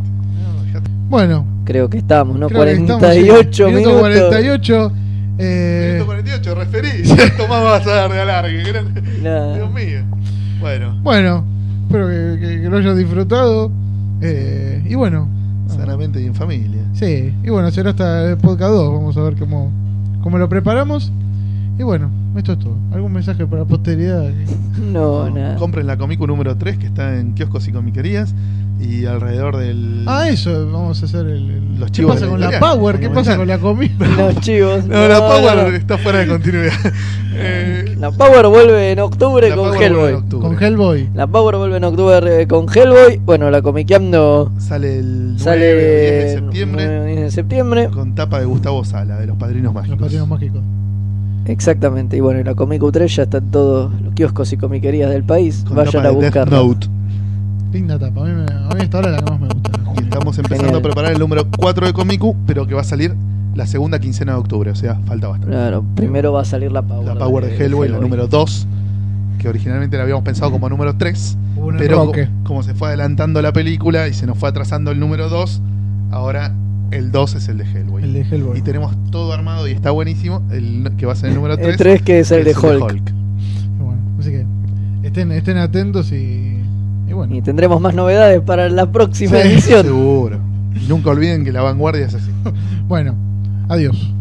Bueno, 1.12 1.44
Creo 1.66 1.90
que 1.90 1.98
estamos, 1.98 2.38
¿no? 2.38 2.48
creo 2.48 2.64
que 2.64 2.72
estamos 2.72 3.00
48 3.02 3.68
en 3.68 3.74
minutos. 3.74 4.00
48. 4.00 4.92
Eh, 5.38 5.90
Minuto 5.92 6.06
48, 6.06 6.54
referí. 6.54 6.88
¿Cuánto 7.06 7.48
más 7.48 7.62
vas 7.62 7.86
a 7.86 7.90
dar 7.94 8.12
de 8.12 8.20
alargue? 8.20 8.62
Dios 8.64 9.72
mío. 9.74 10.00
Bueno, 10.58 10.98
bueno, 11.02 11.44
espero 11.84 12.08
que, 12.08 12.40
que- 12.40 12.60
que 12.62 12.68
lo 12.70 12.78
hayas 12.78 12.96
disfrutado. 12.96 13.70
Eh, 14.22 14.82
y 14.88 14.94
bueno, 14.94 15.28
sanamente 15.68 16.18
y 16.22 16.26
en 16.28 16.34
familia. 16.34 16.80
sí. 16.94 17.34
Y 17.44 17.50
bueno, 17.50 17.70
será 17.70 17.90
hasta 17.90 18.30
el 18.30 18.38
podcast 18.38 18.72
2. 18.72 18.92
Vamos 18.94 19.14
a 19.18 19.20
ver 19.22 19.36
cómo, 19.36 19.70
cómo 20.22 20.38
lo 20.38 20.48
preparamos. 20.48 21.12
Y 21.78 21.82
bueno, 21.82 22.10
esto 22.36 22.52
es 22.52 22.58
todo. 22.58 22.76
¿Algún 22.92 23.12
mensaje 23.12 23.46
para 23.46 23.62
la 23.62 23.68
posteridad? 23.68 24.30
No, 24.80 25.28
nada. 25.30 25.56
Compren 25.56 25.86
la 25.86 25.96
Comicu 25.96 26.26
número 26.26 26.56
3 26.56 26.78
que 26.78 26.86
está 26.86 27.18
en 27.18 27.34
kioscos 27.34 27.66
y 27.68 27.72
comiquerías 27.72 28.34
y 28.80 29.04
alrededor 29.06 29.56
del. 29.58 30.04
Ah, 30.06 30.28
eso, 30.28 30.66
vamos 30.72 31.00
a 31.02 31.04
hacer 31.06 31.26
el. 31.26 31.50
el- 31.50 31.78
Los 31.80 31.90
¿Qué 31.90 31.96
chivos 31.96 32.14
pasa 32.14 32.24
de 32.24 32.26
la 32.26 32.32
con 32.32 32.40
la 32.40 32.46
editorial. 32.48 32.76
Power? 32.78 33.00
¿Qué 33.00 33.10
pasa 33.10 33.36
con 33.36 33.46
la 33.48 33.58
comida? 33.58 33.92
Los 34.16 34.36
chivos. 34.40 34.84
No, 34.86 35.08
la 35.08 35.18
Power 35.18 35.56
no. 35.70 35.76
está 35.76 35.98
fuera 35.98 36.18
de 36.20 36.26
continuidad. 36.28 36.72
Eh, 37.34 37.94
La 37.98 38.10
Power 38.10 38.46
vuelve 38.48 38.92
en 38.92 38.98
octubre 38.98 39.48
la 39.48 39.56
con 39.56 39.74
Hellboy. 39.74 40.12
octubre. 40.12 40.48
Con 40.48 40.62
Hellboy. 40.62 41.08
La 41.14 41.26
Power 41.26 41.56
vuelve 41.56 41.78
en 41.78 41.84
octubre 41.84 42.46
con 42.46 42.66
Hellboy. 42.68 43.22
Bueno, 43.24 43.50
la 43.50 43.62
comiqueando 43.62 44.52
Sale 44.58 44.98
el 44.98 45.28
9 45.28 45.34
o 45.36 45.38
sale 45.38 45.64
10 45.74 46.24
de 46.24 46.30
septiembre 46.34 46.84
9 46.84 47.00
o 47.00 47.04
10 47.06 47.20
de 47.22 47.30
septiembre. 47.30 47.88
con 47.88 48.14
tapa 48.14 48.38
de 48.38 48.44
Gustavo 48.44 48.84
Sala, 48.84 49.18
de 49.18 49.26
los 49.26 49.38
Padrinos 49.38 49.72
Mágicos. 49.72 49.98
Los 49.98 50.08
patinos 50.08 50.28
mágicos. 50.28 50.60
Exactamente. 51.46 52.16
Y 52.16 52.20
bueno, 52.20 52.40
y 52.40 52.44
la 52.44 52.54
Comic 52.54 52.82
3 52.92 53.16
ya 53.16 53.22
está 53.24 53.38
en 53.38 53.50
todos 53.50 53.92
los 54.00 54.14
kioscos 54.14 54.52
y 54.52 54.56
comiquerías 54.56 55.10
del 55.10 55.24
país. 55.24 55.64
Con 55.66 55.76
Vayan 55.76 56.06
a 56.06 56.10
de. 56.12 56.46
Note. 56.50 56.86
Linda 57.72 57.98
tapa. 57.98 58.20
A 58.20 58.24
mí, 58.24 58.32
me, 58.32 58.42
a 58.52 58.74
mí 58.74 58.80
esta 58.82 58.98
hora 58.98 59.08
es 59.08 59.16
la 59.16 59.22
que 59.24 59.30
más 59.30 59.40
me 59.40 59.48
gusta. 59.48 59.70
Y 59.98 60.02
estamos 60.04 60.38
empezando 60.38 60.64
Genial. 60.64 60.80
a 60.80 60.82
preparar 60.82 61.12
el 61.12 61.18
número 61.18 61.46
4 61.58 61.86
de 61.86 61.92
Comicu, 61.92 62.36
pero 62.46 62.66
que 62.66 62.74
va 62.74 62.82
a 62.82 62.84
salir 62.84 63.14
la 63.54 63.66
segunda 63.66 63.98
quincena 63.98 64.32
de 64.32 64.38
octubre, 64.38 64.70
o 64.70 64.74
sea, 64.74 64.94
falta 65.06 65.28
bastante. 65.28 65.54
Claro, 65.54 65.84
primero 65.94 66.32
va 66.32 66.42
a 66.42 66.44
salir 66.44 66.70
la 66.72 66.82
Power. 66.82 67.06
La 67.06 67.14
Power 67.14 67.44
de 67.46 67.56
Hellboy, 67.56 67.88
la 67.88 67.98
número 67.98 68.26
2, 68.26 68.66
que 69.38 69.48
originalmente 69.48 69.96
la 69.96 70.04
habíamos 70.04 70.24
pensado 70.24 70.50
como 70.50 70.68
número 70.68 70.94
3, 70.96 71.36
Hubo 71.56 71.66
un 71.66 71.76
pero 71.76 71.96
co- 71.96 72.02
enroque. 72.02 72.28
como 72.44 72.62
se 72.62 72.74
fue 72.74 72.88
adelantando 72.88 73.42
la 73.42 73.52
película 73.52 74.08
y 74.08 74.14
se 74.14 74.26
nos 74.26 74.38
fue 74.38 74.48
atrasando 74.48 74.90
el 74.90 75.00
número 75.00 75.28
2, 75.28 75.60
ahora 76.12 76.54
el 76.92 77.10
2 77.12 77.34
es 77.36 77.48
el 77.48 77.58
de 77.58 77.64
Hellboy. 77.64 78.02
El 78.04 78.12
de 78.12 78.20
Hellboy. 78.22 78.58
Y 78.58 78.62
tenemos 78.62 78.94
todo 79.10 79.32
armado 79.32 79.66
y 79.66 79.72
está 79.72 79.90
buenísimo, 79.90 80.42
el 80.50 80.90
que 80.96 81.06
va 81.06 81.12
a 81.12 81.16
ser 81.16 81.30
el 81.30 81.34
número 81.36 81.56
3. 81.56 81.68
El 81.68 81.76
3 81.76 82.02
que 82.02 82.20
es 82.20 82.30
el 82.30 82.44
de 82.44 82.50
Hulk. 82.54 83.12
Bueno, 83.78 84.00
así 84.20 84.30
que 84.30 84.46
estén, 85.02 85.32
estén 85.32 85.56
atentos 85.58 86.12
y, 86.12 86.58
y 87.08 87.12
bueno. 87.12 87.34
Y 87.34 87.42
tendremos 87.42 87.80
más 87.80 87.94
novedades 87.94 88.40
para 88.42 88.68
la 88.68 88.90
próxima 88.92 89.32
Sí. 89.42 89.48
edición. 89.48 89.86
Seguro. 89.86 90.38
Y 90.74 90.86
nunca 90.88 91.10
olviden 91.10 91.44
que 91.44 91.52
la 91.52 91.62
vanguardia 91.62 92.06
es 92.06 92.14
así. 92.14 92.30
Bueno, 92.88 93.14
adiós. 93.68 94.12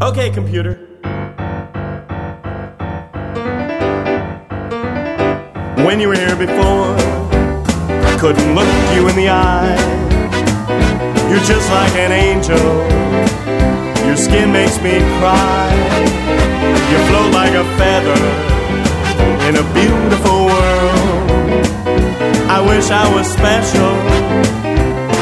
Okay, 0.00 0.30
computer. 0.30 0.78
When 5.86 6.00
you 6.00 6.08
were 6.08 6.18
here 6.18 6.36
before, 6.36 6.94
couldn't 8.18 8.54
look 8.54 8.68
you 8.94 9.08
in 9.08 9.16
the 9.16 9.28
eye. 9.30 10.07
You're 11.28 11.44
just 11.44 11.68
like 11.70 11.94
an 11.96 12.10
angel. 12.10 12.56
Your 14.06 14.16
skin 14.16 14.50
makes 14.50 14.80
me 14.80 14.98
cry. 15.20 15.68
You 16.90 16.98
float 17.08 17.34
like 17.34 17.52
a 17.52 17.64
feather 17.76 18.20
in 19.46 19.56
a 19.56 19.64
beautiful 19.76 20.46
world. 20.46 21.30
I 22.48 22.64
wish 22.66 22.90
I 22.90 23.04
was 23.14 23.26
special. 23.30 23.92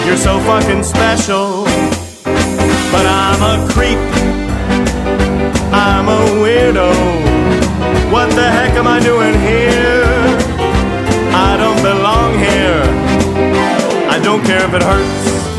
You're 0.06 0.16
so 0.16 0.38
fucking 0.46 0.84
special. 0.84 1.64
But 2.92 3.04
I'm 3.04 3.42
a 3.42 3.68
creep. 3.72 3.98
I'm 5.74 6.06
a 6.06 6.20
weirdo. 6.40 6.90
What 8.12 8.30
the 8.30 8.48
heck 8.48 8.74
am 8.74 8.86
I 8.86 9.00
doing 9.00 9.34
here? 9.40 10.04
I 11.34 11.56
don't 11.58 11.82
belong 11.82 12.38
here. 12.38 12.84
I 14.08 14.20
don't 14.22 14.44
care 14.44 14.64
if 14.64 14.72
it 14.72 14.82
hurts. 14.84 15.55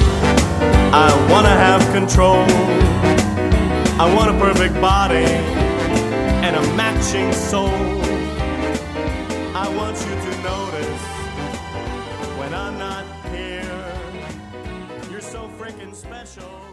I 0.99 1.13
wanna 1.31 1.49
have 1.49 1.81
control. 1.93 2.41
I 4.01 4.11
want 4.15 4.35
a 4.35 4.39
perfect 4.39 4.73
body 4.81 5.29
and 6.43 6.55
a 6.55 6.61
matching 6.73 7.31
soul. 7.33 7.69
I 9.55 9.71
want 9.77 9.95
you 9.99 10.15
to 10.25 10.33
notice 10.41 11.01
when 12.39 12.51
I'm 12.51 12.79
not 12.79 13.05
here. 13.31 13.93
You're 15.11 15.21
so 15.21 15.47
freaking 15.59 15.93
special. 15.93 16.66